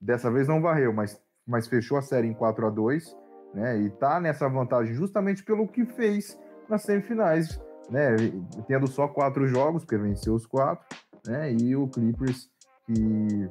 dessa 0.00 0.28
vez 0.28 0.48
não 0.48 0.60
varreu, 0.60 0.92
mas, 0.92 1.22
mas 1.46 1.68
fechou 1.68 1.98
a 1.98 2.02
série 2.02 2.26
em 2.26 2.34
4 2.34 2.66
a 2.66 2.70
2 2.70 3.16
né? 3.54 3.78
E 3.78 3.90
tá 3.90 4.18
nessa 4.18 4.48
vantagem 4.48 4.92
justamente 4.92 5.44
pelo 5.44 5.68
que 5.68 5.84
fez 5.84 6.36
nas 6.68 6.82
semifinais, 6.82 7.60
né? 7.88 8.16
Tendo 8.66 8.88
só 8.88 9.06
quatro 9.06 9.46
jogos, 9.46 9.84
porque 9.84 9.96
venceu 9.96 10.34
os 10.34 10.46
quatro, 10.46 10.84
né? 11.24 11.52
E 11.52 11.76
o 11.76 11.86
Clippers 11.86 12.50
que, 12.92 13.50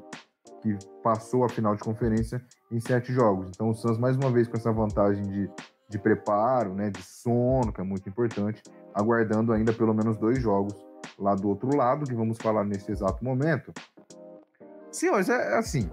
que 0.62 0.86
passou 1.02 1.46
a 1.46 1.50
final 1.50 1.76
de 1.76 1.82
conferência 1.82 2.44
em 2.72 2.80
sete 2.80 3.14
jogos. 3.14 3.50
Então 3.50 3.70
o 3.70 3.74
Suns, 3.74 3.98
mais 3.98 4.18
uma 4.18 4.32
vez, 4.32 4.48
com 4.48 4.58
essa 4.58 4.72
vantagem 4.72 5.24
de, 5.24 5.50
de 5.90 5.98
preparo, 5.98 6.74
né, 6.74 6.90
de 6.90 7.02
sono, 7.02 7.72
que 7.72 7.82
é 7.82 7.84
muito 7.84 8.08
importante, 8.10 8.62
aguardando 8.94 9.54
ainda 9.54 9.72
pelo 9.74 9.94
menos 9.94 10.18
dois 10.18 10.42
jogos 10.42 10.76
lá 11.18 11.36
do 11.36 11.48
outro 11.48 11.76
lado, 11.76 12.06
que 12.06 12.14
vamos 12.14 12.38
falar 12.38 12.64
nesse 12.64 12.92
exato 12.92 13.24
momento. 13.24 13.72
Senhores, 14.92 15.30
é, 15.30 15.54
é 15.54 15.58
assim, 15.58 15.90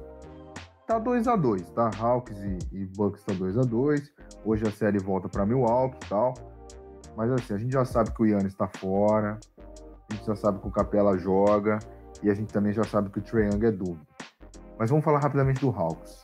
tá 0.87 0.99
2 0.99 1.29
a 1.29 1.37
2 1.37 1.71
tá? 1.71 1.91
Hawks 1.99 2.39
e, 2.39 2.59
e 2.73 2.87
Bucks 2.87 3.23
tá 3.25 3.33
2 3.33 3.59
a 3.59 3.63
2 3.63 4.13
Hoje 4.45 4.67
a 4.67 4.71
série 4.71 4.99
volta 4.99 5.29
para 5.29 5.45
Milwaukee 5.45 5.99
e 6.05 6.09
tal. 6.09 6.35
Mas 7.17 7.31
assim, 7.33 7.55
a 7.55 7.59
gente 7.59 7.73
já 7.73 7.85
sabe 7.85 8.13
que 8.13 8.23
o 8.23 8.27
Yannis 8.27 8.53
está 8.53 8.69
fora, 8.69 9.41
a 10.09 10.15
gente 10.15 10.25
já 10.25 10.37
sabe 10.37 10.61
que 10.61 10.69
o 10.69 10.71
Capela 10.71 11.19
joga, 11.19 11.79
e 12.23 12.31
a 12.31 12.35
gente 12.35 12.53
também 12.53 12.73
já 12.73 12.85
sabe 12.85 13.11
que 13.11 13.19
o 13.19 13.23
Trae 13.23 13.45
Young 13.47 13.67
é 13.67 13.71
dúvida. 13.71 14.07
Mas 14.79 14.91
vamos 14.91 15.05
falar 15.05 15.21
rapidamente 15.21 15.61
do 15.61 15.71
Hawks, 15.71 16.23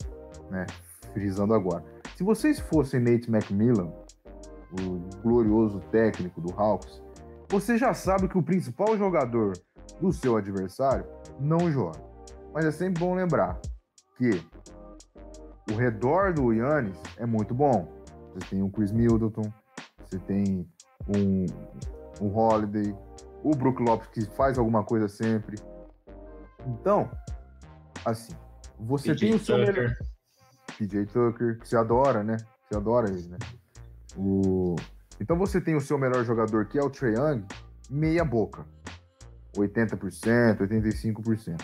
né? 0.50 0.66
Frisando 1.12 1.55
agora. 1.55 1.85
Se 2.16 2.22
vocês 2.22 2.61
fossem 2.61 3.00
Nate 3.00 3.31
McMillan, 3.31 3.92
o 4.72 5.20
glorioso 5.22 5.81
técnico 5.90 6.40
do 6.40 6.52
Hawks, 6.55 7.02
você 7.48 7.76
já 7.76 7.92
sabe 7.92 8.28
que 8.28 8.38
o 8.38 8.42
principal 8.42 8.96
jogador 8.96 9.52
do 10.00 10.12
seu 10.12 10.37
adversário 10.37 11.05
não 11.38 11.70
joga. 11.70 12.00
Mas 12.52 12.64
é 12.64 12.70
sempre 12.70 13.00
bom 13.00 13.14
lembrar 13.14 13.61
que 14.16 14.42
o 15.70 15.76
redor 15.76 16.33
do 16.33 16.52
Yannis 16.52 16.98
é 17.18 17.26
muito 17.26 17.55
bom. 17.55 17.88
Você 18.35 18.50
tem 18.50 18.62
o 18.62 18.70
Chris 18.70 18.92
Middleton, 18.92 19.52
você 20.05 20.18
tem 20.18 20.66
um, 21.09 21.46
um 22.20 22.37
Holiday, 22.37 22.94
o 23.42 23.50
Brook 23.50 23.83
Lopes 23.83 24.09
que 24.09 24.24
faz 24.35 24.59
alguma 24.59 24.85
coisa 24.85 25.09
sempre, 25.09 25.57
então, 26.66 27.11
assim, 28.05 28.35
você 28.79 29.14
PJ 29.14 29.27
tem 29.27 29.35
o 29.35 29.38
seu 29.38 29.59
Tucker. 29.59 29.75
melhor. 29.75 29.96
PJ 30.79 31.07
Tucker, 31.07 31.59
que 31.59 31.68
você 31.68 31.77
adora, 31.77 32.22
né? 32.22 32.37
Você 32.68 32.77
adora 32.77 33.09
ele, 33.09 33.29
né? 33.29 33.38
O... 34.16 34.77
Então 35.20 35.38
você 35.38 35.61
tem 35.61 35.77
o 35.77 35.81
seu 35.81 35.98
melhor 35.98 36.25
jogador, 36.25 36.66
que 36.66 36.79
é 36.79 36.83
o 36.83 36.90
Trae 36.90 37.14
Young, 37.14 37.46
meia 37.90 38.25
boca. 38.25 38.64
80%, 39.57 40.59
85%. 40.61 41.62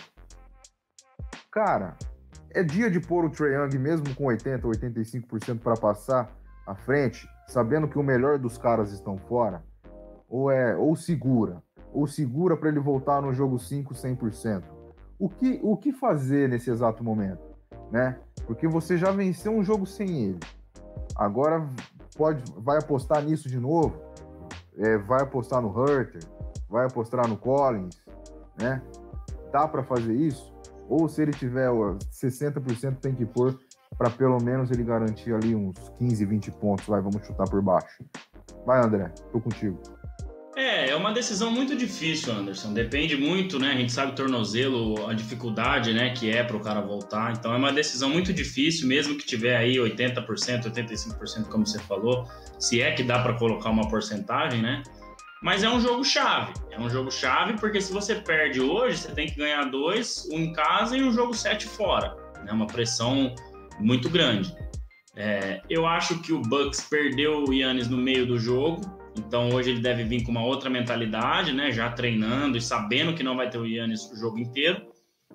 Cara, 1.51 1.97
é 2.51 2.63
dia 2.63 2.89
de 2.89 2.99
pôr 2.99 3.25
o 3.25 3.29
Trae 3.29 3.53
Young 3.53 3.77
mesmo 3.77 4.13
com 4.15 4.25
80%, 4.25 4.61
85% 4.61 5.59
para 5.59 5.75
passar 5.75 6.31
à 6.65 6.75
frente, 6.75 7.27
sabendo 7.47 7.87
que 7.87 7.97
o 7.97 8.03
melhor 8.03 8.37
dos 8.37 8.57
caras 8.57 8.91
estão 8.91 9.17
fora? 9.17 9.63
Ou 10.27 10.51
é 10.51 10.75
ou 10.75 10.95
segura? 10.95 11.63
Ou 11.91 12.05
segura 12.05 12.55
para 12.55 12.69
ele 12.69 12.79
voltar 12.79 13.21
no 13.21 13.33
jogo 13.33 13.57
5 13.57 13.95
100%? 13.95 14.78
O 15.19 15.29
que, 15.29 15.59
o 15.61 15.75
que 15.75 15.91
fazer 15.91 16.47
nesse 16.47 16.71
exato 16.71 17.03
momento, 17.03 17.43
né? 17.91 18.17
Porque 18.47 18.67
você 18.67 18.97
já 18.97 19.11
venceu 19.11 19.51
um 19.51 19.63
jogo 19.63 19.85
sem 19.85 20.23
ele. 20.23 20.39
Agora 21.15 21.67
pode, 22.17 22.41
vai 22.57 22.77
apostar 22.77 23.23
nisso 23.23 23.49
de 23.49 23.59
novo, 23.59 24.01
é, 24.77 24.97
vai 24.97 25.21
apostar 25.21 25.61
no 25.61 25.69
Hurter, 25.69 26.23
vai 26.69 26.85
apostar 26.85 27.27
no 27.27 27.35
Collins, 27.35 28.01
né? 28.57 28.81
Dá 29.51 29.67
para 29.67 29.83
fazer 29.83 30.13
isso? 30.13 30.53
Ou 30.87 31.09
se 31.09 31.21
ele 31.21 31.31
tiver 31.31 31.69
60% 31.69 32.97
tem 32.99 33.13
que 33.13 33.25
pôr 33.25 33.59
para 33.97 34.09
pelo 34.09 34.41
menos 34.41 34.71
ele 34.71 34.83
garantir 34.83 35.33
ali 35.33 35.53
uns 35.53 35.77
15, 35.97 36.25
20 36.25 36.51
pontos, 36.53 36.85
vai, 36.87 37.01
vamos 37.01 37.25
chutar 37.25 37.47
por 37.49 37.61
baixo. 37.61 38.03
Vai, 38.65 38.83
André, 38.83 39.09
tô 39.31 39.41
contigo. 39.41 39.77
É, 40.59 40.89
é 40.89 40.95
uma 40.95 41.13
decisão 41.13 41.49
muito 41.49 41.73
difícil, 41.73 42.33
Anderson. 42.33 42.73
Depende 42.73 43.15
muito, 43.15 43.57
né? 43.57 43.71
A 43.71 43.77
gente 43.77 43.93
sabe 43.93 44.11
o 44.11 44.15
tornozelo, 44.15 45.07
a 45.07 45.13
dificuldade, 45.13 45.93
né, 45.93 46.09
que 46.09 46.29
é 46.29 46.43
para 46.43 46.57
o 46.57 46.59
cara 46.59 46.81
voltar. 46.81 47.31
Então 47.31 47.53
é 47.53 47.57
uma 47.57 47.71
decisão 47.71 48.09
muito 48.09 48.33
difícil, 48.33 48.85
mesmo 48.85 49.15
que 49.15 49.25
tiver 49.25 49.55
aí 49.55 49.77
80%, 49.77 50.65
85%, 50.65 51.45
como 51.45 51.65
você 51.65 51.79
falou, 51.79 52.27
se 52.59 52.81
é 52.81 52.91
que 52.91 53.03
dá 53.03 53.19
para 53.19 53.35
colocar 53.35 53.69
uma 53.69 53.87
porcentagem, 53.87 54.61
né? 54.61 54.83
Mas 55.41 55.63
é 55.63 55.69
um 55.69 55.79
jogo 55.79 56.03
chave. 56.03 56.51
É 56.69 56.77
um 56.77 56.89
jogo 56.89 57.09
chave 57.09 57.53
porque 57.53 57.79
se 57.79 57.93
você 57.93 58.15
perde 58.15 58.59
hoje, 58.59 58.97
você 58.97 59.11
tem 59.13 59.27
que 59.27 59.35
ganhar 59.35 59.63
dois, 59.63 60.27
um 60.29 60.39
em 60.39 60.51
casa 60.51 60.97
e 60.97 61.01
um 61.01 61.13
jogo 61.13 61.33
sete 61.33 61.67
fora. 61.67 62.17
É 62.35 62.43
né? 62.43 62.51
uma 62.51 62.67
pressão 62.67 63.33
muito 63.79 64.09
grande. 64.09 64.53
É, 65.15 65.61
eu 65.69 65.87
acho 65.87 66.21
que 66.21 66.33
o 66.33 66.41
Bucks 66.41 66.81
perdeu 66.81 67.45
o 67.45 67.53
Yannis 67.53 67.87
no 67.87 67.97
meio 67.97 68.25
do 68.25 68.37
jogo, 68.37 68.98
Então 69.19 69.49
hoje 69.49 69.71
ele 69.71 69.81
deve 69.81 70.03
vir 70.03 70.23
com 70.23 70.31
uma 70.31 70.43
outra 70.43 70.69
mentalidade, 70.69 71.51
né? 71.51 71.71
Já 71.71 71.91
treinando 71.91 72.57
e 72.57 72.61
sabendo 72.61 73.13
que 73.13 73.23
não 73.23 73.35
vai 73.35 73.49
ter 73.49 73.57
o 73.57 73.65
Yannis 73.65 74.09
o 74.11 74.15
jogo 74.15 74.39
inteiro. 74.39 74.87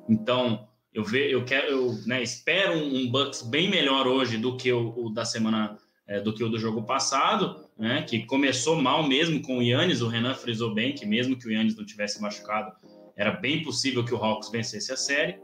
Então 0.08 0.66
eu 0.92 1.04
ve, 1.04 1.30
eu 1.30 1.44
quero, 1.44 1.66
eu 1.66 1.98
né, 2.06 2.22
espero 2.22 2.78
um, 2.78 3.10
Bucks 3.10 3.42
bem 3.42 3.68
melhor 3.68 4.06
hoje 4.06 4.38
do 4.38 4.56
que 4.56 4.72
o, 4.72 4.94
o 4.96 5.10
da 5.10 5.24
semana, 5.24 5.76
é, 6.06 6.20
do 6.20 6.32
que 6.32 6.42
o 6.42 6.48
do 6.48 6.58
jogo 6.58 6.84
passado, 6.84 7.66
né? 7.78 8.02
Que 8.02 8.24
começou 8.26 8.80
mal 8.80 9.06
mesmo 9.06 9.42
com 9.42 9.58
o 9.58 9.62
Yannis. 9.62 10.00
O 10.00 10.08
Renan 10.08 10.34
frisou 10.34 10.72
bem 10.72 10.94
que 10.94 11.04
mesmo 11.04 11.36
que 11.36 11.46
o 11.46 11.52
Yannis 11.52 11.76
não 11.76 11.84
tivesse 11.84 12.22
machucado, 12.22 12.72
era 13.16 13.32
bem 13.32 13.62
possível 13.62 14.04
que 14.04 14.14
o 14.14 14.16
Hawks 14.16 14.50
vencesse 14.50 14.92
a 14.92 14.96
série. 14.96 15.38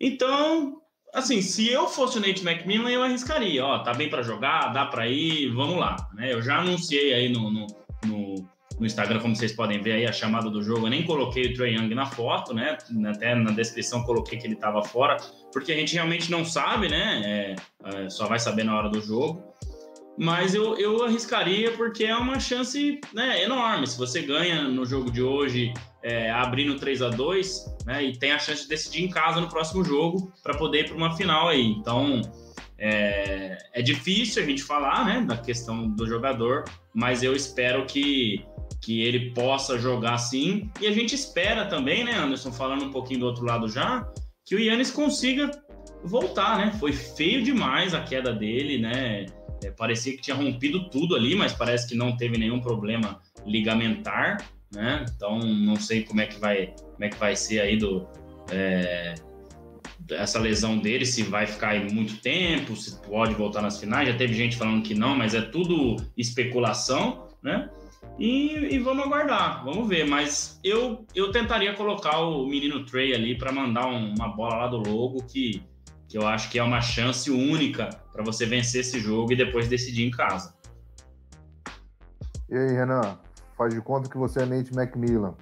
Então, 0.00 0.80
assim, 1.16 1.40
se 1.40 1.68
eu 1.68 1.88
fosse 1.88 2.18
o 2.18 2.20
Nate 2.20 2.46
McMillan, 2.46 2.90
eu 2.90 3.02
arriscaria. 3.02 3.64
Ó, 3.64 3.78
tá 3.78 3.94
bem 3.94 4.08
para 4.08 4.22
jogar, 4.22 4.72
dá 4.72 4.84
para 4.84 5.08
ir, 5.08 5.48
vamos 5.48 5.78
lá. 5.78 5.96
Né? 6.14 6.32
Eu 6.32 6.42
já 6.42 6.58
anunciei 6.58 7.14
aí 7.14 7.28
no, 7.30 7.50
no, 7.50 7.66
no, 8.04 8.48
no, 8.78 8.86
Instagram, 8.86 9.20
como 9.20 9.34
vocês 9.34 9.52
podem 9.52 9.80
ver 9.80 9.92
aí, 9.92 10.06
a 10.06 10.12
chamada 10.12 10.50
do 10.50 10.62
jogo. 10.62 10.86
Eu 10.86 10.90
nem 10.90 11.04
coloquei 11.04 11.46
o 11.46 11.54
Trey 11.54 11.74
Young 11.74 11.94
na 11.94 12.06
foto, 12.06 12.52
né? 12.52 12.76
Até 13.08 13.34
na 13.34 13.50
descrição 13.50 14.04
coloquei 14.04 14.38
que 14.38 14.46
ele 14.46 14.54
estava 14.54 14.82
fora, 14.82 15.16
porque 15.52 15.72
a 15.72 15.76
gente 15.76 15.94
realmente 15.94 16.30
não 16.30 16.44
sabe, 16.44 16.88
né? 16.88 17.22
É, 17.24 17.56
é, 18.04 18.10
só 18.10 18.26
vai 18.26 18.38
saber 18.38 18.64
na 18.64 18.76
hora 18.76 18.90
do 18.90 19.00
jogo. 19.00 19.42
Mas 20.18 20.54
eu, 20.54 20.76
eu 20.78 21.04
arriscaria 21.04 21.72
porque 21.72 22.04
é 22.04 22.16
uma 22.16 22.40
chance 22.40 23.00
né, 23.12 23.42
enorme. 23.42 23.86
Se 23.86 23.98
você 23.98 24.22
ganha 24.22 24.62
no 24.62 24.86
jogo 24.86 25.10
de 25.10 25.22
hoje 25.22 25.74
é, 26.06 26.30
abrindo 26.30 26.76
3 26.76 27.02
a 27.02 27.08
2 27.08 27.76
né, 27.84 28.04
e 28.04 28.16
tem 28.16 28.30
a 28.30 28.38
chance 28.38 28.62
de 28.62 28.68
decidir 28.68 29.02
em 29.02 29.10
casa 29.10 29.40
no 29.40 29.48
próximo 29.48 29.84
jogo 29.84 30.32
para 30.40 30.56
poder 30.56 30.82
ir 30.82 30.84
para 30.86 30.96
uma 30.96 31.16
final 31.16 31.48
aí. 31.48 31.66
Então 31.66 32.22
é, 32.78 33.58
é, 33.72 33.82
difícil 33.82 34.40
a 34.40 34.46
gente 34.46 34.62
falar 34.62 35.04
né, 35.04 35.20
da 35.26 35.36
questão 35.36 35.88
do 35.88 36.06
jogador, 36.06 36.62
mas 36.94 37.24
eu 37.24 37.34
espero 37.34 37.86
que, 37.86 38.44
que 38.80 39.02
ele 39.02 39.32
possa 39.32 39.80
jogar 39.80 40.18
sim. 40.18 40.70
E 40.80 40.86
a 40.86 40.92
gente 40.92 41.12
espera 41.12 41.66
também, 41.66 42.04
né, 42.04 42.12
Anderson, 42.16 42.52
falando 42.52 42.84
um 42.84 42.92
pouquinho 42.92 43.18
do 43.18 43.26
outro 43.26 43.44
lado 43.44 43.68
já, 43.68 44.08
que 44.44 44.54
o 44.54 44.60
Yannis 44.60 44.92
consiga 44.92 45.50
voltar, 46.04 46.58
né? 46.58 46.72
Foi 46.78 46.92
feio 46.92 47.42
demais 47.42 47.94
a 47.94 48.00
queda 48.00 48.32
dele, 48.32 48.78
né? 48.78 49.26
É, 49.64 49.72
parecia 49.72 50.14
que 50.14 50.22
tinha 50.22 50.36
rompido 50.36 50.88
tudo 50.88 51.16
ali, 51.16 51.34
mas 51.34 51.52
parece 51.52 51.88
que 51.88 51.96
não 51.96 52.16
teve 52.16 52.38
nenhum 52.38 52.60
problema 52.60 53.20
ligamentar, 53.44 54.36
né? 54.72 55.04
Então 55.14 55.38
não 55.38 55.76
sei 55.76 56.04
como 56.04 56.20
é 56.20 56.26
que 56.26 56.38
vai, 56.38 56.74
como 56.92 57.04
é 57.04 57.08
que 57.08 57.16
vai 57.16 57.36
ser 57.36 57.60
aí 57.60 57.76
do 57.76 58.06
é, 58.50 59.14
essa 60.10 60.38
lesão 60.38 60.78
dele, 60.78 61.04
se 61.04 61.22
vai 61.22 61.46
ficar 61.46 61.70
aí 61.70 61.92
muito 61.92 62.20
tempo, 62.20 62.76
se 62.76 63.00
pode 63.02 63.34
voltar 63.34 63.62
nas 63.62 63.80
finais. 63.80 64.08
Já 64.08 64.16
teve 64.16 64.34
gente 64.34 64.56
falando 64.56 64.82
que 64.82 64.94
não, 64.94 65.16
mas 65.16 65.34
é 65.34 65.40
tudo 65.40 65.96
especulação, 66.16 67.28
né? 67.42 67.70
E, 68.18 68.74
e, 68.74 68.78
vamos 68.78 69.04
aguardar, 69.04 69.64
vamos 69.64 69.88
ver. 69.88 70.06
Mas 70.06 70.58
eu, 70.64 71.04
eu 71.14 71.30
tentaria 71.30 71.74
colocar 71.74 72.20
o 72.20 72.46
menino 72.46 72.84
Trey 72.84 73.14
ali 73.14 73.36
para 73.36 73.52
mandar 73.52 73.86
um, 73.86 74.14
uma 74.14 74.28
bola 74.28 74.56
lá 74.56 74.66
do 74.68 74.78
logo 74.78 75.22
que 75.24 75.62
que 76.08 76.16
eu 76.16 76.26
acho 76.26 76.50
que 76.50 76.58
é 76.58 76.62
uma 76.62 76.80
chance 76.80 77.30
única 77.30 77.88
para 78.12 78.22
você 78.22 78.46
vencer 78.46 78.82
esse 78.82 79.00
jogo 79.00 79.32
e 79.32 79.36
depois 79.36 79.68
decidir 79.68 80.06
em 80.06 80.10
casa. 80.10 80.54
E 82.48 82.56
aí, 82.56 82.72
Renan, 82.74 83.18
faz 83.56 83.74
de 83.74 83.80
conta 83.80 84.08
que 84.08 84.18
você 84.18 84.42
é 84.42 84.46
Nate 84.46 84.76
McMillan. 84.76 85.34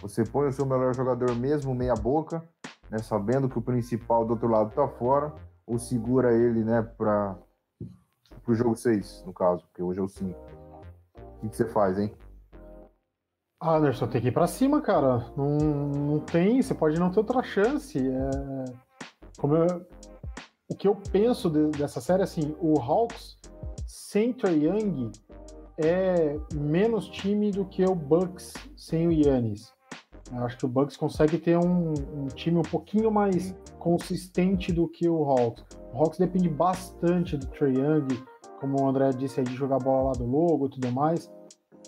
Você 0.00 0.24
põe 0.24 0.48
o 0.48 0.52
seu 0.52 0.66
melhor 0.66 0.94
jogador 0.94 1.34
mesmo 1.34 1.74
meia 1.74 1.94
boca, 1.94 2.46
né, 2.90 2.98
sabendo 2.98 3.48
que 3.48 3.58
o 3.58 3.62
principal 3.62 4.24
do 4.24 4.32
outro 4.34 4.48
lado 4.48 4.70
está 4.70 4.86
fora, 4.86 5.32
ou 5.66 5.78
segura 5.78 6.32
ele 6.32 6.62
né, 6.62 6.82
para 6.82 7.36
o 8.46 8.54
jogo 8.54 8.76
6, 8.76 9.24
no 9.26 9.32
caso, 9.32 9.64
porque 9.64 9.82
hoje 9.82 10.00
é 10.00 10.02
o 10.02 10.08
5. 10.08 10.38
O 11.42 11.48
que, 11.48 11.56
você 11.56 11.64
faz, 11.64 11.98
hein? 11.98 12.12
Anderson, 13.60 14.08
tem 14.08 14.20
que 14.20 14.28
ir 14.28 14.32
para 14.32 14.46
cima, 14.46 14.80
cara. 14.80 15.30
Não, 15.36 15.56
não 15.56 16.20
tem, 16.20 16.60
você 16.60 16.74
pode 16.74 16.98
não 16.98 17.10
ter 17.10 17.20
outra 17.20 17.42
chance. 17.42 17.98
É... 17.98 18.64
Como 19.38 19.56
eu, 19.56 19.86
o 20.68 20.76
que 20.76 20.88
eu 20.88 20.96
penso 21.10 21.48
de, 21.48 21.68
dessa 21.70 22.00
série, 22.00 22.22
assim, 22.22 22.56
o 22.60 22.78
Hawks 22.80 23.36
sem 23.86 24.32
Trae 24.32 24.64
Young 24.64 25.12
é 25.78 26.38
menos 26.54 27.08
time 27.08 27.50
do 27.50 27.64
que 27.64 27.84
o 27.84 27.94
Bucks 27.94 28.54
sem 28.76 29.06
o 29.06 29.12
Yannis. 29.12 29.72
Eu 30.32 30.44
acho 30.44 30.56
que 30.56 30.64
o 30.64 30.68
Bucks 30.68 30.96
consegue 30.96 31.38
ter 31.38 31.58
um, 31.58 31.92
um, 31.92 32.26
time 32.28 32.58
um 32.58 32.62
pouquinho 32.62 33.10
mais 33.10 33.54
consistente 33.78 34.72
do 34.72 34.88
que 34.88 35.08
o 35.08 35.22
Hawks. 35.24 35.64
O 35.92 35.98
Hawks 35.98 36.18
depende 36.18 36.48
bastante 36.48 37.36
do 37.36 37.46
Trae 37.48 37.74
Young, 37.74 38.08
como 38.60 38.80
o 38.80 38.88
André 38.88 39.10
disse 39.10 39.42
de 39.42 39.54
jogar 39.54 39.78
bola 39.78 40.04
lá 40.04 40.12
do 40.12 40.24
logo 40.24 40.66
e 40.66 40.70
tudo 40.70 40.90
mais. 40.90 41.30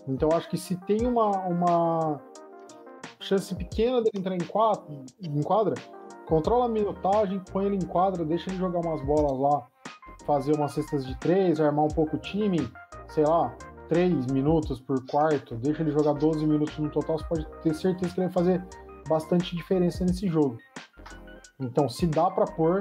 Então 0.07 0.29
acho 0.33 0.51
que 0.51 0.59
se 0.59 0.77
tem 0.85 1.07
uma, 1.07 1.31
uma 1.47 2.21
chance 3.21 3.55
pequena 3.55 4.03
dele 4.03 4.19
entrar 4.19 4.35
em 4.35 4.45
quadra, 4.45 4.85
em 5.23 5.43
quadra 5.43 5.75
controla 6.27 6.67
a 6.67 6.69
minutagem, 6.69 7.41
põe 7.53 7.67
ele 7.67 7.77
em 7.77 7.87
quadra, 7.87 8.25
deixa 8.25 8.51
ele 8.51 8.59
jogar 8.59 8.81
umas 8.81 9.03
bolas 9.03 9.39
lá, 9.39 9.67
fazer 10.27 10.55
umas 10.57 10.73
cestas 10.73 11.07
de 11.07 11.19
três, 11.19 11.61
armar 11.61 11.85
um 11.85 11.89
pouco 11.89 12.17
o 12.17 12.19
time, 12.19 12.59
sei 13.09 13.25
lá, 13.25 13.57
três 13.95 14.27
minutos 14.27 14.81
por 14.81 15.07
quarto, 15.07 15.55
deixa 15.55 15.81
ele 15.81 15.93
jogar 15.93 16.15
12 16.15 16.45
minutos 16.45 16.77
no 16.79 16.91
total, 16.91 17.17
você 17.17 17.25
pode 17.29 17.47
ter 17.63 17.75
certeza 17.75 18.13
que 18.13 18.21
ele 18.21 18.27
vai 18.27 18.33
fazer 18.33 18.67
bastante 19.09 19.55
diferença 19.55 20.05
nesse 20.05 20.27
jogo. 20.27 20.59
Então, 21.61 21.89
se 21.89 22.05
dá 22.05 22.29
para 22.29 22.45
pôr, 22.45 22.81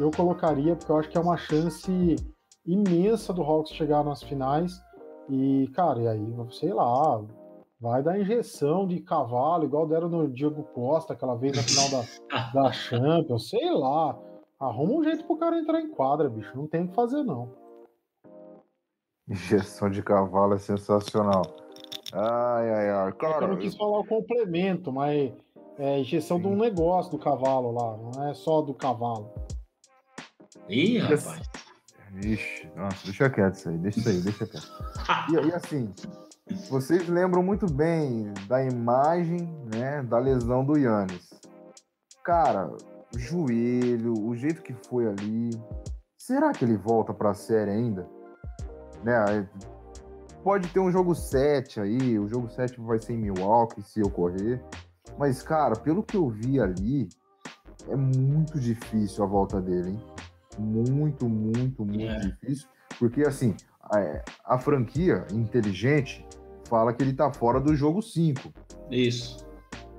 eu 0.00 0.10
colocaria, 0.10 0.74
porque 0.74 0.90
eu 0.90 0.98
acho 0.98 1.08
que 1.10 1.16
é 1.16 1.20
uma 1.20 1.36
chance 1.36 2.16
imensa 2.66 3.32
do 3.32 3.40
Hawks 3.40 3.72
chegar 3.72 4.02
nas 4.02 4.20
finais. 4.20 4.72
E, 5.30 5.68
cara, 5.74 6.00
e 6.00 6.08
aí, 6.08 6.34
sei 6.50 6.72
lá, 6.72 7.22
vai 7.80 8.02
dar 8.02 8.18
injeção 8.18 8.84
de 8.84 8.98
cavalo, 8.98 9.64
igual 9.64 9.86
deram 9.86 10.08
no 10.08 10.28
Diego 10.28 10.64
Costa 10.74 11.12
aquela 11.12 11.36
vez 11.36 11.56
na 11.56 11.62
final 11.62 12.02
da, 12.02 12.50
da 12.62 12.72
Champions, 12.72 13.48
sei 13.48 13.70
lá. 13.70 14.18
Arruma 14.58 14.94
um 14.94 15.04
jeito 15.04 15.24
pro 15.24 15.36
cara 15.36 15.56
entrar 15.56 15.80
em 15.80 15.88
quadra, 15.88 16.28
bicho. 16.28 16.50
Não 16.56 16.66
tem 16.66 16.82
o 16.82 16.88
que 16.88 16.94
fazer, 16.96 17.22
não. 17.22 17.67
Injeção 19.28 19.90
de 19.90 20.02
cavalo 20.02 20.54
é 20.54 20.58
sensacional. 20.58 21.42
Ai, 22.12 22.70
ai, 22.70 22.90
ai. 22.90 23.12
Cara, 23.12 23.44
eu 23.44 23.48
não 23.48 23.56
quis 23.58 23.76
falar 23.76 23.98
o 23.98 24.06
complemento, 24.06 24.90
mas 24.90 25.32
é 25.78 25.98
injeção 26.00 26.38
Sim. 26.38 26.42
de 26.44 26.48
um 26.48 26.56
negócio 26.56 27.12
do 27.12 27.18
cavalo 27.18 27.70
lá, 27.72 27.96
não 27.96 28.28
é 28.28 28.34
só 28.34 28.62
do 28.62 28.72
cavalo. 28.72 29.30
Ih, 30.68 30.98
rapaz. 30.98 31.42
Ixi, 32.24 32.70
nossa, 32.74 33.04
deixa 33.04 33.28
quieto 33.28 33.54
isso 33.54 33.68
aí, 33.68 33.78
deixa 33.78 34.00
isso 34.00 34.08
aí, 34.08 34.20
deixa 34.20 34.46
quieto. 34.46 34.66
E, 35.30 35.48
e 35.48 35.54
assim, 35.54 35.92
vocês 36.70 37.06
lembram 37.06 37.42
muito 37.42 37.70
bem 37.70 38.32
da 38.48 38.64
imagem, 38.64 39.46
né, 39.72 40.02
da 40.02 40.18
lesão 40.18 40.64
do 40.64 40.78
Yannis. 40.78 41.28
Cara, 42.24 42.70
o 43.14 43.18
joelho, 43.18 44.14
o 44.26 44.34
jeito 44.34 44.62
que 44.62 44.72
foi 44.72 45.06
ali. 45.06 45.50
Será 46.16 46.52
que 46.52 46.64
ele 46.64 46.76
volta 46.76 47.12
para 47.12 47.30
a 47.30 47.34
série 47.34 47.70
ainda? 47.70 48.08
Né? 49.02 49.48
Pode 50.42 50.68
ter 50.68 50.80
um 50.80 50.90
jogo 50.90 51.14
7 51.14 51.80
aí, 51.80 52.18
o 52.18 52.28
jogo 52.28 52.48
7 52.48 52.80
vai 52.80 52.98
ser 52.98 53.14
em 53.14 53.18
Milwaukee 53.18 53.82
se 53.82 54.00
ocorrer. 54.02 54.62
Mas, 55.18 55.42
cara, 55.42 55.74
pelo 55.74 56.02
que 56.02 56.16
eu 56.16 56.28
vi 56.28 56.60
ali, 56.60 57.08
é 57.88 57.96
muito 57.96 58.58
difícil 58.58 59.24
a 59.24 59.26
volta 59.26 59.60
dele, 59.60 59.90
hein? 59.90 60.04
Muito, 60.58 61.28
muito, 61.28 61.84
muito 61.84 62.00
é. 62.00 62.18
difícil. 62.18 62.68
Porque, 62.98 63.22
assim, 63.22 63.54
a, 63.82 64.54
a 64.54 64.58
franquia 64.58 65.26
inteligente 65.32 66.26
fala 66.68 66.92
que 66.92 67.02
ele 67.02 67.12
tá 67.12 67.32
fora 67.32 67.60
do 67.60 67.74
jogo 67.74 68.02
5. 68.02 68.52
Isso. 68.90 69.46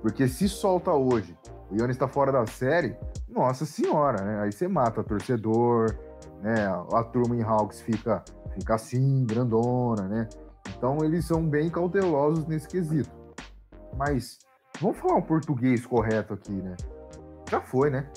Porque 0.00 0.26
se 0.28 0.48
solta 0.48 0.92
hoje, 0.92 1.36
o 1.70 1.76
Yannis 1.76 1.96
está 1.96 2.08
fora 2.08 2.32
da 2.32 2.46
série, 2.46 2.96
nossa 3.28 3.66
senhora, 3.66 4.22
né? 4.24 4.42
Aí 4.42 4.52
você 4.52 4.66
mata 4.66 5.04
torcedor, 5.04 5.96
né? 6.40 6.66
A 6.92 7.04
turma 7.04 7.36
em 7.36 7.42
Hawks 7.42 7.80
fica, 7.80 8.24
fica 8.60 8.74
assim, 8.74 9.24
grandona, 9.24 10.06
né? 10.08 10.28
Então 10.76 10.98
eles 11.02 11.24
são 11.24 11.42
bem 11.42 11.68
cautelosos 11.68 12.46
nesse 12.46 12.68
quesito. 12.68 13.10
Mas 13.96 14.38
vamos 14.80 14.98
falar 14.98 15.16
um 15.16 15.22
português 15.22 15.84
correto 15.84 16.34
aqui, 16.34 16.52
né? 16.52 16.76
Já 17.50 17.60
foi, 17.60 17.90
né? 17.90 18.08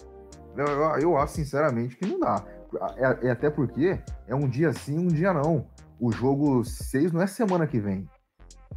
Eu, 0.56 0.66
eu, 0.66 1.00
eu 1.00 1.18
acho 1.18 1.34
sinceramente 1.34 1.96
que 1.96 2.06
não 2.06 2.20
dá. 2.20 2.44
É, 2.98 3.28
é, 3.28 3.32
até 3.32 3.50
porque 3.50 4.00
é 4.28 4.36
um 4.36 4.48
dia 4.48 4.72
sim, 4.74 4.98
um 4.98 5.08
dia 5.08 5.34
não. 5.34 5.66
O 6.00 6.12
jogo 6.12 6.64
6 6.64 7.12
não 7.12 7.22
é 7.22 7.28
semana 7.28 7.66
que 7.66 7.80
vem 7.80 8.08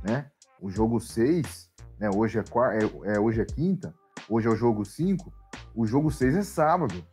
né? 0.02 0.30
O 0.60 0.70
jogo 0.70 1.00
6, 1.00 1.70
né? 1.98 2.08
Hoje 2.14 2.38
é, 2.38 2.42
é, 2.42 3.14
é, 3.14 3.20
hoje 3.20 3.40
é 3.40 3.44
quinta, 3.44 3.94
hoje 4.28 4.46
é 4.46 4.50
o 4.50 4.56
jogo 4.56 4.84
5, 4.84 5.32
o 5.74 5.86
jogo 5.86 6.10
6 6.10 6.36
é 6.36 6.42
sábado. 6.42 7.04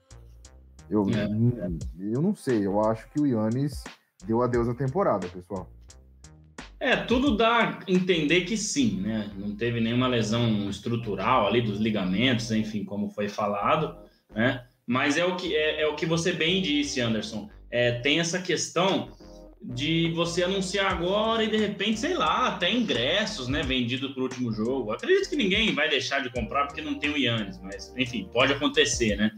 Eu, 0.89 1.05
é. 1.09 1.25
eu 1.99 2.21
não 2.21 2.35
sei, 2.35 2.65
eu 2.65 2.79
acho 2.81 3.09
que 3.09 3.19
o 3.19 3.25
Yannis 3.25 3.83
deu 4.26 4.41
adeus 4.41 4.68
à 4.68 4.74
temporada, 4.74 5.28
pessoal. 5.28 5.70
É, 6.80 6.97
tudo 6.97 7.38
dá 7.38 7.59
a 7.59 7.80
entender 7.88 8.41
que 8.41 8.57
sim, 8.57 8.99
né? 8.99 9.32
Não 9.38 9.55
teve 9.55 9.80
nenhuma 9.80 10.07
lesão 10.07 10.70
estrutural 10.70 11.47
ali 11.47 11.61
dos 11.61 11.80
ligamentos, 11.80 12.51
enfim, 12.51 12.84
como 12.84 13.09
foi 13.09 13.30
falado, 13.30 13.95
né? 14.36 14.66
Mas 14.86 15.18
é 15.18 15.24
o 15.24 15.38
que, 15.38 15.55
é, 15.55 15.82
é 15.82 15.88
o 15.88 15.95
que 15.95 16.05
você 16.05 16.34
bem 16.34 16.61
disse, 16.61 16.99
Anderson. 16.99 17.49
É, 17.72 17.99
tem 17.99 18.20
essa 18.20 18.41
questão 18.41 19.09
de 19.64 20.11
você 20.11 20.43
anunciar 20.43 20.91
agora 20.91 21.43
e 21.43 21.49
de 21.49 21.55
repente, 21.55 21.99
sei 21.99 22.16
lá, 22.16 22.49
até 22.49 22.70
ingressos, 22.70 23.47
né, 23.47 23.64
vendidos 23.64 24.11
para 24.11 24.20
o 24.20 24.24
último 24.24 24.51
jogo. 24.51 24.91
Acredito 24.91 25.30
que 25.30 25.38
ninguém 25.38 25.74
vai 25.74 25.88
deixar 25.88 26.20
de 26.20 26.30
comprar 26.30 26.68
porque 26.68 26.82
não 26.82 26.99
tem 26.99 27.09
o 27.09 27.18
Yannis, 27.18 27.57
mas 27.61 27.93
enfim, 27.95 28.30
pode 28.34 28.51
acontecer, 28.51 29.16
né? 29.16 29.32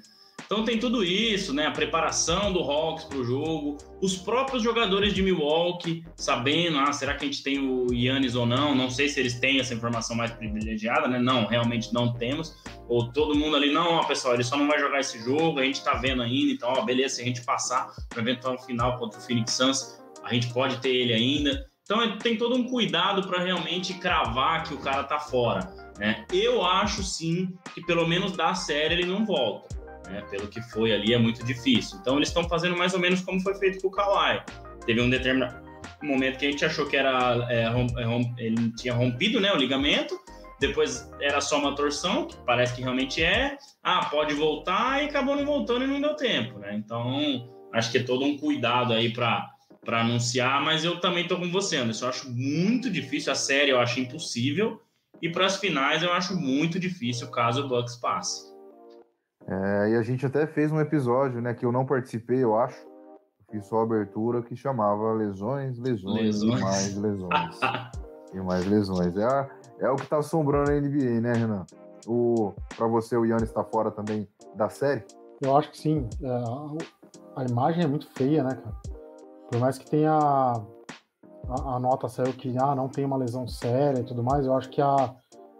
Então 0.45 0.63
tem 0.63 0.77
tudo 0.77 1.03
isso, 1.03 1.53
né? 1.53 1.65
A 1.65 1.71
preparação 1.71 2.53
do 2.53 2.59
Hawks 2.59 3.05
para 3.05 3.17
o 3.17 3.23
jogo, 3.23 3.77
os 4.01 4.15
próprios 4.15 4.61
jogadores 4.61 5.13
de 5.13 5.23
Milwaukee 5.23 6.03
sabendo, 6.15 6.77
ah, 6.77 6.93
será 6.93 7.15
que 7.15 7.25
a 7.25 7.27
gente 7.27 7.41
tem 7.41 7.59
o 7.59 7.91
Yannis 7.91 8.35
ou 8.35 8.45
não? 8.45 8.75
Não 8.75 8.89
sei 8.89 9.09
se 9.09 9.19
eles 9.19 9.39
têm 9.39 9.59
essa 9.59 9.73
informação 9.73 10.15
mais 10.15 10.31
privilegiada, 10.31 11.07
né? 11.07 11.17
Não, 11.17 11.47
realmente 11.47 11.91
não 11.91 12.13
temos. 12.13 12.55
Ou 12.87 13.11
todo 13.11 13.35
mundo 13.35 13.55
ali, 13.55 13.71
não, 13.71 13.93
ó, 13.93 14.03
pessoal, 14.03 14.35
ele 14.35 14.43
só 14.43 14.55
não 14.55 14.67
vai 14.67 14.79
jogar 14.79 14.99
esse 14.99 15.17
jogo, 15.23 15.59
a 15.59 15.63
gente 15.63 15.83
tá 15.83 15.95
vendo 15.95 16.21
ainda, 16.21 16.51
então, 16.51 16.69
ó, 16.69 16.81
beleza, 16.83 17.15
se 17.15 17.21
a 17.23 17.25
gente 17.25 17.41
passar 17.41 17.87
para 18.09 18.21
eventual 18.21 18.59
final 18.59 18.99
contra 18.99 19.19
o 19.19 19.21
Phoenix 19.23 19.53
Suns, 19.53 19.99
a 20.23 20.31
gente 20.31 20.53
pode 20.53 20.77
ter 20.77 20.89
ele 20.89 21.13
ainda. 21.13 21.67
Então 21.83 22.01
é, 22.01 22.17
tem 22.17 22.37
todo 22.37 22.55
um 22.55 22.63
cuidado 22.65 23.27
para 23.27 23.43
realmente 23.43 23.95
cravar 23.95 24.63
que 24.63 24.75
o 24.75 24.77
cara 24.77 25.03
tá 25.03 25.19
fora. 25.19 25.59
Né? 25.97 26.25
Eu 26.31 26.63
acho 26.63 27.01
sim 27.03 27.55
que 27.73 27.81
pelo 27.85 28.07
menos 28.07 28.33
da 28.33 28.53
série 28.53 28.95
ele 28.95 29.05
não 29.05 29.25
volta 29.25 29.74
né? 30.07 30.23
Pelo 30.29 30.47
que 30.47 30.61
foi 30.61 30.93
ali, 30.93 31.13
é 31.13 31.17
muito 31.17 31.43
difícil. 31.43 31.97
Então 32.01 32.17
eles 32.17 32.29
estão 32.29 32.47
fazendo 32.47 32.77
mais 32.77 32.93
ou 32.93 32.99
menos 32.99 33.21
como 33.21 33.39
foi 33.41 33.55
feito 33.55 33.81
com 33.81 33.87
o 33.87 33.91
Kawhi. 33.91 34.41
Teve 34.85 35.01
um 35.01 35.09
determinado 35.09 35.65
momento 36.01 36.37
que 36.37 36.45
a 36.45 36.51
gente 36.51 36.65
achou 36.65 36.85
que 36.85 36.95
era 36.95 37.47
é, 37.49 37.63
é, 37.63 37.67
rom, 37.67 38.33
ele 38.37 38.71
tinha 38.73 38.93
rompido, 38.93 39.39
né, 39.39 39.51
o 39.51 39.57
ligamento. 39.57 40.17
Depois 40.59 41.09
era 41.19 41.41
só 41.41 41.59
uma 41.59 41.75
torção, 41.75 42.27
que 42.27 42.37
parece 42.45 42.75
que 42.75 42.81
realmente 42.81 43.21
é. 43.21 43.57
Ah, 43.83 44.05
pode 44.05 44.33
voltar 44.33 45.03
e 45.03 45.07
acabou 45.07 45.35
não 45.35 45.45
voltando 45.45 45.83
e 45.83 45.87
não 45.87 45.99
deu 45.99 46.15
tempo, 46.15 46.59
né? 46.59 46.73
Então 46.75 47.49
acho 47.73 47.91
que 47.91 47.97
é 47.97 48.03
todo 48.03 48.23
um 48.23 48.37
cuidado 48.37 48.93
aí 48.93 49.11
para 49.11 49.51
para 49.83 50.01
anunciar, 50.01 50.63
mas 50.63 50.83
eu 50.83 50.99
também 50.99 51.27
tô 51.27 51.37
com 51.37 51.51
você, 51.51 51.77
Anderson. 51.77 52.05
Eu 52.05 52.09
acho 52.09 52.31
muito 52.31 52.89
difícil 52.89 53.31
a 53.31 53.35
série, 53.35 53.69
eu 53.69 53.79
acho 53.79 53.99
impossível. 53.99 54.81
E 55.21 55.29
para 55.29 55.45
as 55.45 55.57
finais 55.57 56.01
eu 56.01 56.11
acho 56.11 56.35
muito 56.35 56.79
difícil 56.79 57.29
caso 57.29 57.63
o 57.63 57.67
Bucks 57.67 57.95
passe. 57.97 58.54
É, 59.47 59.91
e 59.91 59.95
a 59.95 60.01
gente 60.01 60.25
até 60.25 60.47
fez 60.47 60.71
um 60.71 60.79
episódio, 60.79 61.39
né, 61.39 61.53
que 61.53 61.65
eu 61.65 61.71
não 61.71 61.85
participei, 61.85 62.43
eu 62.43 62.57
acho. 62.57 62.77
Fiz 63.51 63.67
só 63.67 63.79
a 63.79 63.83
abertura 63.83 64.41
que 64.41 64.55
chamava 64.55 65.13
Lesões, 65.13 65.77
Lesões, 65.77 66.41
lesões. 66.41 66.59
e 66.59 66.63
mais 66.63 66.97
lesões. 66.97 67.59
e 68.33 68.39
mais 68.41 68.65
lesões. 68.65 69.15
É, 69.17 69.49
é 69.81 69.89
o 69.89 69.95
que 69.95 70.07
tá 70.07 70.17
assombrando 70.17 70.71
a 70.71 70.73
NBA, 70.73 71.21
né, 71.21 71.33
Renan? 71.33 71.65
O, 72.07 72.53
pra 72.75 72.87
você, 72.87 73.15
o 73.15 73.23
Yannis 73.23 73.49
está 73.49 73.63
fora 73.63 73.91
também 73.91 74.27
da 74.55 74.67
série? 74.67 75.03
Eu 75.41 75.55
acho 75.55 75.71
que 75.71 75.77
sim. 75.77 76.09
É, 76.23 76.43
a 77.35 77.43
imagem 77.43 77.83
é 77.83 77.87
muito 77.87 78.09
feia, 78.11 78.43
né, 78.43 78.55
cara? 78.55 78.75
Por 79.51 79.59
mais 79.59 79.77
que 79.77 79.89
tenha. 79.89 80.11
A, 80.11 81.75
a, 81.75 81.79
nota 81.79 82.09
saiu 82.09 82.33
que 82.33 82.55
ah, 82.57 82.73
não 82.73 82.89
tem 82.89 83.05
uma 83.05 83.17
lesão 83.17 83.47
séria 83.47 83.99
e 83.99 84.03
tudo 84.03 84.23
mais, 84.23 84.47
eu 84.47 84.55
acho 84.55 84.67
que 84.69 84.81
a, 84.81 85.13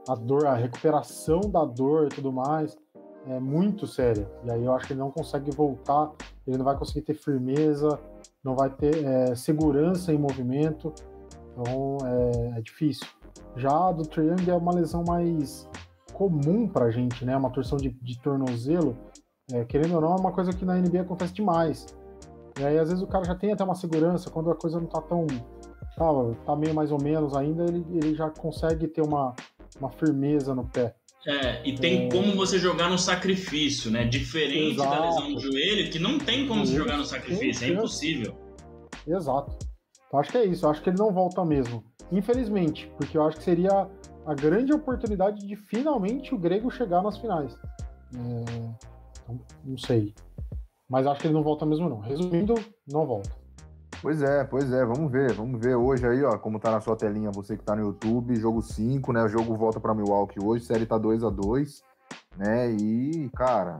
a 0.09 0.15
dor, 0.15 0.47
a 0.47 0.55
recuperação 0.55 1.41
da 1.41 1.63
dor 1.63 2.07
e 2.07 2.09
tudo 2.09 2.31
mais 2.31 2.75
é, 3.27 3.39
muito 3.39 3.87
séria. 3.87 4.29
E 4.43 4.51
aí 4.51 4.63
eu 4.63 4.73
acho 4.73 4.87
que 4.87 4.93
ele 4.93 4.99
não 4.99 5.11
consegue 5.11 5.51
voltar, 5.51 6.11
ele 6.45 6.57
não 6.57 6.65
vai 6.65 6.77
conseguir 6.77 7.01
ter 7.01 7.15
firmeza, 7.15 7.99
não 8.43 8.55
vai 8.55 8.69
ter 8.69 9.03
é, 9.03 9.35
segurança 9.35 10.13
em 10.13 10.17
movimento. 10.17 10.93
Então 11.51 11.97
é, 12.05 12.59
é 12.59 12.61
difícil. 12.61 13.07
Já 13.55 13.87
a 13.87 13.91
do 13.91 14.03
Triang 14.03 14.49
é 14.49 14.55
uma 14.55 14.73
lesão 14.73 15.03
mais 15.07 15.67
comum 16.13 16.67
pra 16.67 16.91
gente, 16.91 17.25
né? 17.25 17.35
Uma 17.35 17.49
torção 17.49 17.77
de, 17.77 17.89
de 17.89 18.19
tornozelo. 18.19 18.97
É, 19.51 19.63
querendo 19.63 19.95
ou 19.95 20.01
não, 20.01 20.15
é 20.15 20.19
uma 20.19 20.31
coisa 20.31 20.51
que 20.51 20.65
na 20.65 20.75
NBA 20.75 21.01
acontece 21.01 21.33
demais. 21.33 21.85
E 22.59 22.63
aí, 22.63 22.79
às 22.79 22.89
vezes, 22.89 23.03
o 23.03 23.07
cara 23.07 23.23
já 23.25 23.35
tem 23.35 23.51
até 23.51 23.63
uma 23.63 23.75
segurança, 23.75 24.29
quando 24.29 24.49
a 24.49 24.55
coisa 24.55 24.79
não 24.79 24.87
tá 24.87 25.01
tão. 25.01 25.27
Tá, 25.97 26.05
tá 26.45 26.55
meio 26.55 26.73
mais 26.73 26.91
ou 26.91 27.01
menos 27.01 27.35
ainda, 27.35 27.63
ele, 27.63 27.85
ele 27.91 28.15
já 28.15 28.29
consegue 28.29 28.87
ter 28.87 29.01
uma, 29.01 29.33
uma 29.79 29.89
firmeza 29.89 30.53
no 30.53 30.65
pé. 30.65 30.95
É, 31.27 31.67
e 31.67 31.73
tem 31.75 32.05
é... 32.05 32.11
como 32.11 32.35
você 32.35 32.59
jogar 32.59 32.89
no 32.89 32.97
sacrifício, 32.97 33.89
né? 33.89 34.05
Diferente 34.05 34.75
Exato. 34.75 34.89
da 34.89 35.05
lesão 35.05 35.33
do 35.33 35.39
joelho, 35.39 35.89
que 35.89 35.97
não 35.97 36.19
tem 36.19 36.47
como 36.47 36.65
você 36.65 36.75
jogar 36.75 36.97
no 36.97 37.05
sacrifício, 37.05 37.65
é 37.65 37.69
impossível. 37.69 38.37
Exato. 39.07 39.57
Então 40.07 40.19
acho 40.19 40.31
que 40.31 40.37
é 40.37 40.45
isso, 40.45 40.65
eu 40.65 40.69
acho 40.69 40.81
que 40.81 40.89
ele 40.89 40.99
não 40.99 41.11
volta 41.11 41.43
mesmo. 41.43 41.83
Infelizmente, 42.11 42.91
porque 42.97 43.17
eu 43.17 43.23
acho 43.23 43.37
que 43.37 43.43
seria 43.43 43.89
a 44.25 44.33
grande 44.35 44.71
oportunidade 44.71 45.45
de 45.45 45.55
finalmente 45.55 46.33
o 46.33 46.37
grego 46.37 46.69
chegar 46.69 47.01
nas 47.01 47.17
finais. 47.17 47.55
É... 48.13 48.85
Então, 49.23 49.39
não 49.63 49.77
sei. 49.77 50.13
Mas 50.87 51.07
acho 51.07 51.19
que 51.19 51.27
ele 51.27 51.33
não 51.33 51.43
volta 51.43 51.65
mesmo, 51.65 51.89
não. 51.89 51.99
Resumindo, 51.99 52.53
não 52.87 53.05
volta. 53.07 53.44
Pois 54.01 54.21
é, 54.21 54.43
pois 54.43 54.71
é, 54.71 54.85
vamos 54.85 55.11
ver, 55.11 55.33
vamos 55.33 55.59
ver 55.59 55.75
hoje 55.75 56.07
aí, 56.07 56.23
ó, 56.23 56.37
como 56.37 56.59
tá 56.59 56.69
na 56.69 56.79
sua 56.79 56.95
telinha, 56.95 57.31
você 57.31 57.57
que 57.57 57.63
tá 57.63 57.75
no 57.75 57.81
YouTube, 57.81 58.35
jogo 58.35 58.61
5, 58.61 59.11
né? 59.11 59.23
O 59.23 59.27
jogo 59.27 59.55
volta 59.55 59.79
para 59.79 59.95
Milwaukee 59.95 60.43
hoje, 60.43 60.65
série 60.65 60.85
tá 60.85 60.97
2 60.97 61.23
a 61.23 61.29
2 61.29 61.83
né? 62.37 62.71
E, 62.71 63.29
cara, 63.35 63.79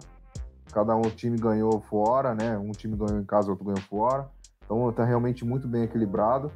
cada 0.72 0.96
um 0.96 1.04
time 1.04 1.38
ganhou 1.38 1.80
fora, 1.82 2.34
né? 2.34 2.58
Um 2.58 2.72
time 2.72 2.96
ganhou 2.96 3.20
em 3.20 3.26
casa, 3.26 3.50
outro 3.50 3.66
ganhou 3.66 3.82
fora. 3.82 4.30
Então 4.64 4.92
tá 4.92 5.04
realmente 5.04 5.46
muito 5.46 5.68
bem 5.68 5.84
equilibrado, 5.84 6.52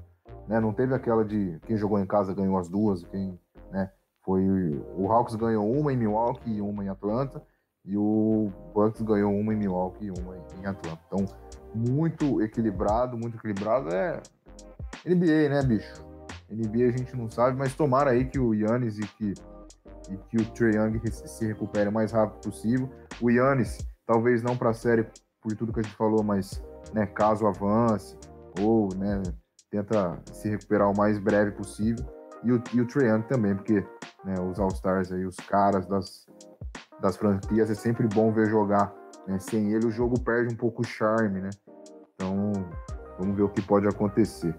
né? 0.48 0.60
Não 0.60 0.74
teve 0.74 0.94
aquela 0.94 1.24
de 1.24 1.60
quem 1.66 1.78
jogou 1.78 2.00
em 2.00 2.06
casa 2.06 2.34
ganhou 2.34 2.58
as 2.58 2.68
duas, 2.68 3.04
quem, 3.04 3.40
né? 3.72 3.92
Foi 4.24 4.44
o 4.96 5.12
Hawks 5.12 5.36
ganhou 5.36 5.70
uma 5.72 5.94
em 5.94 5.98
Milwaukee 5.98 6.52
e 6.52 6.62
uma 6.62 6.84
em 6.84 6.90
Atlanta, 6.90 7.42
e 7.86 7.98
o 7.98 8.52
Bucks 8.74 9.02
ganhou 9.02 9.34
uma 9.34 9.54
em 9.54 9.58
Milwaukee 9.58 10.06
e 10.06 10.12
uma 10.12 10.36
em 10.38 10.66
Atlanta. 10.66 11.00
Então, 11.08 11.26
muito 11.74 12.42
equilibrado, 12.42 13.18
muito 13.18 13.38
equilibrado. 13.38 13.90
É 13.94 14.22
NBA, 15.06 15.50
né, 15.50 15.64
bicho? 15.64 16.10
NBA 16.50 16.86
a 16.86 16.98
gente 16.98 17.16
não 17.16 17.30
sabe, 17.30 17.58
mas 17.58 17.76
tomara 17.76 18.12
aí 18.12 18.26
que 18.26 18.40
o 18.40 18.54
Yannis 18.54 18.98
e 18.98 19.02
que, 19.02 19.34
e 20.10 20.18
que 20.18 20.38
o 20.38 20.46
Trae 20.52 20.76
Young 20.76 21.00
se 21.12 21.46
recupere 21.46 21.90
o 21.90 21.92
mais 21.94 22.12
rápido 22.12 22.42
possível. 22.42 22.90
O 23.22 23.30
Yannis, 23.30 23.78
talvez 24.06 24.42
não 24.42 24.58
para 24.58 24.72
a 24.72 24.74
série 24.74 25.08
por 25.42 25.56
tudo 25.56 25.72
que 25.72 25.80
a 25.80 25.84
gente 25.84 25.96
falou, 25.96 26.24
mas 26.24 26.64
né, 26.94 27.06
caso 27.06 27.46
avance 27.46 28.18
ou 28.60 28.90
né, 28.96 29.22
tenta 29.70 30.20
se 30.34 30.50
recuperar 30.50 30.90
o 30.90 30.98
mais 30.98 31.20
breve 31.20 31.52
possível. 31.52 32.04
E 32.44 32.52
o, 32.52 32.62
e 32.74 32.82
o 32.82 32.88
Trae 32.88 33.10
Young 33.10 33.24
também, 33.24 33.56
porque 33.56 33.86
né, 34.26 34.36
os 34.40 34.60
All-Stars 34.60 35.12
aí, 35.12 35.26
os 35.26 35.36
caras 35.36 35.86
das, 35.86 36.26
das 37.00 37.16
franquias, 37.16 37.70
é 37.70 37.76
sempre 37.76 38.08
bom 38.08 38.32
ver 38.32 38.50
jogar 38.50 38.94
né? 39.30 39.40
Sem 39.40 39.72
ele, 39.72 39.86
o 39.86 39.92
jogo 39.92 40.20
perde 40.20 40.54
um 40.54 40.58
pouco 40.58 40.82
o 40.82 40.86
charme, 40.86 41.42
né? 41.42 41.50
Então, 42.16 42.52
vamos 43.18 43.36
ver 43.36 43.44
o 43.44 43.50
que 43.50 43.62
pode 43.62 43.88
acontecer. 43.88 44.56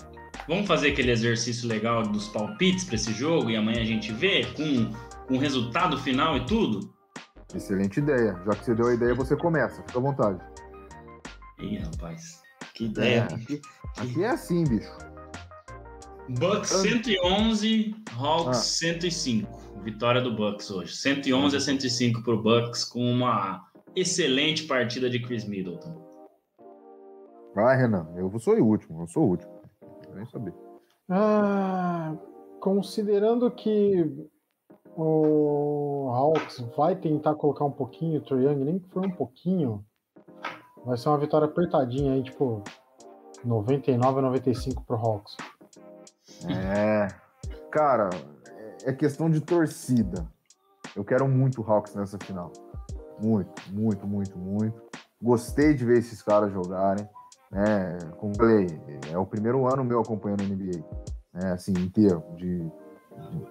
Vamos 0.49 0.67
fazer 0.67 0.93
aquele 0.93 1.11
exercício 1.11 1.69
legal 1.69 2.03
dos 2.03 2.29
palpites 2.29 2.85
para 2.85 2.95
esse 2.95 3.13
jogo 3.13 3.51
e 3.51 3.57
amanhã 3.57 3.83
a 3.83 3.85
gente 3.85 4.13
vê 4.13 4.47
com, 4.55 4.91
o 5.35 5.39
resultado 5.39 5.97
final 5.99 6.37
e 6.37 6.47
tudo? 6.47 6.93
Excelente 7.55 7.99
ideia. 7.99 8.41
Já 8.45 8.53
que 8.53 8.65
você 8.65 8.75
deu 8.75 8.87
a 8.87 8.95
ideia, 8.95 9.15
você 9.15 9.37
começa. 9.37 9.83
Fica 9.83 9.99
à 9.99 10.03
vontade. 10.03 10.41
Ih, 11.61 11.79
rapaz. 11.79 12.41
Que 12.75 12.87
ideia. 12.87 13.29
É, 13.31 13.35
aqui, 13.35 13.61
aqui, 13.99 14.25
é 14.25 14.31
assim, 14.31 14.65
bicho. 14.65 14.91
Bucks 16.31 16.71
111, 16.71 17.95
Hawks 18.17 18.59
ah. 18.59 18.63
105. 18.63 19.83
Vitória 19.85 20.21
do 20.21 20.35
Bucks 20.35 20.71
hoje. 20.71 20.95
111 20.97 21.57
a 21.57 21.61
105 21.61 22.23
para 22.23 22.35
o 22.35 22.43
Bucks 22.43 22.85
com 22.85 23.01
uma 23.01 23.70
excelente 23.95 24.67
partida 24.67 25.09
de 25.09 25.21
Chris 25.21 25.45
Middleton. 25.45 25.95
Vai, 27.55 27.77
Renan. 27.77 28.07
Eu 28.17 28.39
sou 28.39 28.55
o 28.55 28.65
último. 28.65 29.03
Eu 29.03 29.07
sou 29.09 29.25
o 29.25 29.29
último. 29.31 29.53
Nem 30.15 30.27
saber. 30.27 30.55
Ah, 31.09 32.17
considerando 32.61 33.51
que 33.51 34.29
o 34.97 36.09
Hawks 36.13 36.61
vai 36.77 36.95
tentar 36.95 37.35
colocar 37.35 37.65
um 37.65 37.71
pouquinho 37.71 38.19
o 38.19 38.23
Trae 38.23 38.45
Young, 38.45 38.65
nem 38.65 38.79
que 38.79 38.89
for 38.89 39.05
um 39.05 39.11
pouquinho, 39.11 39.85
vai 40.85 40.97
ser 40.97 41.09
uma 41.09 41.19
vitória 41.19 41.47
apertadinha 41.47 42.13
aí, 42.13 42.23
tipo 42.23 42.63
99 43.45 44.19
a 44.19 44.23
95 44.23 44.85
pro 44.85 44.97
Hawks. 44.97 45.37
É, 46.49 47.09
cara, 47.71 48.11
é 48.85 48.93
questão 48.93 49.31
de 49.31 49.41
torcida. 49.41 50.27
Eu 50.95 51.05
quero 51.05 51.29
muito 51.29 51.63
o 51.63 51.65
Hawks 51.65 51.95
nessa 51.95 52.19
final. 52.19 52.53
Muito, 53.21 53.63
muito, 53.73 54.07
muito, 54.07 54.39
muito. 54.39 54.81
Gostei 55.23 55.75
de 55.75 55.85
ver 55.85 55.99
esses 55.99 56.23
caras 56.23 56.53
jogarem. 56.53 57.09
Né? 57.51 57.99
Como 58.19 58.35
falei, 58.35 58.67
é 59.11 59.19
o 59.19 59.27
primeiro 59.27 59.67
ano 59.67 59.85
meu 59.85 60.01
acompanhando 60.01 60.43
a 60.43 60.47
NBA. 60.47 60.85
Né? 61.35 61.53
Assim, 61.53 61.73
inteiro, 61.73 62.23
de, 62.37 62.59
de 62.59 63.47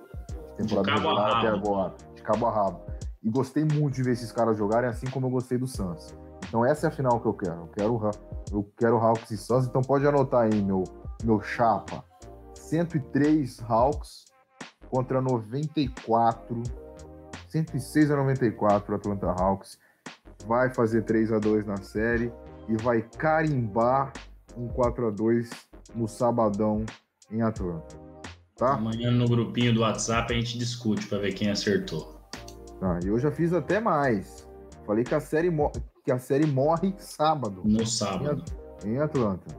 temporada 0.57 0.91
regular 0.91 1.37
até 1.37 1.47
agora, 1.47 1.93
de 2.15 2.21
cabo 2.21 2.47
a 2.47 2.51
rabo. 2.51 2.81
E 3.21 3.29
gostei 3.29 3.63
muito 3.63 3.95
de 3.95 4.03
ver 4.03 4.13
esses 4.13 4.31
caras 4.31 4.57
jogarem, 4.57 4.89
assim 4.89 5.07
como 5.09 5.27
eu 5.27 5.31
gostei 5.31 5.57
do 5.57 5.67
Suns. 5.67 6.15
Então 6.47 6.65
essa 6.65 6.87
é 6.87 6.89
a 6.89 6.91
final 6.91 7.19
que 7.19 7.27
eu 7.27 7.33
quero. 7.33 7.61
Eu 7.61 7.67
quero, 7.67 8.11
eu 8.51 8.71
quero 8.77 8.97
Hawks 8.97 9.29
e 9.31 9.37
Suns. 9.37 9.67
Então 9.67 9.81
pode 9.81 10.07
anotar 10.07 10.43
aí 10.43 10.61
meu, 10.61 10.83
meu 11.23 11.41
chapa. 11.41 12.03
103 12.55 13.61
Hawks 13.67 14.25
contra 14.89 15.21
94 15.21 16.63
106 17.49 18.11
a 18.11 18.15
94 18.15 18.93
o 18.93 18.95
Atlanta 18.95 19.27
Hawks 19.27 19.77
vai 20.45 20.73
fazer 20.73 21.03
3 21.03 21.33
a 21.33 21.39
2 21.39 21.65
na 21.65 21.77
série 21.77 22.31
e 22.67 22.77
vai 22.77 23.01
carimbar 23.17 24.13
um 24.55 24.67
4 24.67 25.07
a 25.07 25.11
2 25.11 25.49
no 25.95 26.07
sabadão 26.07 26.85
em 27.31 27.41
Atlanta. 27.41 27.97
Tá? 28.55 28.73
Amanhã 28.73 29.11
no 29.11 29.27
grupinho 29.27 29.73
do 29.73 29.81
WhatsApp 29.81 30.33
a 30.33 30.35
gente 30.35 30.57
discute 30.57 31.07
para 31.07 31.19
ver 31.19 31.33
quem 31.33 31.49
acertou. 31.49 32.19
Tá, 32.79 32.99
eu 33.03 33.17
já 33.19 33.31
fiz 33.31 33.53
até 33.53 33.79
mais. 33.79 34.47
Falei 34.85 35.03
que 35.03 35.15
a 35.15 35.19
série, 35.19 35.49
que 36.03 36.11
a 36.11 36.19
série 36.19 36.45
morre 36.45 36.93
sábado. 36.97 37.61
No 37.65 37.85
sábado. 37.85 38.43
Em, 38.85 38.97
Atlanta. 38.97 39.53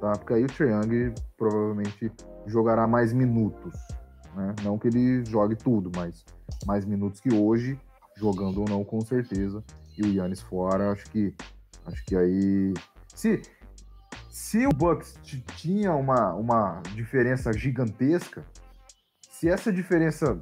Tá? 0.00 0.12
Porque 0.12 0.34
aí 0.34 0.44
o 0.44 0.46
Triang 0.46 1.14
provavelmente 1.36 2.12
jogará 2.46 2.86
mais 2.86 3.12
minutos. 3.12 3.74
Né? 4.36 4.54
Não 4.62 4.78
que 4.78 4.88
ele 4.88 5.24
jogue 5.24 5.56
tudo, 5.56 5.90
mas 5.96 6.22
mais 6.66 6.84
minutos 6.84 7.20
que 7.20 7.34
hoje, 7.34 7.80
jogando 8.14 8.60
ou 8.60 8.68
não, 8.68 8.84
com 8.84 9.00
certeza. 9.00 9.64
E 9.96 10.02
o 10.02 10.12
Yannis 10.12 10.42
fora, 10.42 10.92
acho 10.92 11.06
que 11.10 11.34
acho 11.86 12.04
que 12.04 12.14
aí. 12.14 12.74
Se, 13.14 13.40
se 14.28 14.66
o 14.66 14.70
Bucks 14.70 15.18
tinha 15.56 15.94
uma, 15.94 16.34
uma 16.34 16.82
diferença 16.94 17.50
gigantesca, 17.50 18.44
se 19.30 19.48
essa 19.48 19.72
diferença. 19.72 20.38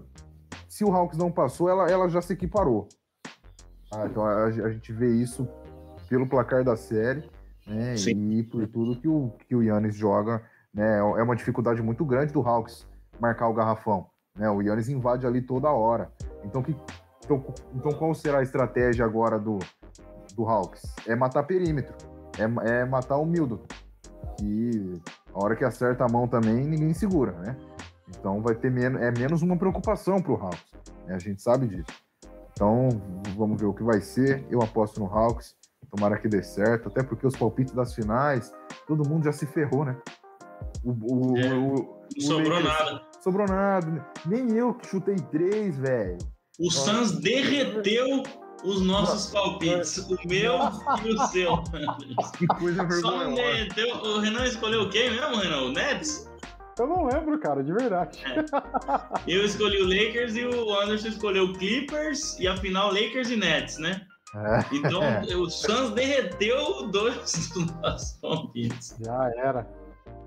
Se 0.69 0.85
o 0.85 0.93
Hawks 0.93 1.17
não 1.17 1.31
passou, 1.31 1.71
ela, 1.71 1.89
ela 1.89 2.09
já 2.09 2.21
se 2.21 2.33
equiparou. 2.33 2.89
Ah, 3.93 4.07
então 4.07 4.27
a, 4.27 4.47
a, 4.47 4.71
gente 4.73 4.93
vê 4.93 5.09
isso 5.09 5.49
pelo 6.09 6.29
placar 6.29 6.65
da 6.65 6.77
série, 6.77 7.31
né? 7.65 7.97
Sim. 7.97 8.33
E 8.33 8.43
por 8.43 8.67
tudo 8.67 9.01
que 9.01 9.07
o, 9.07 9.31
que 9.47 9.55
o 9.55 9.63
Yannis 9.63 9.95
joga. 9.95 10.43
Né? 10.73 10.99
É 10.99 11.23
uma 11.23 11.37
dificuldade 11.37 11.81
muito 11.81 12.05
grande 12.05 12.33
do 12.33 12.41
Hawks 12.41 12.85
marcar 13.21 13.49
o 13.49 13.55
garrafão. 13.55 14.07
Né? 14.37 14.49
O 14.51 14.61
Yannis 14.63 14.89
invade 14.89 15.27
ali 15.27 15.41
toda 15.41 15.71
hora. 15.71 16.11
Então, 16.45 16.63
que, 16.63 16.77
então, 17.25 17.45
então 17.75 17.93
qual 17.93 18.15
será 18.15 18.39
a 18.39 18.43
estratégia 18.43 19.05
agora 19.05 19.39
do, 19.39 19.59
do 20.35 20.49
Hawks? 20.49 20.83
É 21.07 21.15
matar 21.15 21.45
perímetro. 21.45 21.95
É, 22.39 22.81
é 22.81 22.85
matar 22.85 23.17
o 23.17 23.25
Mildo. 23.25 23.63
E 24.43 25.01
a 25.33 25.45
hora 25.45 25.57
que 25.57 25.65
acerta 25.65 26.05
a 26.05 26.09
mão 26.09 26.27
também, 26.27 26.67
ninguém 26.67 26.93
segura, 26.93 27.33
né? 27.33 27.57
Então 28.09 28.43
vai 28.43 28.55
ter 28.55 28.71
menos, 28.71 29.01
é 29.01 29.11
menos 29.11 29.43
uma 29.43 29.57
preocupação 29.57 30.21
para 30.21 30.33
o 30.33 30.37
Hawks. 30.37 30.73
Né? 31.07 31.15
A 31.15 31.19
gente 31.19 31.41
sabe 31.41 31.67
disso. 31.67 32.05
Então 32.53 32.89
vamos 33.37 33.61
ver 33.61 33.67
o 33.67 33.75
que 33.75 33.83
vai 33.83 34.01
ser. 34.01 34.45
Eu 34.51 34.63
aposto 34.63 35.01
no 35.01 35.07
Hawks. 35.07 35.57
Tomara 35.91 36.19
que 36.19 36.29
dê 36.29 36.43
certo. 36.43 36.89
Até 36.89 37.03
porque 37.03 37.27
os 37.27 37.37
palpites 37.37 37.75
das 37.75 37.95
finais, 37.95 38.53
todo 38.87 39.09
mundo 39.09 39.25
já 39.25 39.33
se 39.33 39.47
ferrou, 39.47 39.85
né? 39.85 39.97
O, 40.85 40.91
o, 40.91 41.39
é, 41.39 41.55
o, 41.55 42.04
não 42.19 42.27
sobrou 42.27 42.61
nada. 42.63 43.03
Sobrou 43.21 43.47
nada. 43.47 44.07
Nem 44.27 44.57
eu 44.57 44.75
que 44.75 44.89
chutei 44.89 45.17
três, 45.31 45.79
velho. 45.79 46.19
O 46.59 46.71
Suns 46.71 47.13
derreteu 47.13 48.23
os 48.65 48.81
nossos 48.81 49.33
palpites, 49.33 49.99
o 49.99 50.17
meu 50.27 50.55
e 51.05 51.13
o 51.13 51.27
seu. 51.29 51.63
Que 52.39 52.47
coisa 52.47 52.85
vergonhosa. 52.85 53.37
Só 53.75 54.17
o 54.17 54.21
Renan 54.21 54.45
escolheu 54.47 54.83
o 54.83 54.91
quê 54.91 55.11
mesmo, 55.11 55.37
Renan? 55.37 55.63
O 55.63 55.73
Nets? 55.73 56.31
Eu 56.79 56.89
não 56.89 57.05
lembro, 57.05 57.39
cara, 57.39 57.63
de 57.63 57.73
verdade. 57.73 58.19
É. 58.25 58.45
Eu 59.29 59.45
escolhi 59.45 59.81
o 59.81 59.87
Lakers 59.87 60.35
e 60.35 60.45
o 60.45 60.81
Anderson 60.81 61.09
escolheu 61.09 61.45
o 61.45 61.53
Clippers 61.53 62.39
e 62.41 62.49
a 62.49 62.57
final 62.57 62.93
Lakers 62.93 63.31
e 63.31 63.37
Nets, 63.37 63.79
né? 63.79 64.01
É. 64.35 64.75
Então 64.75 65.01
o 65.41 65.49
Suns 65.49 65.91
derreteu 65.91 66.89
dois 66.89 67.51
dos 67.51 67.67
nossos 67.81 68.13
palpites. 68.21 68.97
Já 69.01 69.31
era. 69.37 69.84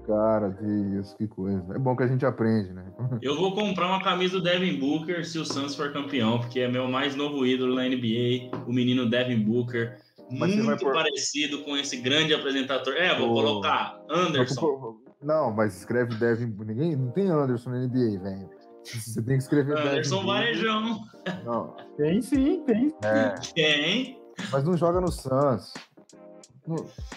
Cara, 0.07 0.57
isso, 0.97 1.17
que 1.17 1.27
coisa. 1.27 1.75
É 1.75 1.77
bom 1.77 1.93
que 1.93 2.03
a 2.03 2.07
gente 2.07 2.25
aprende, 2.25 2.71
né? 2.71 2.85
Eu 3.21 3.35
vou 3.35 3.53
comprar 3.53 3.87
uma 3.87 4.01
camisa 4.01 4.39
do 4.39 4.43
Devin 4.43 4.79
Booker 4.79 5.25
se 5.25 5.37
o 5.37 5.45
Suns 5.45 5.75
for 5.75 5.91
campeão, 5.91 6.39
porque 6.39 6.61
é 6.61 6.67
meu 6.69 6.87
mais 6.87 7.13
novo 7.13 7.45
ídolo 7.45 7.75
na 7.75 7.83
NBA, 7.83 8.55
o 8.65 8.71
menino 8.71 9.09
Devin 9.09 9.43
Booker. 9.43 9.97
Mas 10.31 10.55
muito 10.55 10.85
por... 10.85 10.93
parecido 10.93 11.61
com 11.63 11.75
esse 11.75 11.97
grande 11.97 12.33
apresentador. 12.33 12.93
É, 12.93 13.17
vou 13.17 13.31
oh. 13.31 13.33
colocar 13.33 13.99
Anderson. 14.09 14.97
Não, 15.21 15.51
mas 15.51 15.77
escreve 15.77 16.15
Devin. 16.15 16.55
Ninguém 16.65 16.95
não 16.95 17.11
tem 17.11 17.29
Anderson 17.29 17.71
na 17.71 17.79
NBA, 17.79 18.19
velho. 18.21 18.49
Você 18.85 19.21
tem 19.21 19.37
que 19.37 19.43
escrever 19.43 19.77
Anderson 19.77 20.25
Varejão. 20.25 21.01
Não. 21.43 21.75
Tem 21.97 22.21
sim, 22.21 22.63
tem. 22.65 22.93
É. 23.03 23.35
Tem. 23.53 24.21
Mas 24.51 24.63
não 24.63 24.77
joga 24.77 25.01
no 25.01 25.11
Suns. 25.11 25.73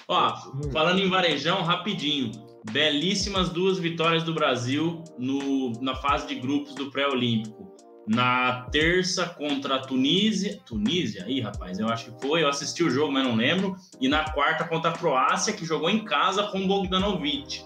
Ó, 0.08 0.36
falando 0.72 1.00
em 1.00 1.08
Varejão, 1.08 1.62
rapidinho 1.62 2.49
belíssimas 2.64 3.48
duas 3.48 3.78
vitórias 3.78 4.22
do 4.22 4.34
Brasil 4.34 5.02
no, 5.18 5.72
na 5.80 5.94
fase 5.94 6.26
de 6.26 6.34
grupos 6.34 6.74
do 6.74 6.90
pré-olímpico. 6.90 7.70
Na 8.06 8.62
terça 8.72 9.26
contra 9.26 9.76
a 9.76 9.78
Tunísia. 9.78 10.60
Tunísia? 10.66 11.24
Aí, 11.24 11.40
rapaz, 11.40 11.78
eu 11.78 11.88
acho 11.88 12.10
que 12.10 12.20
foi. 12.20 12.42
Eu 12.42 12.48
assisti 12.48 12.82
o 12.82 12.90
jogo, 12.90 13.12
mas 13.12 13.24
não 13.24 13.36
lembro. 13.36 13.76
E 14.00 14.08
na 14.08 14.30
quarta 14.32 14.64
contra 14.64 14.90
a 14.90 14.96
Croácia, 14.96 15.52
que 15.52 15.64
jogou 15.64 15.88
em 15.88 16.04
casa 16.04 16.44
com 16.44 16.64
o 16.64 16.66
Bogdanovic. 16.66 17.64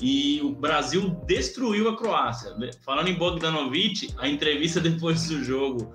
E 0.00 0.40
o 0.42 0.50
Brasil 0.50 1.10
destruiu 1.26 1.88
a 1.88 1.96
Croácia. 1.96 2.54
Falando 2.84 3.08
em 3.08 3.14
Bogdanovic, 3.14 4.14
a 4.18 4.28
entrevista 4.28 4.78
depois 4.80 5.28
do 5.28 5.42
jogo 5.42 5.92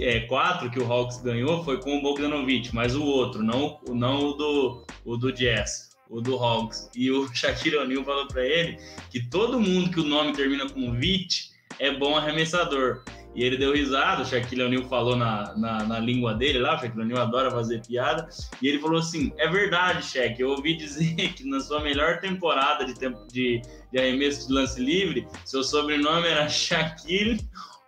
é, 0.00 0.20
4 0.20 0.70
que 0.70 0.78
o 0.78 0.90
Hawks 0.90 1.20
ganhou 1.20 1.64
foi 1.64 1.80
com 1.80 1.98
o 1.98 2.02
Bogdanovic, 2.02 2.74
mas 2.74 2.94
o 2.94 3.02
outro, 3.02 3.42
não, 3.42 3.80
não 3.88 4.30
o 4.30 4.32
do, 4.34 4.86
o 5.04 5.16
do 5.16 5.32
Jazz 5.32 5.93
o 6.14 6.20
do 6.20 6.36
Hawks, 6.36 6.88
e 6.94 7.10
o 7.10 7.28
Shaquille 7.34 7.76
O'Neal 7.76 8.04
falou 8.04 8.28
para 8.28 8.46
ele 8.46 8.78
que 9.10 9.20
todo 9.28 9.60
mundo 9.60 9.90
que 9.90 10.00
o 10.00 10.04
nome 10.04 10.32
termina 10.32 10.68
com 10.68 10.92
Vit 10.92 11.50
é 11.78 11.90
bom 11.90 12.16
arremessador. 12.16 13.02
E 13.34 13.42
ele 13.42 13.56
deu 13.56 13.74
risada, 13.74 14.22
o 14.22 14.24
Shaquille 14.24 14.62
O'Neal 14.62 14.84
falou 14.84 15.16
na, 15.16 15.56
na, 15.56 15.82
na, 15.82 15.98
língua 15.98 16.34
dele 16.34 16.60
lá, 16.60 16.76
o 16.76 16.78
Shaquille 16.78 17.02
O'Neal 17.02 17.22
adora 17.22 17.50
fazer 17.50 17.82
piada, 17.84 18.28
e 18.62 18.68
ele 18.68 18.78
falou 18.78 19.00
assim, 19.00 19.32
é 19.38 19.48
verdade, 19.48 20.06
Shaq, 20.06 20.40
eu 20.40 20.50
ouvi 20.50 20.76
dizer 20.76 21.16
que 21.34 21.44
na 21.44 21.58
sua 21.58 21.80
melhor 21.80 22.20
temporada 22.20 22.84
de, 22.84 22.94
tempo, 22.94 23.26
de, 23.32 23.60
de 23.90 23.98
arremesso 23.98 24.46
de 24.46 24.54
lance 24.54 24.80
livre, 24.80 25.26
seu 25.44 25.64
sobrenome 25.64 26.28
era 26.28 26.48
Shaquille 26.48 27.40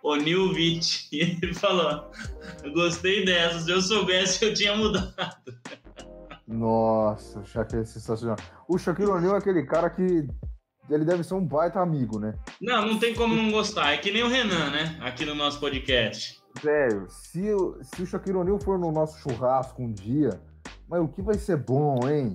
O'Neal 0.03 0.53
Vitt. 0.53 1.07
E 1.15 1.21
ele 1.21 1.53
falou, 1.53 2.11
gostei 2.73 3.23
dessa, 3.23 3.61
se 3.61 3.71
eu 3.71 3.81
soubesse 3.81 4.43
eu 4.43 4.53
tinha 4.53 4.75
mudado. 4.75 5.13
Nossa, 6.47 7.39
o 7.39 7.45
Shaquille 7.45 7.81
é 7.81 7.85
sensacional. 7.85 8.37
O 8.67 8.77
Shaquille 8.77 9.09
O'Neal 9.09 9.35
é 9.35 9.37
aquele 9.37 9.63
cara 9.63 9.89
que 9.89 10.27
ele 10.89 11.03
deve 11.03 11.23
ser 11.23 11.33
um 11.33 11.45
baita 11.45 11.81
amigo, 11.81 12.17
né? 12.19 12.33
Não, 12.61 12.85
não 12.85 12.99
tem 12.99 13.13
como 13.13 13.35
não 13.35 13.51
gostar. 13.51 13.91
É 13.91 13.97
que 13.97 14.11
nem 14.11 14.23
o 14.23 14.29
Renan, 14.29 14.69
né? 14.71 14.97
Aqui 15.01 15.25
no 15.25 15.35
nosso 15.35 15.59
podcast. 15.59 16.41
Velho, 16.63 17.07
se, 17.09 17.51
se 17.81 18.01
o 18.01 18.05
Shaquille 18.05 18.37
O'Neal 18.37 18.59
for 18.59 18.79
no 18.79 18.91
nosso 18.91 19.19
churrasco 19.19 19.81
um 19.81 19.91
dia, 19.91 20.39
mas 20.87 21.01
o 21.01 21.07
que 21.07 21.21
vai 21.21 21.35
ser 21.35 21.57
bom, 21.57 21.99
hein? 22.07 22.33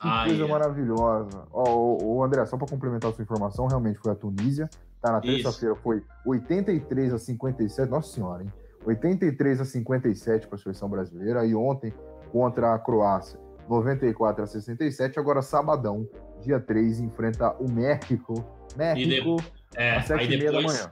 Que 0.00 0.08
ah, 0.08 0.24
coisa 0.26 0.46
maravilhosa. 0.46 1.44
Ó, 1.52 1.96
o, 2.02 2.22
André, 2.22 2.44
só 2.46 2.56
para 2.56 2.68
complementar 2.68 3.10
a 3.10 3.14
sua 3.14 3.22
informação, 3.22 3.66
realmente 3.66 3.98
foi 3.98 4.12
a 4.12 4.14
Tunísia. 4.14 4.68
Tá 5.00 5.12
na 5.12 5.20
terça-feira, 5.20 5.76
foi 5.76 6.02
83 6.26 7.14
a 7.14 7.18
57. 7.18 7.88
Nossa 7.88 8.12
senhora, 8.12 8.42
hein? 8.42 8.52
83 8.84 9.60
a 9.60 9.64
57 9.64 10.46
para 10.48 10.56
a 10.56 10.58
seleção 10.58 10.88
brasileira. 10.88 11.44
E 11.44 11.54
ontem 11.54 11.92
contra 12.32 12.74
a 12.74 12.78
Croácia. 12.78 13.38
94 13.68 14.44
a 14.44 14.46
67. 14.46 15.18
Agora, 15.18 15.42
sabadão, 15.42 16.08
dia 16.42 16.58
3, 16.58 17.00
enfrenta 17.00 17.54
o 17.60 17.70
México. 17.70 18.44
México, 18.76 19.36
de... 19.36 19.52
é, 19.76 19.96
às 19.96 20.06
7 20.06 20.34
h 20.34 20.52
da 20.52 20.60
manhã. 20.60 20.90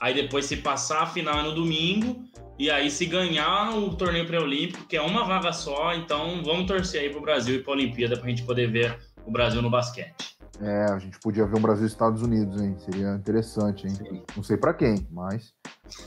Aí 0.00 0.14
depois, 0.14 0.46
se 0.46 0.56
passar, 0.56 1.02
a 1.02 1.06
final 1.06 1.38
é 1.38 1.42
no 1.42 1.54
domingo. 1.54 2.24
E 2.58 2.70
aí, 2.70 2.90
se 2.90 3.06
ganhar 3.06 3.76
o 3.76 3.94
torneio 3.96 4.26
pré-olímpico, 4.26 4.86
que 4.86 4.96
é 4.96 5.02
uma 5.02 5.24
vaga 5.24 5.52
só, 5.52 5.94
então 5.94 6.42
vamos 6.44 6.66
torcer 6.66 7.00
aí 7.00 7.10
pro 7.10 7.20
Brasil 7.20 7.56
e 7.56 7.62
pra 7.62 7.72
Olimpíada 7.72 8.16
pra 8.16 8.28
gente 8.28 8.42
poder 8.44 8.70
ver 8.70 8.98
o 9.26 9.30
Brasil 9.30 9.62
no 9.62 9.70
basquete. 9.70 10.36
É, 10.60 10.84
a 10.92 10.98
gente 10.98 11.18
podia 11.18 11.46
ver 11.46 11.58
um 11.58 11.62
Brasil 11.62 11.84
e 11.84 11.88
Estados 11.88 12.22
Unidos, 12.22 12.60
hein? 12.60 12.76
Seria 12.78 13.14
interessante, 13.14 13.86
hein? 13.86 13.94
Sim. 13.94 14.22
Não 14.36 14.42
sei 14.42 14.56
para 14.56 14.74
quem, 14.74 15.06
mas. 15.10 15.54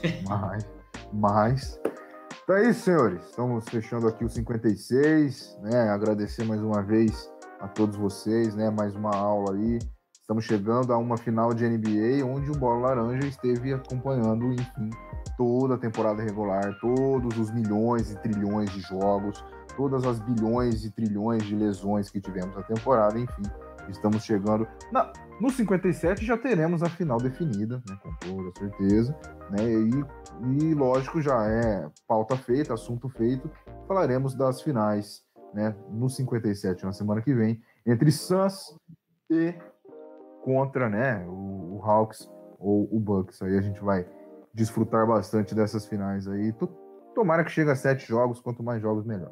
mas. 0.28 0.68
Mas. 1.12 1.80
Então 2.46 2.58
é 2.58 2.70
isso, 2.70 2.82
senhores. 2.82 3.24
Estamos 3.26 3.66
fechando 3.68 4.08
aqui 4.08 4.24
o 4.24 4.30
56, 4.30 5.58
né? 5.64 5.90
Agradecer 5.90 6.44
mais 6.44 6.62
uma 6.62 6.84
vez 6.84 7.28
a 7.60 7.68
todos 7.68 7.96
vocês, 7.96 8.54
né? 8.54 8.70
Mais 8.70 8.96
uma 8.96 9.10
aula 9.16 9.56
aí. 9.56 9.80
Estamos 10.22 10.46
chegando 10.46 10.94
a 10.94 10.98
uma 11.00 11.18
final 11.18 11.56
de 11.56 11.68
NBA 11.68 12.24
onde 12.24 12.52
o 12.52 12.54
Bola 12.54 12.90
Laranja 12.90 13.26
esteve 13.28 13.74
acompanhando, 13.74 14.54
enfim, 14.54 14.92
toda 15.36 15.74
a 15.74 15.78
temporada 15.80 16.22
regular, 16.22 16.78
todos 16.80 17.36
os 17.40 17.50
milhões 17.50 18.12
e 18.12 18.16
trilhões 18.20 18.70
de 18.70 18.82
jogos, 18.82 19.44
todas 19.76 20.06
as 20.06 20.20
bilhões 20.20 20.86
e 20.86 20.92
trilhões 20.92 21.42
de 21.42 21.56
lesões 21.56 22.12
que 22.12 22.22
tivemos 22.22 22.56
na 22.56 22.62
temporada, 22.62 23.18
enfim. 23.18 23.44
Estamos 23.90 24.24
chegando. 24.24 24.68
Na, 24.92 25.12
no 25.40 25.50
57 25.50 26.26
já 26.26 26.38
teremos 26.38 26.82
a 26.84 26.90
final 26.90 27.18
definida, 27.18 27.82
né, 27.88 27.98
com 28.02 28.14
toda 28.16 28.52
certeza. 28.58 29.16
Né, 29.52 29.64
e, 29.64 30.64
e, 30.64 30.74
lógico, 30.74 31.22
já 31.22 31.46
é 31.48 31.90
pauta 32.08 32.36
feita, 32.36 32.74
assunto 32.74 33.10
feito. 33.10 33.50
Falaremos 33.88 34.36
das 34.36 34.62
finais 34.62 35.24
né, 35.54 35.76
no 35.90 36.10
57, 36.10 36.86
na 36.86 36.94
semana 36.94 37.22
que 37.22 37.34
vem, 37.34 37.62
entre 37.86 38.12
Suns 38.12 38.78
e 39.30 39.54
contra 40.44 40.90
né, 40.90 41.26
o, 41.28 41.78
o 41.78 41.82
Hawks 41.84 42.30
ou 42.60 42.88
o 42.92 43.00
Bucks. 43.00 43.42
Aí 43.42 43.58
a 43.58 43.62
gente 43.62 43.80
vai 43.82 44.06
desfrutar 44.54 45.06
bastante 45.08 45.54
dessas 45.54 45.86
finais 45.86 46.28
aí. 46.28 46.54
Tomara 47.14 47.44
que 47.44 47.52
chegue 47.52 47.72
a 47.72 47.76
sete 47.76 48.08
jogos, 48.08 48.40
quanto 48.40 48.64
mais 48.64 48.82
jogos, 48.82 49.06
melhor. 49.06 49.32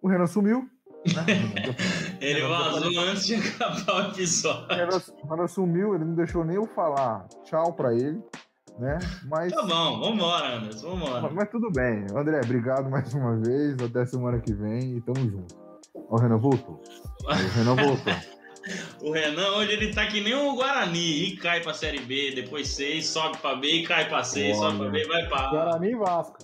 O 0.00 0.08
Renan 0.08 0.26
sumiu, 0.26 0.68
ele 2.20 2.42
vazou 2.42 3.00
antes 3.00 3.26
de 3.26 3.34
acabar 3.34 4.08
o 4.08 4.10
episódio. 4.12 5.02
Quando 5.26 5.42
assumiu, 5.42 5.94
ele 5.94 6.04
não 6.04 6.14
deixou 6.14 6.44
nem 6.44 6.56
eu 6.56 6.66
falar 6.66 7.26
tchau 7.44 7.72
pra 7.72 7.92
ele. 7.94 8.20
Né? 8.78 8.98
Mas... 9.24 9.52
Tá 9.52 9.62
bom, 9.62 10.00
vambora, 10.00 10.56
Anderson, 10.56 10.96
vambora. 10.96 11.22
Mas, 11.22 11.32
mas 11.34 11.50
tudo 11.50 11.70
bem. 11.70 12.06
André, 12.16 12.40
obrigado 12.42 12.88
mais 12.88 13.12
uma 13.12 13.36
vez. 13.38 13.76
Até 13.82 14.06
semana 14.06 14.40
que 14.40 14.52
vem 14.54 14.96
e 14.96 15.00
tamo 15.02 15.28
junto. 15.30 15.54
Ó, 15.94 16.16
o 16.16 16.18
Renan 16.18 16.38
voltou. 16.38 16.82
O 17.24 17.32
Renan 17.32 17.76
voltou. 17.76 18.14
o 19.02 19.12
Renan, 19.12 19.48
hoje 19.56 19.72
ele 19.72 19.92
tá 19.92 20.06
que 20.06 20.20
nem 20.20 20.34
o 20.34 20.54
Guarani, 20.54 21.24
e 21.24 21.36
cai 21.36 21.60
pra 21.60 21.74
Série 21.74 22.00
B, 22.00 22.32
depois 22.34 22.68
6, 22.68 23.06
sobe 23.06 23.38
pra 23.38 23.56
B, 23.56 23.68
e 23.68 23.82
cai 23.86 24.08
pra 24.08 24.24
6, 24.24 24.56
sobe 24.56 24.78
pra 24.78 24.88
B, 24.88 25.06
vai 25.06 25.28
pra 25.28 25.50
Guarani 25.50 25.90
e 25.90 25.96
Vasco. 25.96 26.38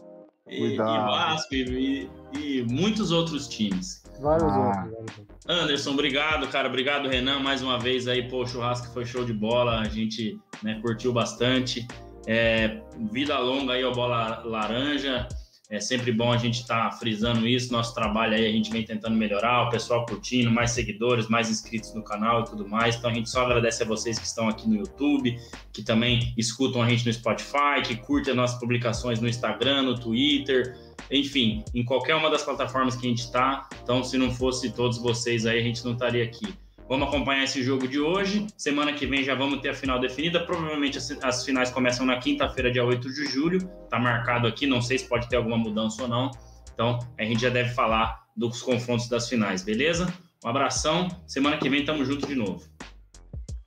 E, 0.48 0.74
e 0.74 0.76
Vasco, 0.76 1.54
e, 1.54 2.10
e, 2.34 2.66
muitos 2.68 3.10
outros 3.10 3.48
times. 3.48 4.02
Vários 4.20 4.52
ah. 4.52 4.88
outros. 4.96 5.26
Anderson, 5.46 5.90
obrigado, 5.92 6.48
cara. 6.48 6.68
Obrigado, 6.68 7.08
Renan, 7.08 7.38
mais 7.40 7.62
uma 7.62 7.78
vez 7.78 8.08
aí. 8.08 8.28
Pô, 8.28 8.42
o 8.42 8.46
churrasco 8.46 8.92
foi 8.92 9.04
show 9.04 9.24
de 9.24 9.32
bola. 9.32 9.80
A 9.80 9.84
gente 9.84 10.38
né, 10.62 10.78
curtiu 10.82 11.12
bastante. 11.12 11.86
É, 12.26 12.82
vida 13.10 13.38
longa 13.38 13.72
aí 13.72 13.82
ao 13.82 13.92
Bola 13.92 14.42
Laranja. 14.44 15.26
É 15.70 15.80
sempre 15.80 16.10
bom 16.12 16.32
a 16.32 16.38
gente 16.38 16.62
estar 16.62 16.90
tá 16.90 16.96
frisando 16.96 17.46
isso. 17.46 17.70
Nosso 17.72 17.94
trabalho 17.94 18.34
aí 18.34 18.46
a 18.46 18.50
gente 18.50 18.70
vem 18.70 18.84
tentando 18.84 19.14
melhorar, 19.14 19.68
o 19.68 19.70
pessoal 19.70 20.06
curtindo, 20.06 20.50
mais 20.50 20.70
seguidores, 20.70 21.28
mais 21.28 21.50
inscritos 21.50 21.94
no 21.94 22.02
canal 22.02 22.40
e 22.40 22.44
tudo 22.44 22.66
mais. 22.66 22.96
Então 22.96 23.10
a 23.10 23.12
gente 23.12 23.28
só 23.28 23.44
agradece 23.44 23.82
a 23.82 23.86
vocês 23.86 24.18
que 24.18 24.24
estão 24.24 24.48
aqui 24.48 24.66
no 24.66 24.76
YouTube, 24.76 25.38
que 25.70 25.82
também 25.82 26.32
escutam 26.38 26.82
a 26.82 26.88
gente 26.88 27.04
no 27.04 27.12
Spotify, 27.12 27.82
que 27.84 27.96
curtem 27.96 28.30
as 28.30 28.36
nossas 28.36 28.58
publicações 28.58 29.20
no 29.20 29.28
Instagram, 29.28 29.82
no 29.82 29.94
Twitter, 29.94 30.74
enfim, 31.10 31.64
em 31.74 31.84
qualquer 31.84 32.14
uma 32.14 32.30
das 32.30 32.42
plataformas 32.42 32.96
que 32.96 33.06
a 33.06 33.08
gente 33.10 33.22
está. 33.22 33.68
Então, 33.82 34.02
se 34.04 34.18
não 34.18 34.30
fosse 34.30 34.70
todos 34.70 34.98
vocês 34.98 35.46
aí, 35.46 35.58
a 35.58 35.62
gente 35.62 35.84
não 35.84 35.92
estaria 35.92 36.24
aqui. 36.24 36.54
Vamos 36.88 37.08
acompanhar 37.08 37.44
esse 37.44 37.62
jogo 37.62 37.86
de 37.86 38.00
hoje. 38.00 38.46
Semana 38.56 38.94
que 38.94 39.06
vem 39.06 39.22
já 39.22 39.34
vamos 39.34 39.60
ter 39.60 39.68
a 39.68 39.74
final 39.74 40.00
definida. 40.00 40.40
Provavelmente 40.40 40.98
as, 41.22 41.44
finais 41.44 41.70
começam 41.70 42.06
na 42.06 42.18
quinta-feira, 42.18 42.70
dia 42.70 42.84
8 42.84 43.12
de 43.12 43.26
julho. 43.26 43.58
Está 43.84 43.98
marcado 43.98 44.46
aqui, 44.46 44.66
não 44.66 44.80
sei 44.80 44.98
se 44.98 45.06
pode 45.06 45.28
ter 45.28 45.36
alguma 45.36 45.58
mudança 45.58 46.02
ou 46.02 46.08
não. 46.08 46.30
Então, 46.72 46.98
a 47.18 47.24
gente 47.24 47.42
já 47.42 47.50
deve 47.50 47.74
falar 47.74 48.24
dos 48.34 48.62
confrontos 48.62 49.06
das 49.08 49.28
finais, 49.28 49.62
beleza? 49.62 50.10
Um 50.42 50.48
abração. 50.48 51.08
Semana 51.26 51.58
que 51.58 51.68
vem 51.68 51.84
tamo 51.84 52.04
junto 52.06 52.26
de 52.26 52.34
novo. 52.34 52.64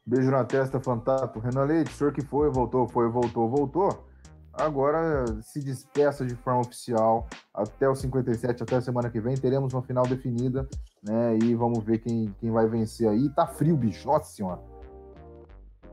Beijo 0.04 0.32
na 0.32 0.44
testa, 0.44 0.80
fantástico. 0.80 1.40
Renan 1.40 1.66
Leite, 1.66 1.92
senhor 1.92 2.12
que 2.12 2.22
foi, 2.22 2.50
voltou, 2.50 2.88
foi, 2.88 3.08
voltou, 3.08 3.48
voltou. 3.48 4.11
Agora 4.54 5.26
se 5.42 5.62
despeça 5.62 6.26
de 6.26 6.36
forma 6.36 6.62
oficial 6.62 7.28
até 7.54 7.88
o 7.88 7.96
57, 7.96 8.64
até 8.64 8.76
a 8.76 8.82
semana 8.82 9.10
que 9.10 9.20
vem. 9.20 9.36
Teremos 9.36 9.74
uma 9.74 9.82
final 9.82 10.06
definida, 10.06 10.68
né? 11.02 11.38
E 11.38 11.56
vamos 11.56 11.84
ver 11.84 12.00
quem, 12.00 12.36
quem 12.40 12.52
vai 12.52 12.68
vencer 12.68 13.08
aí. 13.08 13.30
Tá 13.30 13.48
frio, 13.48 13.78
bicho. 13.78 14.06
Nossa 14.08 14.34
senhora. 14.34 14.62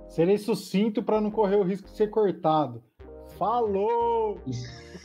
Serei 0.09 0.38
sucinto 0.38 1.02
para 1.02 1.20
não 1.20 1.30
correr 1.30 1.56
o 1.56 1.62
risco 1.62 1.88
de 1.88 1.96
ser 1.96 2.09
cortado. 2.09 2.82
Falou! 3.38 4.40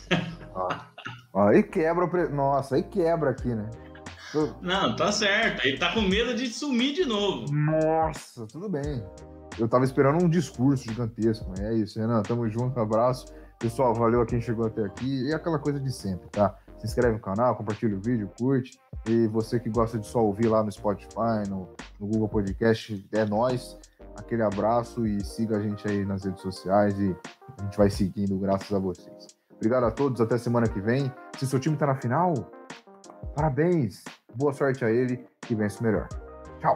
aí 1.36 1.62
quebra. 1.62 2.08
Pre... 2.08 2.30
Nossa, 2.30 2.76
aí 2.76 2.84
quebra 2.84 3.30
aqui, 3.30 3.54
né? 3.54 3.70
Não, 4.62 4.96
tá 4.96 5.12
certo. 5.12 5.64
Ele 5.66 5.78
tá 5.78 5.94
com 5.94 6.02
medo 6.02 6.34
de 6.34 6.48
sumir 6.48 6.96
de 6.96 7.06
novo. 7.06 7.54
Nossa, 7.54 8.48
tudo 8.48 8.68
bem. 8.68 9.04
Eu 9.60 9.68
tava 9.68 9.86
esperando 9.86 10.24
um 10.24 10.30
discurso 10.30 10.84
gigantesco, 10.86 11.54
é 11.60 11.76
isso, 11.76 12.00
Renan. 12.00 12.24
Tamo 12.24 12.50
junto, 12.50 12.80
abraço. 12.80 13.28
Pessoal, 13.64 13.94
valeu 13.94 14.20
a 14.20 14.26
quem 14.26 14.42
chegou 14.42 14.66
até 14.66 14.84
aqui. 14.84 15.30
E 15.30 15.34
aquela 15.34 15.58
coisa 15.58 15.80
de 15.80 15.90
sempre, 15.90 16.28
tá? 16.28 16.54
Se 16.78 16.86
inscreve 16.86 17.14
no 17.14 17.20
canal, 17.22 17.56
compartilha 17.56 17.96
o 17.96 18.02
vídeo, 18.02 18.30
curte. 18.38 18.78
E 19.08 19.26
você 19.28 19.58
que 19.58 19.70
gosta 19.70 19.98
de 19.98 20.06
só 20.06 20.20
ouvir 20.20 20.50
lá 20.50 20.62
no 20.62 20.70
Spotify, 20.70 21.48
no, 21.48 21.70
no 21.98 22.08
Google 22.08 22.28
Podcast, 22.28 23.08
é 23.14 23.24
nós. 23.24 23.80
Aquele 24.18 24.42
abraço 24.42 25.08
e 25.08 25.24
siga 25.24 25.56
a 25.56 25.62
gente 25.62 25.88
aí 25.88 26.04
nas 26.04 26.26
redes 26.26 26.42
sociais 26.42 27.00
e 27.00 27.16
a 27.58 27.64
gente 27.64 27.78
vai 27.78 27.90
seguindo 27.90 28.38
graças 28.38 28.74
a 28.74 28.80
vocês. 28.80 29.28
Obrigado 29.56 29.86
a 29.86 29.92
todos, 29.92 30.20
até 30.20 30.38
semana 30.38 30.68
que 30.68 30.82
vem. 30.82 31.10
Se 31.38 31.48
seu 31.48 31.58
time 31.58 31.78
tá 31.78 31.88
na 31.88 31.96
final, 31.96 32.34
parabéns. 33.34 34.04
Boa 34.36 34.52
sorte 34.52 34.84
a 34.84 34.92
ele 34.92 35.26
que 35.40 35.56
vence 35.56 35.82
melhor. 35.82 36.10
Tchau. 36.60 36.76